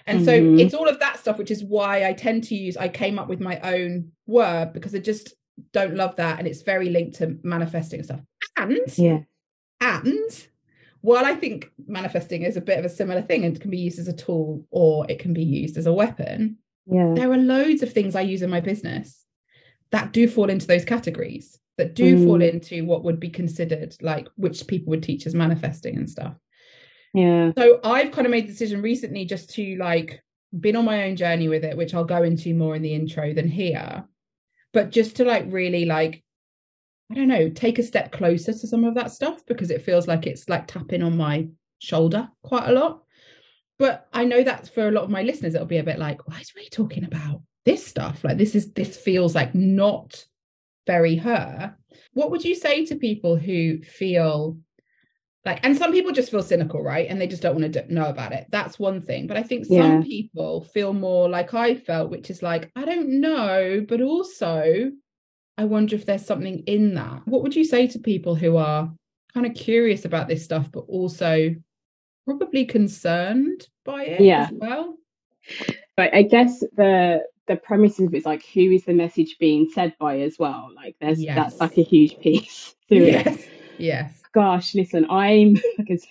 And 0.06 0.20
mm-hmm. 0.20 0.58
so 0.58 0.64
it's 0.64 0.76
all 0.76 0.88
of 0.88 1.00
that 1.00 1.18
stuff, 1.18 1.40
which 1.40 1.50
is 1.50 1.64
why 1.64 2.08
I 2.08 2.14
tend 2.14 2.44
to 2.46 2.56
use, 2.56 2.78
I 2.78 2.90
came 2.90 3.18
up 3.18 3.28
with 3.28 3.40
my 3.40 3.60
own 3.62 4.12
word 4.28 4.74
because 4.74 4.94
I 4.94 5.00
just 5.00 5.34
don't 5.72 5.96
love 5.96 6.16
that. 6.18 6.38
And 6.38 6.48
it's 6.48 6.62
very 6.62 6.90
linked 6.90 7.16
to 7.18 7.40
manifesting 7.42 8.04
stuff. 8.04 8.20
And 8.58 8.78
yeah. 8.98 9.22
And 9.82 10.48
while 11.02 11.26
I 11.26 11.34
think 11.34 11.72
manifesting 11.88 12.44
is 12.44 12.58
a 12.58 12.62
bit 12.62 12.78
of 12.78 12.86
a 12.86 12.90
similar 12.90 13.22
thing 13.22 13.46
and 13.46 13.60
can 13.60 13.72
be 13.72 13.78
used 13.78 14.00
as 14.00 14.08
a 14.08 14.14
tool 14.14 14.66
or 14.70 15.06
it 15.10 15.20
can 15.20 15.34
be 15.34 15.44
used 15.44 15.78
as 15.78 15.88
a 15.88 15.94
weapon, 15.94 16.58
yeah. 16.86 17.14
there 17.16 17.32
are 17.32 17.38
loads 17.38 17.84
of 17.84 17.92
things 17.92 18.16
I 18.16 18.22
use 18.22 18.42
in 18.42 18.50
my 18.50 18.62
business 18.62 19.26
that 19.92 20.12
do 20.12 20.28
fall 20.28 20.50
into 20.50 20.68
those 20.68 20.86
categories, 20.86 21.60
that 21.78 21.96
do 21.96 22.18
mm. 22.18 22.26
fall 22.26 22.42
into 22.42 22.86
what 22.86 23.04
would 23.04 23.20
be 23.20 23.30
considered 23.30 23.96
like 24.02 24.28
which 24.36 24.68
people 24.68 24.92
would 24.92 25.04
teach 25.04 25.26
as 25.26 25.36
manifesting 25.36 25.96
and 25.96 26.10
stuff. 26.10 26.36
Yeah. 27.14 27.52
So 27.58 27.80
I've 27.84 28.12
kind 28.12 28.28
of 28.28 28.32
made 28.32 28.46
the 28.46 28.52
decision 28.52 28.82
recently 28.82 29.26
just 29.26 29.50
to 29.52 29.78
like 29.78 30.22
been 30.60 30.76
on 30.76 30.86
my 30.86 31.06
own 31.06 31.16
journey 31.16 31.48
with 31.48 31.64
it, 31.64 31.78
which 31.78 31.94
I'll 31.94 32.04
go 32.04 32.24
into 32.24 32.54
more 32.54 32.76
in 32.76 32.82
the 32.82 32.94
intro 32.94 33.34
than 33.34 33.48
here. 33.48 34.06
But 34.74 34.92
just 34.92 35.16
to 35.18 35.26
like 35.26 35.46
really 35.48 35.86
like 35.86 36.24
I 37.12 37.16
don't 37.16 37.28
know, 37.28 37.50
take 37.50 37.78
a 37.80 37.84
step 37.84 38.12
closer 38.12 38.52
to 38.52 38.68
some 38.68 38.84
of 38.84 38.96
that 38.96 39.12
stuff 39.12 39.46
because 39.46 39.70
it 39.70 39.84
feels 39.84 40.08
like 40.08 40.26
it's 40.26 40.50
like 40.50 40.68
tapping 40.68 41.04
on 41.04 41.16
my 41.16 41.48
shoulder 41.80 42.28
quite 42.42 42.68
a 42.68 42.74
lot. 42.74 43.04
But 43.78 44.08
I 44.14 44.24
know 44.24 44.44
that 44.44 44.74
for 44.74 44.88
a 44.88 44.92
lot 44.92 45.04
of 45.04 45.10
my 45.10 45.24
listeners, 45.24 45.54
it'll 45.54 45.68
be 45.68 45.78
a 45.78 45.84
bit 45.84 46.00
like, 46.00 46.28
why 46.28 46.40
is 46.40 46.56
Ray 46.56 46.68
talking 46.70 47.04
about 47.04 47.42
this 47.66 47.86
stuff? 47.86 48.24
Like 48.24 48.38
this 48.38 48.56
is 48.56 48.72
this 48.74 48.96
feels 48.98 49.36
like 49.36 49.54
not 49.54 50.26
very 50.88 51.16
her. 51.18 51.76
What 52.14 52.32
would 52.32 52.46
you 52.46 52.56
say 52.56 52.86
to 52.86 52.96
people 52.96 53.36
who 53.36 53.82
feel 53.82 54.58
like 55.44 55.60
and 55.64 55.78
some 55.78 55.92
people 55.92 56.12
just 56.12 56.32
feel 56.32 56.42
cynical 56.42 56.82
right 56.82 57.08
and 57.08 57.22
they 57.22 57.28
just 57.28 57.44
don't 57.44 57.60
want 57.60 57.72
to 57.72 57.94
know 57.94 58.08
about 58.08 58.32
it 58.32 58.48
that's 58.50 58.80
one 58.80 59.00
thing 59.00 59.28
but 59.28 59.38
i 59.38 59.44
think 59.44 59.64
some 59.64 59.78
yeah. 59.78 60.02
people 60.02 60.64
feel 60.74 60.92
more 60.92 61.30
like 61.30 61.54
i 61.54 61.76
felt 61.76 62.10
which 62.10 62.32
is 62.32 62.42
like 62.42 62.72
i 62.76 62.84
don't 62.84 63.08
know 63.08 63.86
but 63.88 64.02
also 64.02 64.92
I 65.58 65.66
wonder 65.66 65.96
if 65.96 66.06
there's 66.06 66.26
something 66.26 66.60
in 66.66 66.96
that. 66.96 67.22
What 67.26 67.42
would 67.44 67.56
you 67.56 67.64
say 67.64 67.88
to 67.88 68.00
people 68.00 68.36
who 68.36 68.58
are 68.58 68.92
kind 69.34 69.46
of 69.46 69.54
curious 69.54 70.06
about 70.06 70.28
this 70.28 70.44
stuff, 70.44 70.70
but 70.72 70.82
also 70.88 71.56
probably 72.26 72.66
concerned 72.66 73.68
by 73.84 74.04
it 74.04 74.22
yeah. 74.22 74.44
as 74.44 74.52
well? 74.52 74.98
But 75.96 76.14
I 76.14 76.24
guess 76.24 76.60
the 76.76 77.24
the 77.48 77.56
premise 77.56 78.00
of 78.00 78.14
it's 78.14 78.26
like 78.26 78.44
who 78.54 78.72
is 78.72 78.86
the 78.86 78.94
message 78.94 79.38
being 79.40 79.70
said 79.74 79.94
by 80.00 80.20
as 80.22 80.38
well. 80.40 80.70
Like 80.76 80.96
there's 81.00 81.22
yes. 81.22 81.36
that's 81.36 81.60
like 81.60 81.78
a 81.78 81.84
huge 81.84 82.20
piece 82.20 82.76
to 82.90 82.96
yes. 82.96 83.28
it. 83.28 83.50
Yes. 83.78 84.22
Gosh, 84.34 84.76
listen, 84.76 85.06
I'm 85.10 85.58
because 85.78 86.06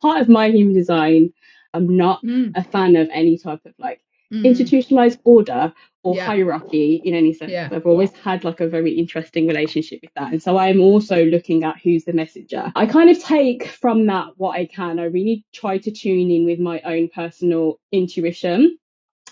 part 0.00 0.20
of 0.20 0.28
my 0.28 0.48
human 0.48 0.74
design. 0.74 1.32
I'm 1.72 1.96
not 1.96 2.22
mm. 2.22 2.52
a 2.54 2.62
fan 2.62 2.94
of 2.94 3.08
any 3.12 3.36
type 3.36 3.66
of 3.66 3.74
like 3.78 4.00
mm. 4.34 4.44
institutionalized 4.44 5.20
order 5.24 5.72
or 6.02 6.14
yeah. 6.16 6.26
hierarchy 6.26 7.00
in 7.04 7.14
any 7.14 7.32
sense. 7.32 7.50
Yeah. 7.50 7.68
I've 7.72 7.86
always 7.86 8.12
had 8.12 8.44
like 8.44 8.60
a 8.60 8.68
very 8.68 8.92
interesting 8.92 9.46
relationship 9.46 10.00
with 10.02 10.12
that. 10.16 10.32
And 10.32 10.42
so 10.42 10.58
I'm 10.58 10.80
also 10.80 11.24
looking 11.24 11.64
at 11.64 11.80
who's 11.82 12.04
the 12.04 12.12
messenger. 12.12 12.70
I 12.76 12.86
kind 12.86 13.08
of 13.10 13.22
take 13.22 13.66
from 13.66 14.06
that 14.06 14.32
what 14.36 14.58
I 14.58 14.66
can. 14.66 14.98
I 14.98 15.04
really 15.04 15.44
try 15.52 15.78
to 15.78 15.90
tune 15.90 16.30
in 16.30 16.44
with 16.44 16.58
my 16.58 16.80
own 16.84 17.08
personal 17.08 17.80
intuition 17.90 18.78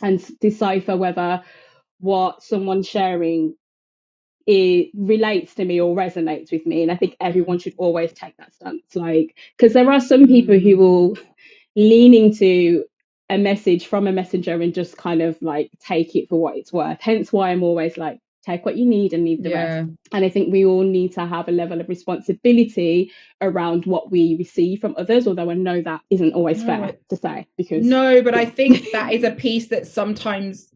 and 0.00 0.24
decipher 0.40 0.96
whether 0.96 1.42
what 2.00 2.42
someone's 2.42 2.88
sharing 2.88 3.54
it 4.46 4.90
relates 4.94 5.54
to 5.54 5.64
me 5.64 5.80
or 5.80 5.94
resonates 5.94 6.50
with 6.50 6.66
me 6.66 6.82
and 6.82 6.90
i 6.90 6.96
think 6.96 7.16
everyone 7.20 7.60
should 7.60 7.74
always 7.78 8.12
take 8.12 8.36
that 8.38 8.52
stance 8.52 8.96
like 8.96 9.36
because 9.56 9.72
there 9.72 9.88
are 9.88 10.00
some 10.00 10.26
people 10.26 10.58
who 10.58 10.74
mm. 10.74 10.78
will 10.78 11.18
lean 11.76 12.12
into 12.12 12.84
a 13.32 13.38
message 13.38 13.86
from 13.86 14.06
a 14.06 14.12
messenger 14.12 14.60
and 14.60 14.74
just 14.74 14.98
kind 14.98 15.22
of 15.22 15.40
like 15.40 15.70
take 15.80 16.14
it 16.14 16.28
for 16.28 16.38
what 16.38 16.56
it's 16.56 16.72
worth. 16.72 16.98
Hence 17.00 17.32
why 17.32 17.50
I'm 17.50 17.62
always 17.62 17.96
like, 17.96 18.20
take 18.44 18.66
what 18.66 18.76
you 18.76 18.84
need 18.84 19.14
and 19.14 19.24
leave 19.24 19.42
the 19.42 19.50
yeah. 19.50 19.74
rest. 19.76 19.90
And 20.12 20.24
I 20.24 20.28
think 20.28 20.52
we 20.52 20.66
all 20.66 20.82
need 20.82 21.14
to 21.14 21.24
have 21.24 21.48
a 21.48 21.52
level 21.52 21.80
of 21.80 21.88
responsibility 21.88 23.10
around 23.40 23.86
what 23.86 24.10
we 24.10 24.36
receive 24.38 24.80
from 24.80 24.94
others, 24.98 25.26
although 25.26 25.50
I 25.50 25.54
know 25.54 25.80
that 25.80 26.02
isn't 26.10 26.34
always 26.34 26.62
no. 26.62 26.66
fair 26.66 26.96
to 27.08 27.16
say 27.16 27.46
because 27.56 27.86
No, 27.86 28.20
but 28.22 28.34
I 28.34 28.44
think 28.44 28.84
that 28.92 29.12
is 29.14 29.24
a 29.24 29.30
piece 29.30 29.68
that 29.68 29.86
sometimes 29.86 30.68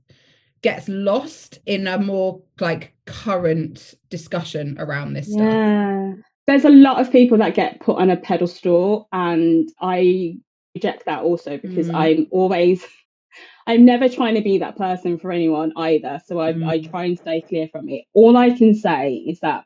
gets 0.62 0.88
lost 0.88 1.58
in 1.66 1.86
a 1.86 1.98
more 1.98 2.40
like 2.58 2.94
current 3.04 3.94
discussion 4.08 4.76
around 4.78 5.12
this 5.12 5.26
stuff. 5.30 5.42
Yeah. 5.42 6.12
There's 6.46 6.64
a 6.64 6.70
lot 6.70 7.00
of 7.00 7.12
people 7.12 7.36
that 7.38 7.54
get 7.54 7.80
put 7.80 7.98
on 7.98 8.08
a 8.08 8.16
pedestal 8.16 9.08
and 9.12 9.68
I 9.80 10.38
reject 10.76 11.06
that 11.06 11.22
also 11.22 11.58
because 11.58 11.88
mm. 11.88 11.94
I'm 11.94 12.26
always 12.30 12.84
I'm 13.66 13.84
never 13.84 14.08
trying 14.08 14.36
to 14.36 14.42
be 14.42 14.58
that 14.58 14.76
person 14.76 15.18
for 15.18 15.32
anyone 15.32 15.72
either. 15.76 16.20
So 16.26 16.40
I, 16.40 16.52
mm. 16.52 16.66
I 16.66 16.80
try 16.80 17.04
and 17.04 17.18
stay 17.18 17.40
clear 17.40 17.68
from 17.68 17.88
it. 17.88 18.04
All 18.14 18.36
I 18.36 18.50
can 18.50 18.74
say 18.74 19.14
is 19.14 19.40
that 19.40 19.64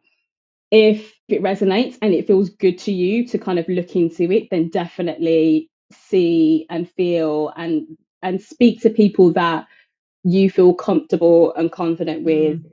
if 0.71 1.13
it 1.29 1.43
resonates 1.43 1.99
and 2.01 2.15
it 2.15 2.27
feels 2.27 2.51
good 2.51 2.79
to 2.79 2.93
you 2.93 3.27
to 3.29 3.39
kind 3.39 3.59
of 3.59 3.69
look 3.69 3.95
into 3.97 4.31
it, 4.33 4.49
then 4.51 4.69
definitely 4.69 5.69
see 5.93 6.67
and 6.71 6.89
feel 6.91 7.53
and 7.57 7.99
and 8.23 8.41
speak 8.41 8.81
to 8.83 8.91
people 8.91 9.33
that 9.33 9.67
you 10.23 10.51
feel 10.51 10.75
comfortable 10.75 11.53
and 11.55 11.73
confident 11.73 12.25
with 12.25 12.63
mm. 12.63 12.71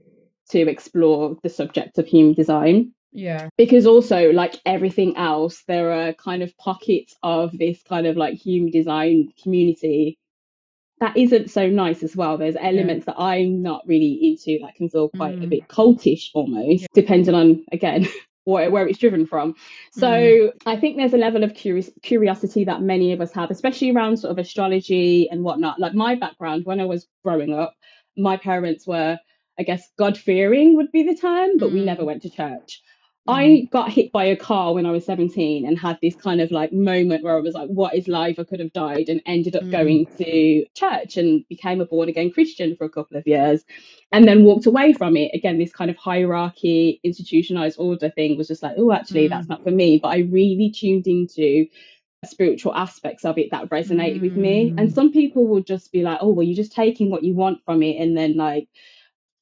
to 0.49 0.69
explore 0.69 1.37
the 1.43 1.49
subject 1.49 1.97
of 1.97 2.05
human 2.05 2.33
design. 2.33 2.93
Yeah. 3.17 3.49
Because 3.57 3.87
also, 3.87 4.31
like 4.31 4.61
everything 4.63 5.17
else, 5.17 5.63
there 5.67 5.91
are 5.91 6.13
kind 6.13 6.43
of 6.43 6.55
pockets 6.55 7.15
of 7.23 7.57
this 7.57 7.81
kind 7.81 8.05
of 8.05 8.15
like 8.15 8.35
human 8.35 8.71
design 8.71 9.33
community 9.41 10.19
that 10.99 11.17
isn't 11.17 11.49
so 11.49 11.67
nice 11.67 12.03
as 12.03 12.15
well. 12.15 12.37
There's 12.37 12.55
elements 12.55 13.05
yeah. 13.07 13.13
that 13.13 13.21
I'm 13.21 13.63
not 13.63 13.81
really 13.87 14.19
into 14.21 14.63
that 14.63 14.75
can 14.75 14.89
feel 14.89 15.09
quite 15.09 15.39
mm. 15.39 15.43
a 15.43 15.47
bit 15.47 15.67
cultish 15.67 16.29
almost, 16.35 16.83
yeah. 16.83 16.87
depending 16.93 17.33
on, 17.33 17.65
again, 17.71 18.07
where, 18.43 18.69
where 18.69 18.87
it's 18.87 18.99
driven 18.99 19.25
from. 19.25 19.55
So 19.93 20.07
mm. 20.07 20.51
I 20.67 20.75
think 20.75 20.97
there's 20.97 21.13
a 21.13 21.17
level 21.17 21.43
of 21.43 21.55
curious, 21.55 21.89
curiosity 22.03 22.65
that 22.65 22.83
many 22.83 23.13
of 23.13 23.21
us 23.21 23.33
have, 23.33 23.49
especially 23.49 23.91
around 23.91 24.17
sort 24.17 24.31
of 24.31 24.37
astrology 24.37 25.27
and 25.31 25.43
whatnot. 25.43 25.79
Like 25.79 25.95
my 25.95 26.13
background, 26.13 26.65
when 26.65 26.79
I 26.79 26.85
was 26.85 27.07
growing 27.23 27.51
up, 27.51 27.73
my 28.15 28.37
parents 28.37 28.85
were, 28.85 29.17
I 29.57 29.63
guess, 29.63 29.89
God 29.97 30.19
fearing 30.19 30.75
would 30.75 30.91
be 30.91 31.01
the 31.01 31.15
term, 31.15 31.57
but 31.57 31.71
mm. 31.71 31.73
we 31.73 31.83
never 31.83 32.05
went 32.05 32.21
to 32.21 32.29
church. 32.29 32.83
I 33.27 33.43
mm. 33.43 33.69
got 33.71 33.91
hit 33.91 34.11
by 34.11 34.25
a 34.25 34.35
car 34.35 34.73
when 34.73 34.85
I 34.85 34.91
was 34.91 35.05
17 35.05 35.65
and 35.65 35.77
had 35.77 35.97
this 36.01 36.15
kind 36.15 36.41
of 36.41 36.51
like 36.51 36.71
moment 36.71 37.23
where 37.23 37.35
I 37.35 37.41
was 37.41 37.53
like, 37.53 37.69
what 37.69 37.95
is 37.95 38.07
life? 38.07 38.39
I 38.39 38.43
could 38.43 38.59
have 38.59 38.73
died 38.73 39.09
and 39.09 39.21
ended 39.25 39.55
up 39.55 39.63
mm. 39.63 39.71
going 39.71 40.05
to 40.17 40.65
church 40.73 41.17
and 41.17 41.47
became 41.47 41.81
a 41.81 41.85
born 41.85 42.09
again 42.09 42.31
Christian 42.31 42.75
for 42.75 42.85
a 42.85 42.89
couple 42.89 43.17
of 43.17 43.27
years 43.27 43.63
and 44.11 44.27
then 44.27 44.43
walked 44.43 44.65
away 44.65 44.93
from 44.93 45.17
it. 45.17 45.31
Again, 45.33 45.57
this 45.57 45.73
kind 45.73 45.91
of 45.91 45.97
hierarchy, 45.97 46.99
institutionalized 47.03 47.79
order 47.79 48.09
thing 48.09 48.37
was 48.37 48.47
just 48.47 48.63
like, 48.63 48.75
oh, 48.77 48.91
actually, 48.91 49.27
mm. 49.27 49.29
that's 49.29 49.49
not 49.49 49.63
for 49.63 49.71
me. 49.71 49.99
But 50.01 50.09
I 50.09 50.19
really 50.19 50.71
tuned 50.71 51.07
into 51.07 51.67
spiritual 52.25 52.75
aspects 52.75 53.25
of 53.25 53.37
it 53.37 53.51
that 53.51 53.69
resonated 53.69 54.21
with 54.21 54.35
me. 54.35 54.69
And 54.77 54.89
mm. 54.89 54.93
some 54.93 55.11
people 55.11 55.47
will 55.47 55.61
just 55.61 55.91
be 55.91 56.01
like, 56.01 56.19
oh, 56.21 56.29
well, 56.29 56.45
you're 56.45 56.55
just 56.55 56.73
taking 56.73 57.09
what 57.09 57.23
you 57.23 57.35
want 57.35 57.63
from 57.65 57.83
it 57.83 58.01
and 58.01 58.17
then 58.17 58.35
like, 58.37 58.67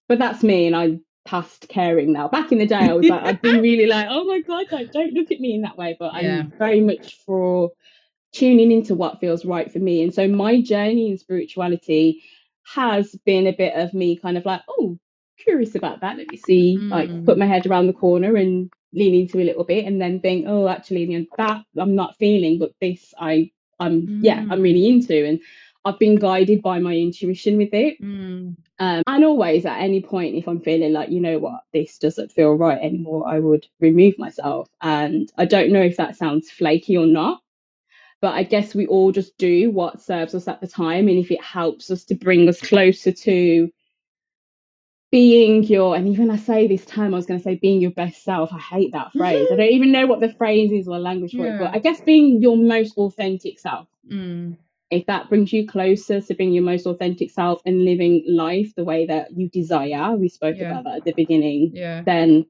but 0.07 0.19
that's 0.19 0.43
me 0.43 0.67
and 0.67 0.75
I 0.75 0.99
past 1.25 1.67
caring 1.67 2.13
now. 2.13 2.27
Back 2.27 2.51
in 2.51 2.59
the 2.59 2.67
day, 2.67 2.75
I 2.75 2.93
was 2.93 3.07
like, 3.07 3.23
I'd 3.23 3.41
been 3.41 3.61
really 3.61 3.87
like, 3.87 4.07
oh 4.09 4.23
my 4.25 4.41
God, 4.41 4.65
like, 4.71 4.91
don't 4.91 5.13
look 5.13 5.31
at 5.31 5.39
me 5.39 5.55
in 5.55 5.61
that 5.63 5.77
way. 5.77 5.95
But 5.99 6.13
yeah. 6.21 6.39
I'm 6.39 6.53
very 6.57 6.81
much 6.81 7.17
for 7.25 7.71
tuning 8.31 8.71
into 8.71 8.95
what 8.95 9.19
feels 9.19 9.45
right 9.45 9.71
for 9.71 9.79
me. 9.79 10.03
And 10.03 10.13
so 10.13 10.27
my 10.27 10.61
journey 10.61 11.09
in 11.09 11.17
spirituality 11.17 12.23
has 12.73 13.15
been 13.25 13.47
a 13.47 13.53
bit 13.53 13.75
of 13.75 13.93
me 13.93 14.17
kind 14.17 14.37
of 14.37 14.45
like, 14.45 14.61
oh, 14.69 14.97
curious 15.39 15.75
about 15.75 16.01
that. 16.01 16.17
Let 16.17 16.29
me 16.29 16.37
see, 16.37 16.77
mm. 16.79 16.89
like, 16.89 17.25
put 17.25 17.37
my 17.37 17.45
head 17.45 17.65
around 17.65 17.87
the 17.87 17.93
corner 17.93 18.35
and 18.35 18.71
lean 18.93 19.15
into 19.15 19.39
a 19.39 19.45
little 19.45 19.63
bit 19.63 19.85
and 19.85 20.01
then 20.01 20.19
think, 20.19 20.45
oh, 20.47 20.67
actually, 20.67 21.03
you 21.03 21.19
know, 21.19 21.25
that 21.37 21.63
I'm 21.77 21.95
not 21.95 22.17
feeling, 22.17 22.59
but 22.59 22.71
this 22.79 23.13
I, 23.19 23.51
I'm, 23.79 24.01
mm. 24.03 24.19
yeah, 24.21 24.45
I'm 24.49 24.61
really 24.61 24.87
into. 24.87 25.25
And 25.25 25.39
I've 25.85 25.99
been 25.99 26.15
guided 26.15 26.63
by 26.63 26.79
my 26.79 26.93
intuition 26.93 27.57
with 27.57 27.73
it. 27.73 28.01
Mm. 28.01 28.55
Um, 28.79 29.03
and 29.05 29.23
always 29.23 29.67
at 29.67 29.79
any 29.79 30.01
point, 30.01 30.35
if 30.35 30.47
I'm 30.47 30.59
feeling 30.59 30.91
like, 30.91 31.09
you 31.09 31.19
know 31.19 31.37
what, 31.37 31.61
this 31.73 31.99
doesn't 31.99 32.31
feel 32.31 32.55
right 32.55 32.81
anymore, 32.81 33.27
I 33.27 33.39
would 33.39 33.67
remove 33.79 34.17
myself. 34.17 34.67
And 34.81 35.31
I 35.37 35.45
don't 35.45 35.71
know 35.71 35.83
if 35.83 35.97
that 35.97 36.17
sounds 36.17 36.49
flaky 36.49 36.97
or 36.97 37.05
not, 37.05 37.41
but 38.19 38.33
I 38.33 38.41
guess 38.41 38.73
we 38.73 38.87
all 38.87 39.11
just 39.11 39.37
do 39.37 39.69
what 39.69 40.01
serves 40.01 40.33
us 40.33 40.47
at 40.47 40.59
the 40.59 40.67
time. 40.67 41.07
And 41.07 41.19
if 41.19 41.29
it 41.29 41.43
helps 41.43 41.91
us 41.91 42.03
to 42.05 42.15
bring 42.15 42.49
us 42.49 42.59
closer 42.59 43.11
to 43.11 43.69
being 45.11 45.63
your, 45.63 45.95
and 45.95 46.07
even 46.07 46.31
I 46.31 46.37
say 46.37 46.67
this 46.67 46.83
time, 46.83 47.13
I 47.13 47.17
was 47.17 47.27
going 47.27 47.39
to 47.39 47.43
say 47.43 47.55
being 47.55 47.79
your 47.79 47.91
best 47.91 48.23
self. 48.23 48.51
I 48.51 48.57
hate 48.57 48.93
that 48.93 49.13
phrase. 49.13 49.47
I 49.51 49.55
don't 49.55 49.69
even 49.69 49.91
know 49.91 50.07
what 50.07 50.19
the 50.19 50.33
phrase 50.33 50.71
is 50.71 50.87
or 50.87 50.97
language 50.97 51.33
for 51.33 51.45
yeah. 51.45 51.55
it, 51.55 51.59
but 51.59 51.75
I 51.75 51.77
guess 51.77 52.01
being 52.01 52.41
your 52.41 52.57
most 52.57 52.97
authentic 52.97 53.59
self. 53.59 53.87
Mm 54.11 54.57
if 54.91 55.05
that 55.07 55.29
brings 55.29 55.51
you 55.51 55.67
closer 55.67 56.21
to 56.21 56.33
being 56.35 56.53
your 56.53 56.63
most 56.63 56.85
authentic 56.85 57.31
self 57.31 57.61
and 57.65 57.83
living 57.85 58.23
life 58.27 58.73
the 58.75 58.83
way 58.83 59.05
that 59.07 59.35
you 59.35 59.49
desire, 59.49 60.15
we 60.15 60.29
spoke 60.29 60.57
yeah. 60.57 60.69
about 60.69 60.83
that 60.83 60.97
at 60.97 61.05
the 61.05 61.13
beginning, 61.13 61.71
yeah. 61.73 62.03
then 62.03 62.45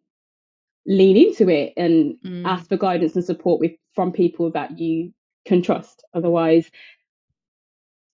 lean 0.86 1.18
into 1.18 1.50
it 1.50 1.74
and 1.78 2.16
mm. 2.24 2.46
ask 2.46 2.68
for 2.68 2.78
guidance 2.78 3.16
and 3.16 3.26
support 3.26 3.60
with 3.60 3.72
from 3.94 4.12
people 4.12 4.52
that 4.52 4.78
you 4.78 5.14
can 5.46 5.62
trust. 5.62 6.04
Otherwise, 6.14 6.70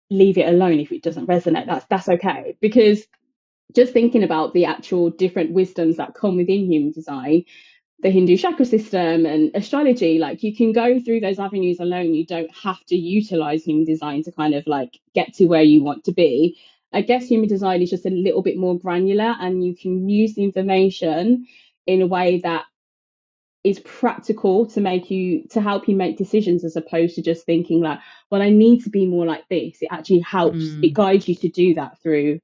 leave 0.10 0.38
it 0.38 0.48
alone 0.48 0.80
if 0.80 0.92
it 0.92 1.04
doesn't 1.04 1.28
resonate. 1.28 1.66
That's 1.66 1.86
that's 1.90 2.10
okay. 2.10 2.58
Because 2.60 3.08
just 3.76 3.94
thinking 3.94 4.24
about 4.24 4.54
the 4.54 4.66
actual 4.66 5.10
different 5.10 5.52
wisdoms 5.52 5.98
that 5.98 6.16
come 6.16 6.38
within 6.38 6.72
human 6.72 6.92
design, 6.92 7.46
the 8.02 8.10
Hindu 8.10 8.38
chakra 8.38 8.66
system 8.66 9.26
and 9.26 9.52
astrology. 9.54 10.20
Like 10.20 10.44
you 10.44 10.56
can 10.56 10.72
go 10.72 11.00
through 11.00 11.20
those 11.20 11.40
avenues 11.40 11.80
alone. 11.80 12.14
You 12.14 12.26
don't 12.26 12.56
have 12.56 12.84
to 12.86 12.96
utilize 12.96 13.64
human 13.64 13.86
design 13.86 14.24
to 14.24 14.32
kind 14.32 14.54
of 14.54 14.66
like 14.68 15.00
get 15.14 15.34
to 15.36 15.46
where 15.46 15.64
you 15.64 15.84
want 15.84 16.06
to 16.06 16.12
be. 16.12 16.58
I 16.92 17.02
guess 17.02 17.28
human 17.28 17.50
design 17.50 17.82
is 17.82 17.90
just 17.90 18.06
a 18.06 18.10
little 18.10 18.42
bit 18.42 18.58
more 18.58 18.80
granular 18.80 19.36
and 19.40 19.64
you 19.64 19.76
can 19.76 20.10
use 20.10 20.34
the 20.36 20.44
information 20.44 21.46
in 21.86 22.02
a 22.02 22.08
way 22.08 22.40
that 22.44 22.66
is 23.64 23.80
practical 23.82 24.66
to 24.68 24.80
make 24.80 25.12
you 25.12 25.44
to 25.50 25.62
help 25.62 25.88
you 25.88 25.96
make 25.96 26.18
decisions 26.18 26.64
as 26.64 26.78
opposed 26.78 27.16
to 27.16 27.22
just 27.22 27.46
thinking 27.46 27.82
like 27.82 28.00
well 28.32 28.42
i 28.42 28.50
need 28.50 28.82
to 28.82 28.90
be 28.90 29.06
more 29.06 29.26
like 29.26 29.46
this 29.50 29.82
it 29.82 29.90
actually 29.92 30.20
helps 30.20 30.58
mm. 30.60 30.84
it 30.84 30.94
guides 30.94 31.28
you 31.28 31.36
to 31.36 31.50
do 31.50 31.74
that 31.74 32.02
through 32.02 32.40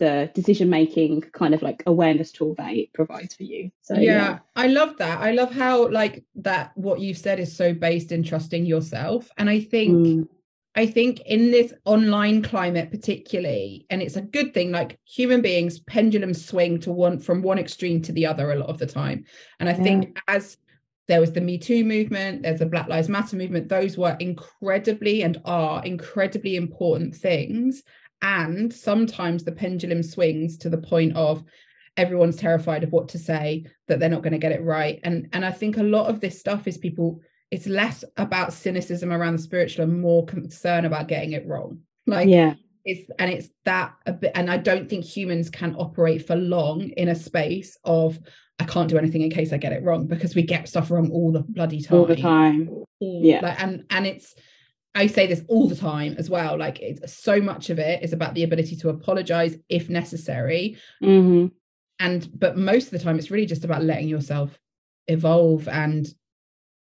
the 0.00 0.30
decision 0.34 0.68
making 0.70 1.20
kind 1.32 1.54
of 1.54 1.62
like 1.62 1.82
awareness 1.86 2.32
tool 2.32 2.54
that 2.56 2.72
it 2.72 2.92
provides 2.92 3.34
for 3.34 3.44
you. 3.44 3.70
So 3.82 3.94
yeah, 3.94 4.00
yeah, 4.00 4.38
i 4.56 4.66
love 4.66 4.96
that. 4.96 5.20
I 5.20 5.32
love 5.32 5.52
how 5.52 5.88
like 5.88 6.24
that 6.36 6.72
what 6.74 7.00
you've 7.00 7.18
said 7.18 7.38
is 7.38 7.54
so 7.54 7.72
based 7.72 8.10
in 8.10 8.24
trusting 8.24 8.66
yourself. 8.66 9.30
And 9.38 9.48
i 9.48 9.60
think 9.60 9.92
mm. 10.06 10.28
i 10.74 10.86
think 10.86 11.20
in 11.20 11.50
this 11.50 11.72
online 11.84 12.42
climate 12.42 12.90
particularly 12.90 13.86
and 13.90 14.00
it's 14.02 14.16
a 14.16 14.22
good 14.22 14.54
thing 14.54 14.72
like 14.72 14.98
human 15.04 15.42
beings 15.42 15.80
pendulum 15.80 16.34
swing 16.34 16.80
to 16.80 16.90
one 16.90 17.18
from 17.18 17.42
one 17.42 17.58
extreme 17.58 18.00
to 18.02 18.12
the 18.12 18.26
other 18.26 18.50
a 18.50 18.56
lot 18.56 18.70
of 18.70 18.78
the 18.78 18.86
time. 18.86 19.24
And 19.60 19.68
i 19.68 19.72
yeah. 19.72 19.82
think 19.82 20.18
as 20.26 20.56
there 21.08 21.20
was 21.20 21.32
the 21.32 21.40
me 21.40 21.58
too 21.58 21.84
movement 21.84 22.42
there's 22.42 22.60
the 22.60 22.66
black 22.66 22.88
lives 22.88 23.08
matter 23.08 23.36
movement 23.36 23.68
those 23.68 23.98
were 23.98 24.16
incredibly 24.20 25.22
and 25.22 25.40
are 25.44 25.84
incredibly 25.84 26.56
important 26.56 27.14
things 27.14 27.82
and 28.22 28.72
sometimes 28.72 29.44
the 29.44 29.52
pendulum 29.52 30.02
swings 30.02 30.58
to 30.58 30.68
the 30.68 30.78
point 30.78 31.16
of 31.16 31.42
everyone's 31.96 32.36
terrified 32.36 32.84
of 32.84 32.92
what 32.92 33.08
to 33.08 33.18
say 33.18 33.64
that 33.88 33.98
they're 33.98 34.08
not 34.08 34.22
going 34.22 34.32
to 34.32 34.38
get 34.38 34.52
it 34.52 34.62
right. 34.62 35.00
And 35.04 35.28
and 35.32 35.44
i 35.44 35.50
think 35.50 35.76
a 35.76 35.82
lot 35.82 36.08
of 36.08 36.20
this 36.20 36.38
stuff 36.38 36.66
is 36.66 36.78
people 36.78 37.20
it's 37.50 37.66
less 37.66 38.04
about 38.16 38.52
cynicism 38.52 39.12
around 39.12 39.34
the 39.34 39.42
spiritual 39.42 39.84
and 39.84 40.00
more 40.00 40.24
concern 40.24 40.84
about 40.84 41.08
getting 41.08 41.32
it 41.32 41.46
wrong. 41.46 41.80
Like 42.06 42.28
yeah. 42.28 42.54
it's 42.84 43.10
and 43.18 43.30
it's 43.30 43.48
that 43.64 43.94
a 44.06 44.12
bit 44.12 44.32
and 44.34 44.50
i 44.50 44.56
don't 44.56 44.88
think 44.88 45.04
humans 45.04 45.50
can 45.50 45.74
operate 45.76 46.26
for 46.26 46.34
long 46.34 46.88
in 46.90 47.08
a 47.08 47.14
space 47.14 47.76
of 47.84 48.18
i 48.58 48.64
can't 48.64 48.88
do 48.88 48.98
anything 48.98 49.20
in 49.20 49.30
case 49.30 49.52
i 49.52 49.58
get 49.58 49.72
it 49.72 49.82
wrong 49.84 50.06
because 50.06 50.34
we 50.34 50.42
get 50.42 50.68
stuff 50.68 50.90
wrong 50.90 51.10
all 51.10 51.30
the 51.30 51.42
bloody 51.42 51.82
time 51.82 51.98
all 51.98 52.06
the 52.06 52.16
time. 52.16 52.70
yeah. 53.00 53.40
like, 53.40 53.62
and 53.62 53.84
and 53.90 54.06
it's 54.06 54.34
I 54.94 55.06
say 55.06 55.26
this 55.26 55.42
all 55.48 55.68
the 55.68 55.76
time 55.76 56.16
as 56.18 56.28
well. 56.28 56.58
Like 56.58 56.80
it's 56.80 57.14
so 57.14 57.40
much 57.40 57.70
of 57.70 57.78
it 57.78 58.02
is 58.02 58.12
about 58.12 58.34
the 58.34 58.42
ability 58.42 58.76
to 58.76 58.88
apologize 58.88 59.56
if 59.68 59.88
necessary. 59.88 60.76
Mm-hmm. 61.02 61.46
And 62.00 62.28
but 62.38 62.56
most 62.56 62.86
of 62.86 62.90
the 62.92 62.98
time 62.98 63.18
it's 63.18 63.30
really 63.30 63.46
just 63.46 63.64
about 63.64 63.84
letting 63.84 64.08
yourself 64.08 64.58
evolve 65.06 65.68
and 65.68 66.12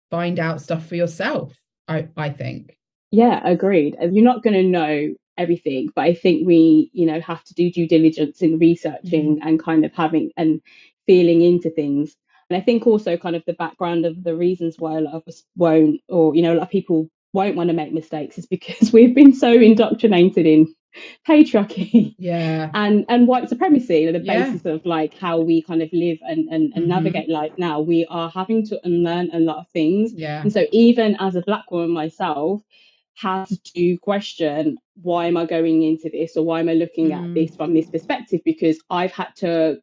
find 0.10 0.40
out 0.40 0.62
stuff 0.62 0.86
for 0.86 0.96
yourself. 0.96 1.54
I 1.88 2.08
I 2.16 2.30
think. 2.30 2.78
Yeah, 3.12 3.42
agreed. 3.46 3.96
You're 4.00 4.24
not 4.24 4.44
going 4.44 4.54
to 4.54 4.64
know 4.64 5.14
everything, 5.38 5.90
but 5.96 6.02
I 6.02 6.14
think 6.14 6.46
we, 6.46 6.90
you 6.94 7.06
know, 7.06 7.22
have 7.22 7.44
to 7.46 7.54
do 7.54 7.72
due 7.72 7.88
diligence 7.88 8.42
in 8.42 8.60
researching 8.60 9.38
mm-hmm. 9.38 9.48
and 9.48 9.64
kind 9.64 9.86
of 9.86 9.94
having 9.94 10.32
and 10.36 10.62
feeling 11.06 11.42
into 11.42 11.70
things. 11.70 12.16
And 12.50 12.58
I 12.58 12.62
think 12.64 12.88
also 12.88 13.18
kind 13.18 13.36
of 13.36 13.44
the 13.46 13.54
background 13.54 14.06
of 14.06 14.24
the 14.24 14.36
reasons 14.36 14.76
why 14.78 14.98
a 14.98 15.02
lot 15.02 15.14
of 15.14 15.24
us 15.28 15.44
won't, 15.56 16.00
or 16.08 16.36
you 16.36 16.42
know, 16.42 16.54
a 16.54 16.56
lot 16.56 16.64
of 16.64 16.70
people 16.70 17.10
won't 17.38 17.56
want 17.56 17.70
to 17.70 17.76
make 17.76 17.94
mistakes 17.94 18.38
is 18.38 18.48
because 18.48 18.92
we've 18.96 19.16
been 19.16 19.34
so 19.34 19.52
indoctrinated 19.52 20.46
in 20.46 20.74
patriarchy 21.28 22.16
yeah 22.18 22.72
and 22.74 23.06
and 23.08 23.28
white 23.28 23.48
supremacy 23.48 24.12
the 24.12 24.20
yeah. 24.20 24.46
basis 24.46 24.66
of 24.66 24.84
like 24.84 25.14
how 25.14 25.40
we 25.40 25.62
kind 25.62 25.84
of 25.84 25.90
live 25.94 26.18
and 26.24 26.50
and, 26.50 26.74
and 26.74 26.74
mm-hmm. 26.74 26.90
navigate 26.90 27.30
life 27.30 27.52
now 27.58 27.80
we 27.80 28.08
are 28.10 28.32
having 28.32 28.66
to 28.66 28.80
unlearn 28.84 29.30
a 29.32 29.40
lot 29.40 29.58
of 29.58 29.68
things 29.70 30.12
yeah 30.16 30.42
and 30.42 30.52
so 30.52 30.66
even 30.72 31.16
as 31.20 31.36
a 31.36 31.42
black 31.42 31.70
woman 31.70 31.92
myself 31.92 32.64
has 33.14 33.60
to 33.76 33.98
question 34.00 34.76
why 35.04 35.28
am 35.28 35.38
i 35.38 35.46
going 35.46 35.84
into 35.84 36.10
this 36.10 36.36
or 36.36 36.44
why 36.44 36.60
am 36.60 36.70
i 36.70 36.74
looking 36.74 37.10
mm. 37.10 37.24
at 37.24 37.34
this 37.36 37.56
from 37.56 37.76
this 37.76 37.90
perspective 37.92 38.42
because 38.44 38.80
i've 38.90 39.12
had 39.12 39.30
to 39.36 39.78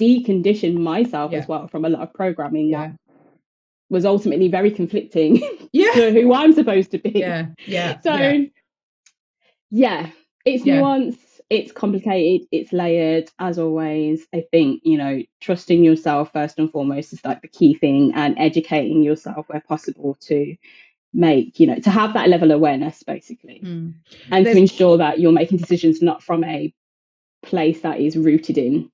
decondition 0.00 0.76
myself 0.76 1.30
yeah. 1.30 1.38
as 1.38 1.46
well 1.46 1.68
from 1.68 1.84
a 1.84 1.88
lot 1.88 2.02
of 2.02 2.12
programming 2.14 2.70
yeah. 2.70 2.88
that 2.88 2.96
was 3.90 4.04
ultimately 4.04 4.48
very 4.48 4.70
conflicting 4.70 5.42
yeah. 5.72 5.92
to 5.92 6.12
who 6.12 6.32
I'm 6.32 6.52
supposed 6.52 6.90
to 6.92 6.98
be. 6.98 7.10
Yeah. 7.14 7.46
Yeah. 7.66 7.98
So 8.02 8.14
yeah, 8.14 8.42
yeah 9.70 10.10
it's 10.44 10.64
yeah. 10.64 10.80
nuanced, 10.80 11.40
it's 11.50 11.72
complicated, 11.72 12.46
it's 12.52 12.72
layered 12.72 13.30
as 13.38 13.58
always. 13.58 14.26
I 14.34 14.44
think, 14.50 14.82
you 14.84 14.98
know, 14.98 15.22
trusting 15.40 15.82
yourself 15.82 16.32
first 16.32 16.58
and 16.58 16.70
foremost 16.70 17.12
is 17.12 17.24
like 17.24 17.42
the 17.42 17.48
key 17.48 17.74
thing 17.74 18.12
and 18.14 18.38
educating 18.38 19.02
yourself 19.02 19.48
where 19.48 19.60
possible 19.60 20.16
to 20.22 20.56
make, 21.12 21.58
you 21.58 21.66
know, 21.66 21.78
to 21.78 21.90
have 21.90 22.14
that 22.14 22.28
level 22.28 22.50
of 22.50 22.56
awareness 22.56 23.02
basically. 23.02 23.60
Mm. 23.64 23.94
And 24.30 24.46
There's... 24.46 24.56
to 24.56 24.60
ensure 24.60 24.98
that 24.98 25.18
you're 25.18 25.32
making 25.32 25.58
decisions 25.58 26.02
not 26.02 26.22
from 26.22 26.44
a 26.44 26.72
place 27.42 27.80
that 27.82 28.00
is 28.00 28.16
rooted 28.16 28.58
in 28.58 28.90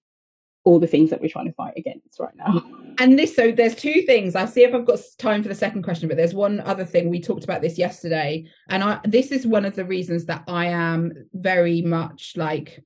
all 0.64 0.80
the 0.80 0.86
things 0.86 1.10
that 1.10 1.20
we're 1.20 1.28
trying 1.28 1.46
to 1.46 1.52
fight 1.52 1.74
against 1.76 2.18
right 2.18 2.34
now. 2.36 2.62
And 3.00 3.18
this, 3.18 3.34
so 3.34 3.50
there's 3.50 3.74
two 3.74 4.02
things. 4.02 4.36
I'll 4.36 4.46
see 4.46 4.62
if 4.62 4.72
I've 4.72 4.86
got 4.86 5.00
time 5.18 5.42
for 5.42 5.48
the 5.48 5.54
second 5.56 5.82
question, 5.82 6.06
but 6.06 6.16
there's 6.16 6.32
one 6.32 6.60
other 6.60 6.84
thing. 6.84 7.10
We 7.10 7.20
talked 7.20 7.42
about 7.42 7.60
this 7.60 7.76
yesterday. 7.76 8.46
And 8.68 8.84
I 8.84 9.00
this 9.04 9.32
is 9.32 9.48
one 9.48 9.64
of 9.64 9.74
the 9.74 9.84
reasons 9.84 10.26
that 10.26 10.44
I 10.46 10.66
am 10.66 11.26
very 11.32 11.82
much 11.82 12.34
like 12.36 12.84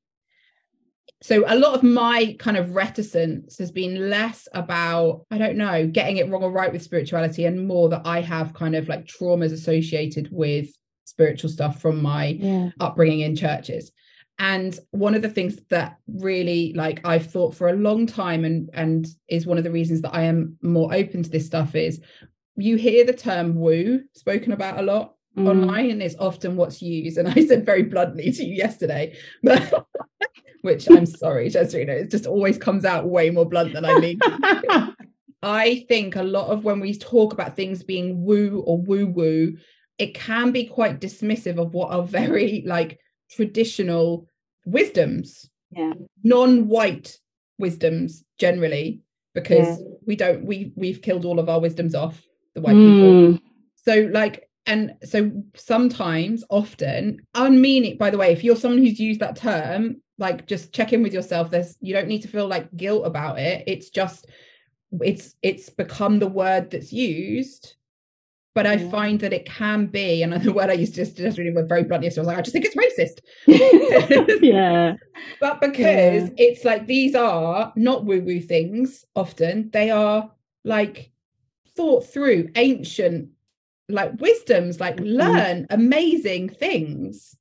so 1.20 1.45
a 1.47 1.59
lot 1.59 1.74
of 1.74 1.83
my 1.83 2.37
kind 2.39 2.57
of 2.57 2.74
reticence 2.74 3.59
has 3.59 3.70
been 3.70 4.09
less 4.09 4.47
about 4.55 5.26
i 5.31 5.39
don't 5.39 5.57
know 5.57 5.87
getting 5.87 6.18
it 6.18 6.29
wrong 6.29 6.43
or 6.45 6.53
right 6.53 6.72
with 6.72 6.83
spirituality 6.83 7.45
and 7.45 7.66
more 7.66 7.89
that 7.89 8.03
i 8.05 8.20
have 8.20 8.55
kind 8.55 8.76
of 8.76 8.89
like 8.89 9.05
traumas 9.05 9.53
associated 9.53 10.29
with 10.31 10.68
spiritual 11.05 11.51
stuff 11.51 11.81
from 11.81 12.01
my 12.01 12.26
yeah. 12.26 12.70
upbringing 12.81 13.20
in 13.20 13.35
churches 13.35 13.91
and 14.39 14.78
one 14.93 15.14
of 15.14 15.22
the 15.22 15.28
things 15.28 15.57
that 15.68 15.97
really 16.07 16.72
like 16.74 17.01
i've 17.05 17.30
thought 17.30 17.55
for 17.55 17.68
a 17.68 17.76
long 17.76 18.07
time 18.07 18.45
and 18.45 18.70
and 18.72 19.07
is 19.28 19.47
one 19.47 19.59
of 19.59 19.64
the 19.64 19.70
reasons 19.70 20.01
that 20.03 20.14
i 20.14 20.22
am 20.22 20.57
more 20.62 20.95
open 20.95 21.22
to 21.22 21.30
this 21.30 21.47
stuff 21.47 21.74
is 21.74 22.01
you 22.57 22.76
hear 22.76 23.05
the 23.05 23.12
term 23.12 23.55
woo 23.55 24.01
spoken 24.14 24.53
about 24.53 24.78
a 24.78 24.82
lot 24.82 25.14
mm. 25.36 25.49
online 25.49 25.91
and 25.91 26.03
it's 26.03 26.16
often 26.18 26.57
what's 26.57 26.80
used 26.80 27.18
and 27.18 27.28
i 27.28 27.47
said 27.47 27.66
very 27.66 27.82
bluntly 27.82 28.30
to 28.30 28.45
you 28.45 28.55
yesterday 28.55 29.16
but 29.43 29.86
which 30.62 30.89
i'm 30.91 31.07
sorry 31.07 31.49
just 31.49 31.74
it 31.74 32.11
just 32.11 32.26
always 32.26 32.59
comes 32.59 32.84
out 32.84 33.09
way 33.09 33.30
more 33.30 33.49
blunt 33.49 33.72
than 33.72 33.84
i 33.84 33.99
mean 33.99 34.18
i 35.43 35.84
think 35.89 36.16
a 36.16 36.22
lot 36.22 36.49
of 36.49 36.64
when 36.64 36.80
we 36.80 36.97
talk 36.97 37.32
about 37.32 37.55
things 37.57 37.82
being 37.82 38.24
woo 38.24 38.62
or 38.66 38.78
woo 38.78 39.07
woo 39.07 39.57
it 39.99 40.14
can 40.14 40.53
be 40.53 40.64
quite 40.64 41.01
dismissive 41.01 41.59
of 41.59 41.74
what 41.74 41.93
are 41.93 42.03
very 42.03 42.62
like 42.66 42.99
traditional 43.30 44.28
wisdoms. 44.70 45.48
Yeah. 45.70 45.92
Non-white 46.22 47.18
wisdoms 47.58 48.24
generally 48.38 49.00
because 49.34 49.80
yeah. 49.80 49.86
we 50.06 50.16
don't 50.16 50.44
we 50.44 50.72
we've 50.76 51.02
killed 51.02 51.24
all 51.24 51.38
of 51.38 51.48
our 51.48 51.60
wisdoms 51.60 51.94
off 51.94 52.22
the 52.54 52.60
white 52.60 52.76
mm. 52.76 53.34
people. 53.34 53.48
So 53.76 54.10
like 54.12 54.48
and 54.66 54.94
so 55.04 55.30
sometimes 55.54 56.44
often 56.50 57.20
unmeaning 57.34 57.96
by 57.98 58.10
the 58.10 58.18
way 58.18 58.32
if 58.32 58.44
you're 58.44 58.56
someone 58.56 58.80
who's 58.80 59.00
used 59.00 59.20
that 59.20 59.36
term 59.36 60.00
like 60.18 60.46
just 60.46 60.72
check 60.72 60.92
in 60.92 61.02
with 61.02 61.14
yourself. 61.14 61.50
There's 61.50 61.76
you 61.80 61.94
don't 61.94 62.08
need 62.08 62.22
to 62.22 62.28
feel 62.28 62.46
like 62.46 62.74
guilt 62.76 63.06
about 63.06 63.38
it. 63.38 63.64
It's 63.66 63.90
just 63.90 64.26
it's 65.00 65.34
it's 65.42 65.70
become 65.70 66.18
the 66.18 66.26
word 66.26 66.70
that's 66.70 66.92
used 66.92 67.74
but 68.59 68.66
I 68.66 68.74
yeah. 68.74 68.90
find 68.90 69.20
that 69.20 69.32
it 69.32 69.46
can 69.46 69.86
be, 69.86 70.20
and 70.20 70.32
the 70.32 70.52
word 70.59 70.68
I 70.68 70.72
used 70.72 70.96
to 70.96 71.04
just, 71.04 71.16
just 71.16 71.38
really 71.38 71.54
very 71.68 71.84
bluntly, 71.84 72.11
so 72.11 72.18
I 72.18 72.22
was 72.22 72.26
like, 72.26 72.38
I 72.38 72.42
just 72.42 72.52
think 72.52 72.64
it's 72.64 72.74
racist. 72.74 73.20
yeah. 74.42 74.96
But 75.40 75.61
because 75.61 76.24
yeah. 76.24 76.34
it's 76.36 76.64
like 76.64 76.88
these 76.88 77.14
are 77.14 77.72
not 77.76 78.04
woo 78.04 78.20
woo 78.20 78.40
things 78.40 79.04
often, 79.14 79.70
they 79.72 79.92
are 79.92 80.32
like 80.64 81.12
thought 81.76 82.04
through 82.04 82.48
ancient 82.56 83.28
like 83.88 84.20
wisdoms, 84.20 84.80
like 84.80 84.96
mm-hmm. 84.96 85.04
learn 85.04 85.66
amazing 85.70 86.48
things 86.48 87.36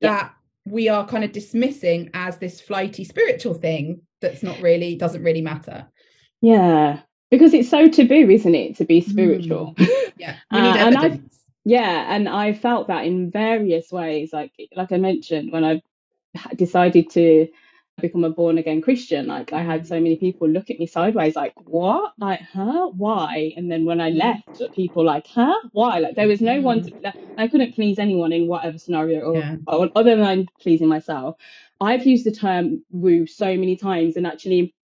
yeah. 0.00 0.08
that 0.08 0.34
we 0.64 0.88
are 0.88 1.06
kind 1.06 1.24
of 1.24 1.32
dismissing 1.32 2.08
as 2.14 2.38
this 2.38 2.62
flighty 2.62 3.04
spiritual 3.04 3.52
thing 3.52 4.00
that's 4.22 4.42
not 4.42 4.58
really 4.62 4.96
doesn't 4.96 5.22
really 5.22 5.42
matter. 5.42 5.86
Yeah 6.40 7.00
because 7.34 7.52
it's 7.52 7.68
so 7.68 7.88
taboo, 7.88 8.30
isn't 8.30 8.54
it, 8.54 8.76
to 8.76 8.84
be 8.84 9.00
spiritual? 9.00 9.74
Mm. 9.74 9.88
Yeah, 10.16 10.36
we 10.52 10.60
need 10.60 10.76
uh. 10.76 11.00
And 11.02 11.30
yeah, 11.64 12.14
and 12.14 12.28
I 12.28 12.52
felt 12.52 12.86
that 12.86 13.04
in 13.04 13.32
various 13.32 13.90
ways. 13.90 14.32
Like 14.32 14.52
like 14.76 14.92
I 14.92 14.96
mentioned, 14.96 15.50
when 15.50 15.64
I 15.64 15.82
decided 16.54 17.10
to 17.10 17.48
become 18.00 18.22
a 18.22 18.30
born 18.30 18.56
again 18.56 18.80
Christian, 18.80 19.26
like 19.26 19.52
I 19.52 19.62
had 19.62 19.88
so 19.88 19.96
many 19.96 20.14
people 20.14 20.48
look 20.48 20.70
at 20.70 20.78
me 20.78 20.86
sideways, 20.86 21.34
like 21.34 21.52
what, 21.64 22.12
like 22.16 22.42
huh, 22.42 22.90
why? 22.90 23.52
And 23.56 23.68
then 23.68 23.84
when 23.84 24.00
I 24.00 24.12
mm. 24.12 24.18
left, 24.18 24.72
people 24.72 25.04
like 25.04 25.26
huh, 25.26 25.58
why? 25.72 25.98
Like 25.98 26.14
there 26.14 26.28
was 26.28 26.40
no 26.40 26.60
one. 26.60 26.84
To, 26.84 26.90
mm. 26.92 27.12
I 27.36 27.48
couldn't 27.48 27.74
please 27.74 27.98
anyone 27.98 28.32
in 28.32 28.46
whatever 28.46 28.78
scenario, 28.78 29.20
or, 29.22 29.38
yeah. 29.38 29.56
or 29.66 29.90
other 29.96 30.14
than 30.16 30.46
pleasing 30.60 30.88
myself. 30.88 31.36
I've 31.80 32.06
used 32.06 32.24
the 32.24 32.30
term 32.30 32.84
woo 32.92 33.26
so 33.26 33.46
many 33.46 33.74
times, 33.74 34.16
and 34.16 34.28
actually 34.28 34.74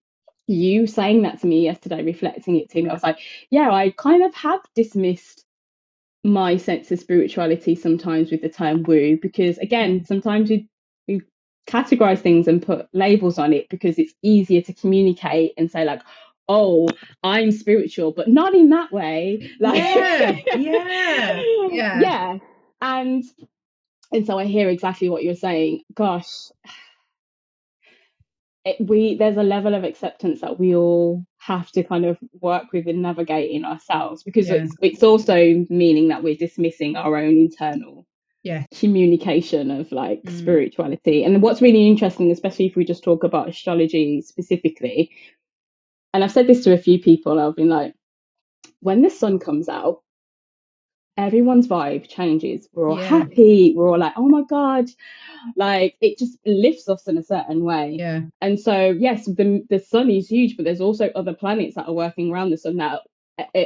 you 0.50 0.86
saying 0.86 1.22
that 1.22 1.40
to 1.40 1.46
me 1.48 1.62
yesterday, 1.64 2.02
reflecting 2.04 2.56
it 2.56 2.70
to 2.70 2.82
me, 2.82 2.90
I 2.90 2.94
was 2.94 3.02
like, 3.02 3.18
yeah, 3.50 3.70
I 3.72 3.90
kind 3.96 4.24
of 4.24 4.34
have 4.34 4.60
dismissed 4.74 5.44
my 6.24 6.56
sense 6.56 6.90
of 6.90 7.00
spirituality 7.00 7.74
sometimes 7.74 8.30
with 8.30 8.42
the 8.42 8.48
term 8.48 8.82
woo, 8.82 9.18
because 9.20 9.58
again, 9.58 10.04
sometimes 10.04 10.50
we, 10.50 10.68
we 11.08 11.22
categorize 11.68 12.20
things 12.20 12.48
and 12.48 12.62
put 12.62 12.88
labels 12.92 13.38
on 13.38 13.52
it 13.52 13.68
because 13.70 13.98
it's 13.98 14.14
easier 14.22 14.62
to 14.62 14.74
communicate 14.74 15.52
and 15.56 15.70
say, 15.70 15.84
like, 15.84 16.02
oh, 16.48 16.88
I'm 17.22 17.52
spiritual, 17.52 18.12
but 18.12 18.28
not 18.28 18.54
in 18.54 18.70
that 18.70 18.92
way. 18.92 19.50
Like, 19.60 19.76
yeah, 19.76 20.38
yeah, 20.56 21.42
yeah. 21.70 22.00
Yeah. 22.00 22.38
And 22.82 23.24
and 24.12 24.26
so 24.26 24.38
I 24.38 24.46
hear 24.46 24.68
exactly 24.70 25.08
what 25.08 25.24
you're 25.24 25.34
saying. 25.36 25.82
Gosh, 25.94 26.50
it, 28.64 28.76
we 28.80 29.16
there's 29.16 29.36
a 29.36 29.42
level 29.42 29.74
of 29.74 29.84
acceptance 29.84 30.40
that 30.42 30.58
we 30.58 30.74
all 30.74 31.24
have 31.38 31.70
to 31.72 31.82
kind 31.82 32.04
of 32.04 32.18
work 32.40 32.72
with 32.72 32.86
and 32.86 33.02
navigate 33.02 33.50
in 33.50 33.64
ourselves 33.64 34.22
because 34.22 34.48
yeah. 34.48 34.56
it's 34.56 34.74
it's 34.82 35.02
also 35.02 35.64
meaning 35.70 36.08
that 36.08 36.22
we're 36.22 36.36
dismissing 36.36 36.96
our 36.96 37.16
own 37.16 37.36
internal 37.36 38.06
yeah 38.42 38.64
communication 38.78 39.70
of 39.70 39.90
like 39.92 40.22
mm. 40.22 40.38
spirituality 40.38 41.24
and 41.24 41.42
what's 41.42 41.62
really 41.62 41.88
interesting 41.88 42.30
especially 42.30 42.66
if 42.66 42.76
we 42.76 42.84
just 42.84 43.04
talk 43.04 43.24
about 43.24 43.48
astrology 43.48 44.20
specifically 44.20 45.10
and 46.12 46.22
i've 46.22 46.32
said 46.32 46.46
this 46.46 46.64
to 46.64 46.72
a 46.72 46.78
few 46.78 46.98
people 46.98 47.40
i've 47.40 47.56
been 47.56 47.68
like 47.68 47.94
when 48.80 49.02
the 49.02 49.10
sun 49.10 49.38
comes 49.38 49.68
out 49.68 50.02
everyone's 51.16 51.68
vibe 51.68 52.08
changes. 52.08 52.68
We're 52.72 52.90
all 52.90 52.98
yeah. 52.98 53.06
happy. 53.06 53.74
We're 53.76 53.88
all 53.88 53.98
like, 53.98 54.14
oh 54.16 54.28
my 54.28 54.42
God. 54.48 54.86
Like 55.56 55.96
it 56.00 56.18
just 56.18 56.38
lifts 56.46 56.88
us 56.88 57.06
in 57.06 57.18
a 57.18 57.22
certain 57.22 57.64
way. 57.64 57.96
Yeah. 57.98 58.22
And 58.40 58.58
so, 58.58 58.90
yes, 58.90 59.26
the, 59.26 59.64
the 59.68 59.78
sun 59.78 60.10
is 60.10 60.28
huge, 60.28 60.56
but 60.56 60.64
there's 60.64 60.80
also 60.80 61.10
other 61.14 61.34
planets 61.34 61.74
that 61.74 61.88
are 61.88 61.94
working 61.94 62.30
around 62.30 62.50
the 62.50 62.58
sun 62.58 62.76
that 62.76 63.00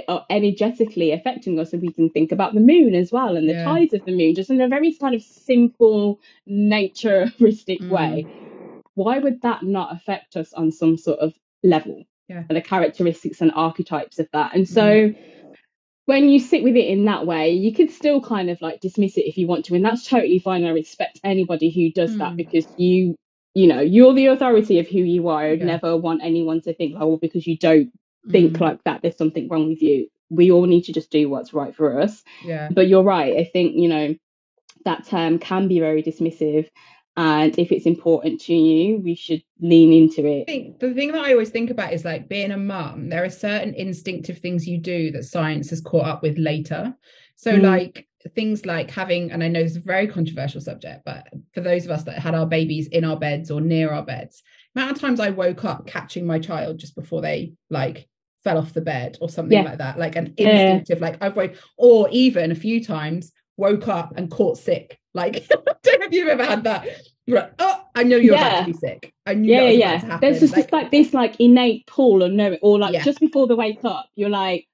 are 0.09 0.25
energetically 0.31 1.13
affecting 1.13 1.59
us. 1.59 1.73
And 1.73 1.83
we 1.83 1.93
can 1.93 2.11
think 2.11 2.33
about 2.33 2.55
the 2.55 2.61
moon 2.61 2.95
as 2.95 3.13
well 3.13 3.37
and 3.37 3.49
the 3.49 3.55
yeah. 3.55 3.65
tides 3.65 3.95
of 3.95 4.05
the 4.05 4.17
moon, 4.17 4.35
just 4.35 4.51
in 4.51 4.61
a 4.61 4.69
very 4.69 4.93
kind 4.95 5.15
of 5.15 5.23
simple, 5.23 6.21
naturistic 6.47 7.81
mm. 7.81 7.91
way. 7.91 8.27
Why 8.95 9.19
would 9.19 9.43
that 9.43 9.63
not 9.63 9.95
affect 9.95 10.37
us 10.37 10.53
on 10.53 10.71
some 10.71 10.97
sort 10.97 11.19
of 11.19 11.35
level? 11.63 12.05
Yeah. 12.29 12.45
The 12.49 12.63
characteristics 12.63 13.41
and 13.41 13.53
archetypes 13.55 14.19
of 14.19 14.29
that. 14.33 14.55
And 14.55 14.69
so, 14.69 14.83
mm 14.83 15.17
when 16.07 16.29
you 16.29 16.39
sit 16.39 16.63
with 16.63 16.77
it 16.77 16.87
in 16.87 17.07
that 17.07 17.27
way, 17.27 17.53
you 17.53 17.73
could 17.73 17.91
still 17.91 18.21
kind 18.21 18.51
of 18.51 18.61
like 18.61 18.81
dismiss 18.81 19.17
it 19.17 19.27
if 19.27 19.39
you 19.39 19.47
want 19.47 19.65
to, 19.67 19.75
and 19.75 19.85
that's 19.85 20.07
totally 20.07 20.39
fine. 20.39 20.65
I 20.65 20.71
respect 20.71 21.21
anybody 21.25 21.71
who 21.71 21.93
does 21.93 22.15
mm. 22.15 22.19
that 22.19 22.37
because 22.37 22.67
you, 22.77 23.17
you 23.55 23.67
know, 23.67 23.81
you're 23.81 24.15
the 24.15 24.27
authority 24.27 24.81
of 24.81 24.89
who 24.89 24.99
you 24.99 25.29
are. 25.29 25.45
I'd 25.45 25.61
yeah. 25.61 25.67
never 25.67 25.97
want 25.97 26.23
anyone 26.23 26.61
to 26.63 26.75
think, 26.75 26.97
oh, 26.99 27.07
well, 27.07 27.17
because 27.17 27.47
you 27.47 27.57
don't 27.57 27.91
think 28.31 28.53
mm. 28.55 28.61
like 28.61 28.85
that, 28.85 29.01
there's 29.03 29.17
something 29.17 29.49
wrong 29.49 29.69
with 29.69 29.83
you. 29.83 30.09
We 30.31 30.51
all 30.51 30.67
need 30.67 30.85
to 30.85 30.93
just 30.93 31.11
do 31.11 31.29
what's 31.29 31.55
right 31.55 31.75
for 31.75 32.01
us. 32.01 32.23
Yeah. 32.45 32.69
But 32.71 32.89
you're 32.89 33.03
right. 33.03 33.37
I 33.37 33.45
think 33.45 33.75
you 33.77 33.89
know 33.89 34.15
that 34.85 35.07
term 35.07 35.39
can 35.39 35.69
be 35.69 35.81
very 35.81 36.03
dismissive, 36.03 36.69
and 37.17 37.59
if 37.59 37.71
it's 37.71 37.87
important 37.87 38.41
to 38.41 38.55
you 38.55 38.99
we 38.99 39.15
should 39.15 39.43
lean 39.61 39.93
into 39.93 40.27
it 40.27 40.43
I 40.43 40.45
think 40.45 40.81
the 40.81 40.95
thing 40.95 41.13
that 41.13 41.25
i 41.25 41.33
always 41.33 41.51
think 41.51 41.71
about 41.71 41.93
is 41.93 42.05
like 42.05 42.29
being 42.29 42.51
a 42.51 42.57
mum 42.57 43.09
there 43.09 43.25
are 43.25 43.31
certain 43.31 43.75
instinctive 43.75 44.39
things 44.39 44.67
you 44.67 44.79
do 44.79 45.11
that 45.13 45.25
science 45.25 45.71
has 45.71 45.81
caught 45.81 46.07
up 46.07 46.23
with 46.23 46.39
later 46.39 46.95
so 47.37 47.53
mm. 47.53 47.63
like 47.63 48.09
things 48.35 48.65
like 48.65 48.91
having 48.91 49.31
and 49.31 49.45
i 49.45 49.49
know 49.49 49.61
it's 49.61 49.77
a 49.77 49.81
very 49.81 50.07
controversial 50.07 50.61
subject 50.61 51.03
but 51.05 51.29
for 51.53 51.61
those 51.61 51.85
of 51.85 51.91
us 51.91 52.05
that 52.05 52.19
had 52.19 52.35
our 52.35 52.47
babies 52.47 52.89
in 52.89 53.05
our 53.05 53.19
beds 53.19 53.51
or 53.51 53.61
near 53.61 53.93
our 53.93 54.05
beds 54.05 54.43
amount 54.75 54.91
of 54.91 54.99
times 54.99 55.21
i 55.21 55.31
woke 55.31 55.65
up 55.65 55.87
catching 55.87 56.27
my 56.27 56.39
child 56.39 56.79
just 56.79 56.95
before 56.95 57.21
they 57.21 57.53
like 57.71 58.09
fell 58.43 58.59
off 58.59 58.73
the 58.73 58.81
bed 58.81 59.17
or 59.21 59.29
something 59.29 59.59
yeah. 59.59 59.65
like 59.65 59.79
that 59.79 59.99
like 59.99 60.17
an 60.17 60.35
instinctive 60.39 60.99
yeah. 60.99 61.05
like 61.05 61.19
i've 61.21 61.37
woke 61.37 61.55
or 61.77 62.09
even 62.11 62.51
a 62.51 62.55
few 62.55 62.83
times 62.83 63.33
woke 63.57 63.89
up 63.89 64.15
and 64.17 64.31
caught 64.31 64.59
sick. 64.59 64.99
Like, 65.15 65.47
I 65.53 65.75
don't 65.83 66.01
know 66.01 66.07
if 66.07 66.13
you've 66.13 66.29
ever 66.29 66.45
had 66.45 66.65
that. 66.65 66.87
Right. 67.27 67.51
Oh, 67.59 67.85
I 67.95 68.03
know 68.03 68.17
you're 68.17 68.35
yeah. 68.35 68.49
about 68.49 68.67
to 68.67 68.73
be 68.73 68.79
sick. 68.79 69.15
I 69.25 69.35
knew 69.35 69.53
yeah, 69.53 69.69
yeah. 69.69 70.19
There's 70.19 70.41
just 70.41 70.57
like, 70.57 70.73
like, 70.73 70.91
this 70.91 71.15
like 71.15 71.41
innate 71.41 71.87
pull 71.87 72.23
of 72.23 72.33
knowing, 72.33 72.59
or 72.61 72.79
like 72.79 72.93
yeah. 72.93 73.03
just 73.03 73.21
before 73.21 73.47
the 73.47 73.57
wake 73.57 73.85
up, 73.85 74.07
you're 74.15 74.29
like, 74.29 74.67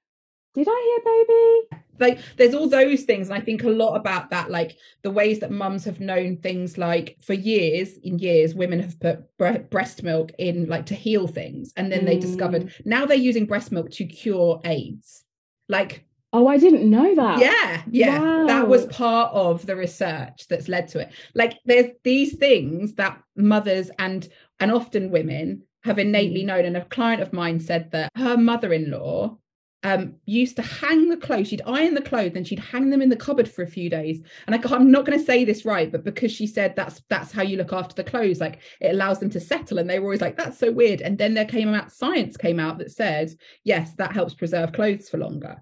did 0.53 0.67
I 0.69 1.01
hear 1.03 1.69
baby? 1.69 1.83
Like, 1.99 2.19
there's 2.35 2.55
all 2.55 2.67
those 2.67 3.03
things, 3.03 3.29
and 3.29 3.37
I 3.37 3.41
think 3.41 3.63
a 3.63 3.69
lot 3.69 3.95
about 3.95 4.31
that, 4.31 4.49
like 4.49 4.75
the 5.03 5.11
ways 5.11 5.39
that 5.39 5.51
mums 5.51 5.85
have 5.85 5.99
known 5.99 6.37
things. 6.37 6.77
Like 6.77 7.15
for 7.21 7.33
years, 7.33 7.97
in 8.03 8.19
years, 8.19 8.53
women 8.55 8.81
have 8.81 8.99
put 8.99 9.37
bre- 9.37 9.59
breast 9.69 10.03
milk 10.03 10.31
in, 10.37 10.67
like 10.67 10.87
to 10.87 10.95
heal 10.95 11.27
things, 11.27 11.71
and 11.77 11.91
then 11.91 12.01
mm. 12.01 12.05
they 12.07 12.19
discovered 12.19 12.63
mm. 12.63 12.85
now 12.85 13.05
they're 13.05 13.15
using 13.15 13.45
breast 13.45 13.71
milk 13.71 13.91
to 13.91 14.05
cure 14.05 14.59
AIDS. 14.65 15.23
Like 15.69 16.03
Oh, 16.33 16.47
I 16.47 16.57
didn't 16.57 16.89
know 16.89 17.13
that. 17.15 17.39
Yeah, 17.39 17.81
yeah. 17.89 18.19
Wow. 18.19 18.47
That 18.47 18.67
was 18.67 18.85
part 18.85 19.33
of 19.33 19.65
the 19.65 19.75
research 19.75 20.47
that's 20.47 20.69
led 20.69 20.87
to 20.89 20.99
it. 20.99 21.11
Like 21.35 21.57
there's 21.65 21.91
these 22.03 22.37
things 22.37 22.93
that 22.93 23.21
mothers 23.35 23.91
and 23.99 24.27
and 24.59 24.71
often 24.71 25.11
women 25.11 25.63
have 25.83 25.99
innately 25.99 26.43
mm. 26.43 26.47
known. 26.47 26.65
And 26.65 26.77
a 26.77 26.85
client 26.85 27.21
of 27.21 27.33
mine 27.33 27.59
said 27.59 27.91
that 27.91 28.11
her 28.15 28.37
mother-in-law 28.37 29.37
um, 29.83 30.15
used 30.25 30.55
to 30.57 30.61
hang 30.61 31.09
the 31.09 31.17
clothes. 31.17 31.47
She'd 31.47 31.63
iron 31.65 31.95
the 31.95 32.01
clothes 32.01 32.33
and 32.35 32.47
she'd 32.47 32.59
hang 32.59 32.91
them 32.91 33.01
in 33.01 33.09
the 33.09 33.15
cupboard 33.15 33.49
for 33.49 33.63
a 33.63 33.67
few 33.67 33.89
days. 33.89 34.21
And 34.45 34.55
I, 34.55 34.61
I'm 34.73 34.91
not 34.91 35.05
going 35.05 35.17
to 35.17 35.25
say 35.25 35.43
this 35.43 35.65
right, 35.65 35.91
but 35.91 36.03
because 36.03 36.31
she 36.31 36.47
said 36.47 36.75
that's 36.75 37.01
that's 37.09 37.31
how 37.31 37.41
you 37.41 37.57
look 37.57 37.73
after 37.73 37.95
the 37.95 38.09
clothes, 38.09 38.39
like 38.39 38.59
it 38.79 38.91
allows 38.91 39.19
them 39.19 39.31
to 39.31 39.39
settle. 39.39 39.79
And 39.79 39.89
they 39.89 39.99
were 39.99 40.05
always 40.05 40.21
like, 40.21 40.37
that's 40.37 40.59
so 40.59 40.71
weird. 40.71 41.01
And 41.01 41.17
then 41.17 41.33
there 41.33 41.45
came 41.45 41.73
out 41.73 41.91
science 41.91 42.37
came 42.37 42.59
out 42.59 42.77
that 42.77 42.91
said, 42.91 43.33
yes, 43.65 43.95
that 43.95 44.13
helps 44.13 44.33
preserve 44.33 44.71
clothes 44.71 45.09
for 45.09 45.17
longer 45.17 45.61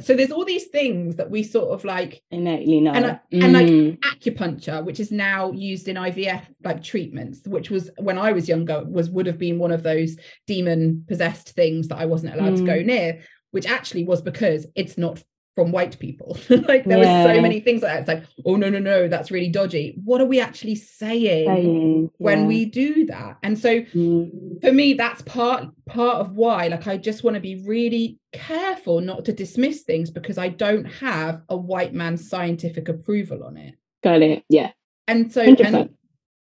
so 0.00 0.14
there's 0.14 0.30
all 0.30 0.44
these 0.44 0.66
things 0.66 1.16
that 1.16 1.30
we 1.30 1.42
sort 1.42 1.70
of 1.70 1.84
like 1.84 2.22
innately 2.30 2.80
know 2.80 2.92
and, 2.92 3.04
mm. 3.04 3.44
and 3.44 3.52
like 3.52 3.66
mm. 3.66 3.98
acupuncture 4.00 4.84
which 4.84 5.00
is 5.00 5.10
now 5.10 5.50
used 5.52 5.88
in 5.88 5.96
ivf 5.96 6.42
like 6.64 6.82
treatments 6.82 7.46
which 7.46 7.70
was 7.70 7.90
when 7.98 8.18
i 8.18 8.32
was 8.32 8.48
younger 8.48 8.84
was 8.84 9.10
would 9.10 9.26
have 9.26 9.38
been 9.38 9.58
one 9.58 9.72
of 9.72 9.82
those 9.82 10.16
demon 10.46 11.04
possessed 11.08 11.50
things 11.50 11.88
that 11.88 11.98
i 11.98 12.06
wasn't 12.06 12.32
allowed 12.34 12.54
mm. 12.54 12.58
to 12.58 12.64
go 12.64 12.78
mm. 12.78 12.86
near 12.86 13.22
which 13.50 13.66
actually 13.66 14.04
was 14.04 14.22
because 14.22 14.66
it's 14.74 14.98
not 14.98 15.22
from 15.56 15.72
white 15.72 15.98
people. 15.98 16.38
like 16.48 16.84
there 16.84 17.02
yeah. 17.02 17.24
were 17.24 17.34
so 17.34 17.40
many 17.40 17.58
things 17.58 17.82
like 17.82 17.92
that. 17.92 18.00
It's 18.00 18.08
like, 18.08 18.44
oh 18.44 18.54
no, 18.54 18.68
no, 18.68 18.78
no, 18.78 19.08
that's 19.08 19.32
really 19.32 19.48
dodgy. 19.48 19.98
What 20.04 20.20
are 20.20 20.26
we 20.26 20.38
actually 20.38 20.76
saying, 20.76 21.46
saying 21.48 22.10
when 22.18 22.42
yeah. 22.42 22.46
we 22.46 22.64
do 22.66 23.06
that? 23.06 23.38
And 23.42 23.58
so 23.58 23.80
mm. 23.80 24.60
for 24.60 24.70
me, 24.70 24.92
that's 24.92 25.22
part 25.22 25.66
part 25.86 26.18
of 26.18 26.32
why, 26.32 26.68
like 26.68 26.86
I 26.86 26.98
just 26.98 27.24
want 27.24 27.34
to 27.34 27.40
be 27.40 27.64
really 27.66 28.18
careful 28.32 29.00
not 29.00 29.24
to 29.24 29.32
dismiss 29.32 29.82
things 29.82 30.10
because 30.10 30.38
I 30.38 30.50
don't 30.50 30.84
have 30.84 31.42
a 31.48 31.56
white 31.56 31.94
man's 31.94 32.28
scientific 32.28 32.88
approval 32.88 33.42
on 33.42 33.56
it. 33.56 33.74
Got 34.04 34.22
it. 34.22 34.44
Yeah. 34.50 34.72
And 35.08 35.32
so 35.32 35.40
and, 35.40 35.90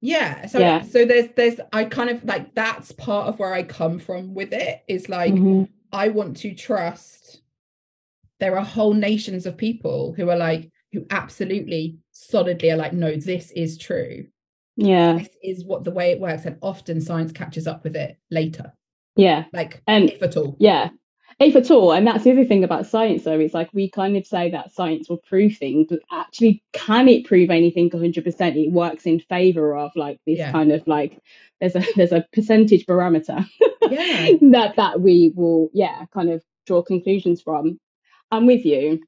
yeah 0.03 0.47
so 0.47 0.57
yeah. 0.57 0.82
so 0.82 1.05
there's 1.05 1.28
there's 1.36 1.59
i 1.74 1.86
kind 1.86 2.09
of 2.09 2.24
like 2.26 2.55
that's 2.55 2.91
part 2.93 3.28
of 3.28 3.38
where 3.38 3.53
i 3.53 3.62
come 3.62 3.99
from 3.99 4.34
with 4.34 4.51
it 4.51 4.84
is 4.88 5.07
like 5.09 5.32
mm-hmm. 5.32 5.64
i 5.91 6.09
want 6.09 6.36
to 6.36 6.55
trust 6.55 7.41
there 8.41 8.57
are 8.57 8.65
whole 8.65 8.93
nations 8.93 9.45
of 9.45 9.55
people 9.55 10.13
who 10.17 10.29
are 10.29 10.35
like 10.35 10.69
who 10.91 11.05
absolutely 11.11 11.95
solidly 12.11 12.71
are 12.71 12.75
like 12.75 12.91
no 12.91 13.15
this 13.15 13.51
is 13.51 13.77
true. 13.77 14.25
Yeah. 14.75 15.19
This 15.19 15.29
is 15.43 15.63
what 15.63 15.83
the 15.83 15.91
way 15.91 16.11
it 16.11 16.19
works 16.19 16.45
and 16.45 16.57
often 16.61 16.99
science 16.99 17.31
catches 17.31 17.67
up 17.67 17.83
with 17.83 17.95
it 17.95 18.17
later. 18.31 18.73
Yeah. 19.15 19.45
Like 19.53 19.81
and 19.87 20.09
if 20.09 20.21
at 20.23 20.35
all. 20.35 20.57
yeah. 20.59 20.89
If 21.39 21.55
at 21.55 21.71
all. 21.71 21.91
And 21.91 22.05
that's 22.05 22.23
the 22.23 22.31
other 22.31 22.45
thing 22.45 22.63
about 22.63 22.87
science 22.87 23.23
though 23.23 23.39
is 23.39 23.53
like 23.53 23.69
we 23.73 23.91
kind 23.91 24.17
of 24.17 24.25
say 24.25 24.49
that 24.49 24.73
science 24.73 25.07
will 25.07 25.21
prove 25.29 25.57
things 25.57 25.87
but 25.87 25.99
actually 26.11 26.63
can 26.73 27.07
it 27.07 27.25
prove 27.25 27.51
anything 27.51 27.91
100% 27.91 28.55
it 28.55 28.71
works 28.71 29.05
in 29.05 29.19
favor 29.19 29.77
of 29.77 29.91
like 29.95 30.17
this 30.25 30.39
yeah. 30.39 30.51
kind 30.51 30.71
of 30.71 30.85
like 30.87 31.19
there's 31.59 31.75
a 31.75 31.83
there's 31.95 32.11
a 32.11 32.25
percentage 32.33 32.87
barometer 32.87 33.45
yeah. 33.87 34.31
that 34.51 34.73
that 34.77 34.99
we 34.99 35.31
will 35.35 35.69
yeah 35.73 36.05
kind 36.11 36.31
of 36.31 36.41
draw 36.65 36.81
conclusions 36.81 37.39
from 37.39 37.77
I'm 38.32 38.45
with 38.45 38.65
you. 38.65 39.01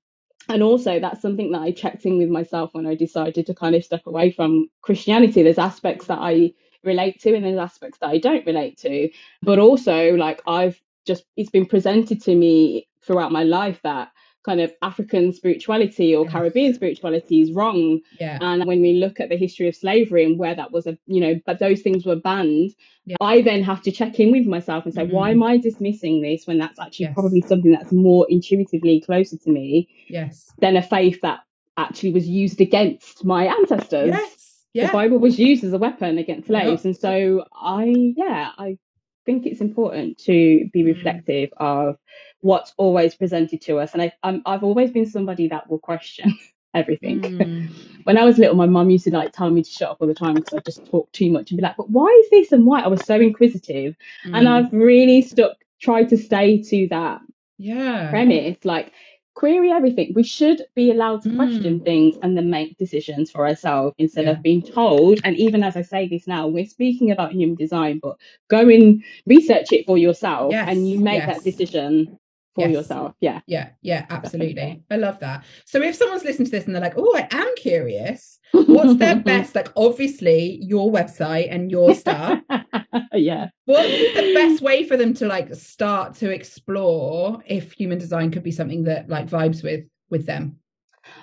And 0.49 0.61
also, 0.61 0.99
that's 0.99 1.21
something 1.21 1.51
that 1.53 1.61
I 1.61 1.71
checked 1.71 2.05
in 2.05 2.17
with 2.17 2.29
myself 2.29 2.73
when 2.73 2.85
I 2.85 2.95
decided 2.95 3.45
to 3.45 3.53
kind 3.53 3.75
of 3.75 3.85
step 3.85 4.05
away 4.05 4.31
from 4.31 4.69
Christianity. 4.81 5.41
There's 5.41 5.57
aspects 5.57 6.07
that 6.07 6.19
I 6.19 6.53
relate 6.83 7.21
to, 7.21 7.33
and 7.33 7.45
there's 7.45 7.57
aspects 7.57 7.99
that 7.99 8.09
I 8.09 8.17
don't 8.17 8.45
relate 8.45 8.77
to. 8.79 9.09
But 9.41 9.59
also, 9.59 10.15
like, 10.15 10.41
I've 10.45 10.79
just, 11.05 11.23
it's 11.37 11.49
been 11.49 11.65
presented 11.65 12.21
to 12.23 12.35
me 12.35 12.87
throughout 13.01 13.31
my 13.31 13.43
life 13.43 13.79
that 13.83 14.11
kind 14.43 14.59
of 14.61 14.73
African 14.81 15.33
spirituality 15.33 16.15
or 16.15 16.25
yes. 16.25 16.33
Caribbean 16.33 16.73
spirituality 16.73 17.41
is 17.41 17.51
wrong. 17.51 17.99
Yeah. 18.19 18.37
And 18.41 18.65
when 18.65 18.81
we 18.81 18.93
look 18.93 19.19
at 19.19 19.29
the 19.29 19.37
history 19.37 19.67
of 19.67 19.75
slavery 19.75 20.25
and 20.25 20.37
where 20.37 20.55
that 20.55 20.71
was 20.71 20.85
a, 20.85 20.97
you 21.05 21.21
know, 21.21 21.39
but 21.45 21.59
those 21.59 21.81
things 21.81 22.05
were 22.05 22.15
banned, 22.15 22.71
yeah. 23.05 23.15
I 23.21 23.41
then 23.41 23.63
have 23.63 23.81
to 23.83 23.91
check 23.91 24.19
in 24.19 24.31
with 24.31 24.45
myself 24.45 24.85
and 24.85 24.93
say, 24.93 25.03
mm-hmm. 25.03 25.15
why 25.15 25.31
am 25.31 25.43
I 25.43 25.57
dismissing 25.57 26.21
this 26.21 26.45
when 26.45 26.57
that's 26.57 26.79
actually 26.79 27.05
yes. 27.05 27.13
probably 27.13 27.41
something 27.41 27.71
that's 27.71 27.91
more 27.91 28.25
intuitively 28.29 29.01
closer 29.01 29.37
to 29.37 29.49
me? 29.49 29.89
Yes. 30.07 30.51
Than 30.59 30.77
a 30.77 30.81
faith 30.81 31.21
that 31.21 31.39
actually 31.77 32.13
was 32.13 32.27
used 32.27 32.61
against 32.61 33.25
my 33.25 33.45
ancestors. 33.45 34.09
Yes. 34.09 34.65
Yeah. 34.73 34.87
The 34.87 34.93
Bible 34.93 35.19
was 35.19 35.39
used 35.39 35.63
as 35.63 35.73
a 35.73 35.77
weapon 35.77 36.17
against 36.17 36.47
slaves. 36.47 36.83
And 36.83 36.97
so 36.97 37.45
I, 37.55 38.13
yeah, 38.17 38.51
I 38.57 38.77
think 39.25 39.45
it's 39.45 39.61
important 39.61 40.17
to 40.19 40.67
be 40.73 40.83
mm. 40.83 40.87
reflective 40.87 41.49
of 41.57 41.95
what's 42.43 42.73
always 42.77 43.15
presented 43.15 43.61
to 43.61 43.79
us. 43.79 43.93
And 43.93 44.01
I, 44.01 44.13
i 44.21 44.51
have 44.51 44.63
always 44.63 44.91
been 44.91 45.05
somebody 45.05 45.47
that 45.47 45.69
will 45.69 45.79
question 45.79 46.37
everything. 46.73 47.21
Mm. 47.21 47.69
when 48.03 48.17
I 48.17 48.25
was 48.25 48.37
little, 48.37 48.55
my 48.55 48.65
mum 48.65 48.89
used 48.89 49.05
to 49.05 49.11
like 49.11 49.31
tell 49.31 49.49
me 49.49 49.63
to 49.63 49.69
shut 49.69 49.89
up 49.89 49.97
all 50.01 50.07
the 50.07 50.13
time 50.13 50.35
because 50.35 50.53
I 50.53 50.59
just 50.59 50.85
talk 50.85 51.11
too 51.13 51.31
much 51.31 51.51
and 51.51 51.57
be 51.57 51.63
like, 51.63 51.77
but 51.77 51.89
why 51.89 52.07
is 52.23 52.29
this 52.29 52.51
and 52.51 52.65
why? 52.65 52.81
I 52.81 52.87
was 52.87 53.05
so 53.05 53.15
inquisitive. 53.15 53.95
Mm. 54.27 54.37
And 54.37 54.49
I've 54.49 54.73
really 54.73 55.21
stuck, 55.21 55.53
tried 55.81 56.09
to 56.09 56.17
stay 56.17 56.61
to 56.63 56.87
that 56.89 57.21
yeah. 57.57 58.09
premise. 58.09 58.57
Like, 58.65 58.91
query 59.35 59.71
everything. 59.71 60.11
We 60.13 60.23
should 60.23 60.63
be 60.75 60.91
allowed 60.91 61.21
to 61.23 61.35
question 61.35 61.79
mm. 61.79 61.85
things 61.85 62.17
and 62.21 62.35
then 62.37 62.49
make 62.49 62.77
decisions 62.77 63.31
for 63.31 63.47
ourselves 63.47 63.95
instead 63.97 64.25
yeah. 64.25 64.31
of 64.31 64.43
being 64.43 64.61
told. 64.61 65.21
And 65.23 65.37
even 65.37 65.63
as 65.63 65.77
I 65.77 65.81
say 65.81 66.09
this 66.09 66.27
now, 66.27 66.47
we're 66.47 66.65
speaking 66.65 67.09
about 67.09 67.31
human 67.31 67.55
design, 67.55 67.99
but 68.03 68.17
go 68.49 68.67
and 68.67 69.01
research 69.25 69.71
it 69.71 69.85
for 69.85 69.97
yourself 69.97 70.51
yes. 70.51 70.67
and 70.69 70.89
you 70.89 70.99
make 70.99 71.23
yes. 71.23 71.37
that 71.37 71.43
decision 71.43 72.19
for 72.55 72.67
yes. 72.67 72.71
yourself. 72.71 73.15
Yeah. 73.19 73.41
Yeah. 73.47 73.69
Yeah. 73.81 74.05
Absolutely. 74.09 74.83
I 74.89 74.95
love 74.97 75.19
that. 75.19 75.43
So 75.65 75.81
if 75.81 75.95
someone's 75.95 76.23
listening 76.23 76.45
to 76.45 76.51
this 76.51 76.65
and 76.65 76.75
they're 76.75 76.81
like, 76.81 76.97
oh, 76.97 77.15
I 77.15 77.27
am 77.31 77.55
curious, 77.57 78.39
what's 78.51 78.95
their 78.97 79.15
best? 79.23 79.55
Like, 79.55 79.71
obviously, 79.75 80.59
your 80.61 80.91
website 80.91 81.47
and 81.49 81.71
your 81.71 81.95
stuff. 81.95 82.41
yeah. 83.13 83.49
What's 83.65 83.89
the 83.89 84.33
best 84.35 84.61
way 84.61 84.87
for 84.87 84.97
them 84.97 85.13
to 85.15 85.25
like 85.25 85.53
start 85.55 86.15
to 86.15 86.29
explore 86.29 87.41
if 87.45 87.73
human 87.73 87.97
design 87.97 88.31
could 88.31 88.43
be 88.43 88.51
something 88.51 88.83
that 88.83 89.09
like 89.09 89.27
vibes 89.27 89.63
with 89.63 89.85
with 90.09 90.25
them? 90.25 90.59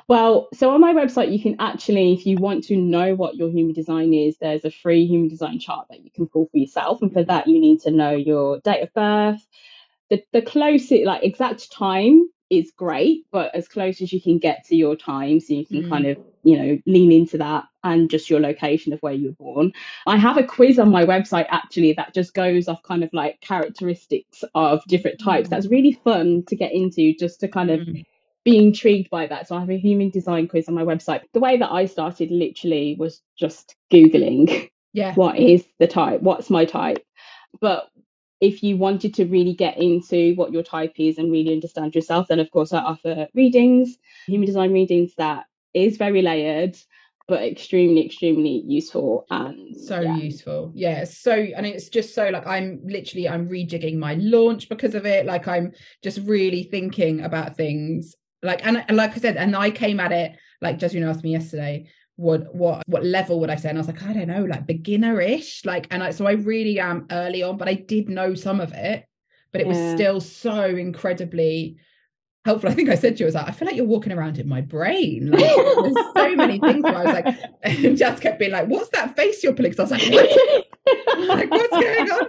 Well, 0.08 0.48
so 0.52 0.70
on 0.70 0.80
my 0.80 0.92
website, 0.92 1.32
you 1.32 1.40
can 1.40 1.56
actually, 1.58 2.12
if 2.12 2.26
you 2.26 2.36
want 2.36 2.64
to 2.64 2.76
know 2.76 3.14
what 3.14 3.36
your 3.36 3.48
human 3.48 3.72
design 3.72 4.12
is, 4.12 4.36
there's 4.38 4.64
a 4.64 4.70
free 4.70 5.06
human 5.06 5.28
design 5.28 5.58
chart 5.58 5.86
that 5.88 6.04
you 6.04 6.10
can 6.10 6.26
pull 6.26 6.48
for 6.50 6.58
yourself. 6.58 7.00
And 7.00 7.12
for 7.12 7.22
that, 7.24 7.46
you 7.46 7.60
need 7.60 7.80
to 7.82 7.90
know 7.90 8.10
your 8.10 8.58
date 8.60 8.82
of 8.82 8.92
birth, 8.92 9.46
the, 10.10 10.22
the 10.32 10.42
closest, 10.42 11.04
like 11.04 11.22
exact 11.22 11.72
time 11.72 12.28
is 12.50 12.72
great, 12.76 13.24
but 13.30 13.54
as 13.54 13.68
close 13.68 14.02
as 14.02 14.12
you 14.12 14.20
can 14.20 14.38
get 14.38 14.66
to 14.66 14.76
your 14.76 14.96
time, 14.96 15.38
so 15.38 15.54
you 15.54 15.64
can 15.64 15.84
mm. 15.84 15.88
kind 15.88 16.06
of, 16.06 16.18
you 16.42 16.58
know, 16.58 16.78
lean 16.84 17.12
into 17.12 17.38
that 17.38 17.64
and 17.84 18.10
just 18.10 18.28
your 18.28 18.40
location 18.40 18.92
of 18.92 18.98
where 19.00 19.12
you're 19.12 19.32
born. 19.32 19.72
I 20.06 20.16
have 20.16 20.36
a 20.36 20.42
quiz 20.42 20.78
on 20.78 20.90
my 20.90 21.06
website 21.06 21.46
actually 21.48 21.92
that 21.94 22.12
just 22.12 22.34
goes 22.34 22.66
off 22.66 22.82
kind 22.82 23.04
of 23.04 23.10
like 23.12 23.40
characteristics 23.40 24.42
of 24.54 24.82
different 24.88 25.20
types. 25.20 25.46
Mm. 25.46 25.50
That's 25.50 25.68
really 25.68 25.92
fun 25.92 26.42
to 26.48 26.56
get 26.56 26.72
into 26.72 27.14
just 27.14 27.38
to 27.40 27.48
kind 27.48 27.70
of 27.70 27.80
mm. 27.80 28.04
be 28.44 28.58
intrigued 28.58 29.10
by 29.10 29.28
that. 29.28 29.46
So 29.46 29.56
I 29.56 29.60
have 29.60 29.70
a 29.70 29.78
human 29.78 30.10
design 30.10 30.48
quiz 30.48 30.68
on 30.68 30.74
my 30.74 30.84
website. 30.84 31.22
The 31.32 31.40
way 31.40 31.56
that 31.56 31.70
I 31.70 31.86
started 31.86 32.32
literally 32.32 32.96
was 32.98 33.22
just 33.38 33.76
Googling. 33.92 34.68
Yeah. 34.92 35.14
What 35.14 35.38
is 35.38 35.64
the 35.78 35.86
type? 35.86 36.20
What's 36.20 36.50
my 36.50 36.64
type? 36.64 36.98
But 37.60 37.88
if 38.40 38.62
you 38.62 38.76
wanted 38.76 39.14
to 39.14 39.26
really 39.26 39.54
get 39.54 39.76
into 39.78 40.34
what 40.34 40.52
your 40.52 40.62
type 40.62 40.94
is 40.96 41.18
and 41.18 41.30
really 41.30 41.52
understand 41.52 41.94
yourself, 41.94 42.28
then 42.28 42.40
of 42.40 42.50
course 42.50 42.72
I 42.72 42.78
offer 42.78 43.28
readings, 43.34 43.98
human 44.26 44.46
design 44.46 44.72
readings 44.72 45.14
that 45.16 45.44
is 45.74 45.96
very 45.96 46.22
layered 46.22 46.76
but 47.28 47.44
extremely 47.44 48.04
extremely 48.04 48.64
useful 48.66 49.24
and 49.30 49.76
so 49.76 50.00
yeah. 50.00 50.16
useful. 50.16 50.72
Yeah 50.74 51.04
so 51.04 51.32
and 51.32 51.64
it's 51.64 51.88
just 51.88 52.12
so 52.12 52.28
like 52.28 52.44
i'm 52.44 52.80
literally 52.84 53.28
i'm 53.28 53.48
rejigging 53.48 53.96
my 53.96 54.14
launch 54.14 54.68
because 54.68 54.96
of 54.96 55.06
it. 55.06 55.26
Like 55.26 55.46
i'm 55.46 55.72
just 56.02 56.18
really 56.26 56.64
thinking 56.64 57.20
about 57.20 57.56
things. 57.56 58.16
Like 58.42 58.66
and, 58.66 58.84
and 58.88 58.96
like 58.96 59.12
i 59.12 59.18
said 59.18 59.36
and 59.36 59.54
i 59.54 59.70
came 59.70 60.00
at 60.00 60.12
it 60.12 60.32
like 60.60 60.78
Jazreena 60.78 61.08
asked 61.08 61.22
me 61.22 61.32
yesterday 61.32 61.86
what 62.20 62.54
what 62.54 62.82
what 62.86 63.04
level 63.04 63.40
would 63.40 63.48
I 63.48 63.56
say? 63.56 63.70
And 63.70 63.78
I 63.78 63.80
was 63.80 63.88
like, 63.88 64.02
I 64.02 64.12
don't 64.12 64.28
know, 64.28 64.44
like 64.44 64.66
beginner-ish. 64.66 65.64
Like, 65.64 65.86
and 65.90 66.02
I 66.02 66.10
so 66.10 66.26
I 66.26 66.32
really 66.32 66.78
am 66.78 67.06
early 67.10 67.42
on, 67.42 67.56
but 67.56 67.66
I 67.68 67.74
did 67.74 68.08
know 68.08 68.34
some 68.34 68.60
of 68.60 68.72
it, 68.72 69.06
but 69.52 69.62
it 69.62 69.66
yeah. 69.66 69.72
was 69.72 69.94
still 69.94 70.20
so 70.20 70.64
incredibly 70.64 71.78
helpful. 72.44 72.68
I 72.68 72.74
think 72.74 72.90
I 72.90 72.94
said 72.94 73.16
to 73.16 73.20
you, 73.20 73.26
I 73.26 73.28
was 73.28 73.34
like, 73.34 73.48
I 73.48 73.52
feel 73.52 73.66
like 73.66 73.76
you're 73.76 73.86
walking 73.86 74.12
around 74.12 74.38
in 74.38 74.48
my 74.48 74.60
brain. 74.60 75.30
Like 75.30 75.40
there's 75.40 76.06
so 76.14 76.36
many 76.36 76.58
things 76.58 76.82
where 76.82 76.96
I 76.96 77.04
was 77.04 77.24
like, 77.24 77.38
and 77.62 77.96
just 77.96 78.22
kept 78.22 78.38
being 78.38 78.52
like, 78.52 78.68
what's 78.68 78.90
that 78.90 79.16
face 79.16 79.42
you're 79.42 79.54
pulling? 79.54 79.72
Because 79.72 79.90
I 79.90 79.96
was 79.96 80.10
like, 80.10 80.12
what? 80.12 81.18
like, 81.28 81.50
what's 81.50 81.70
going 81.70 82.10
on? 82.10 82.26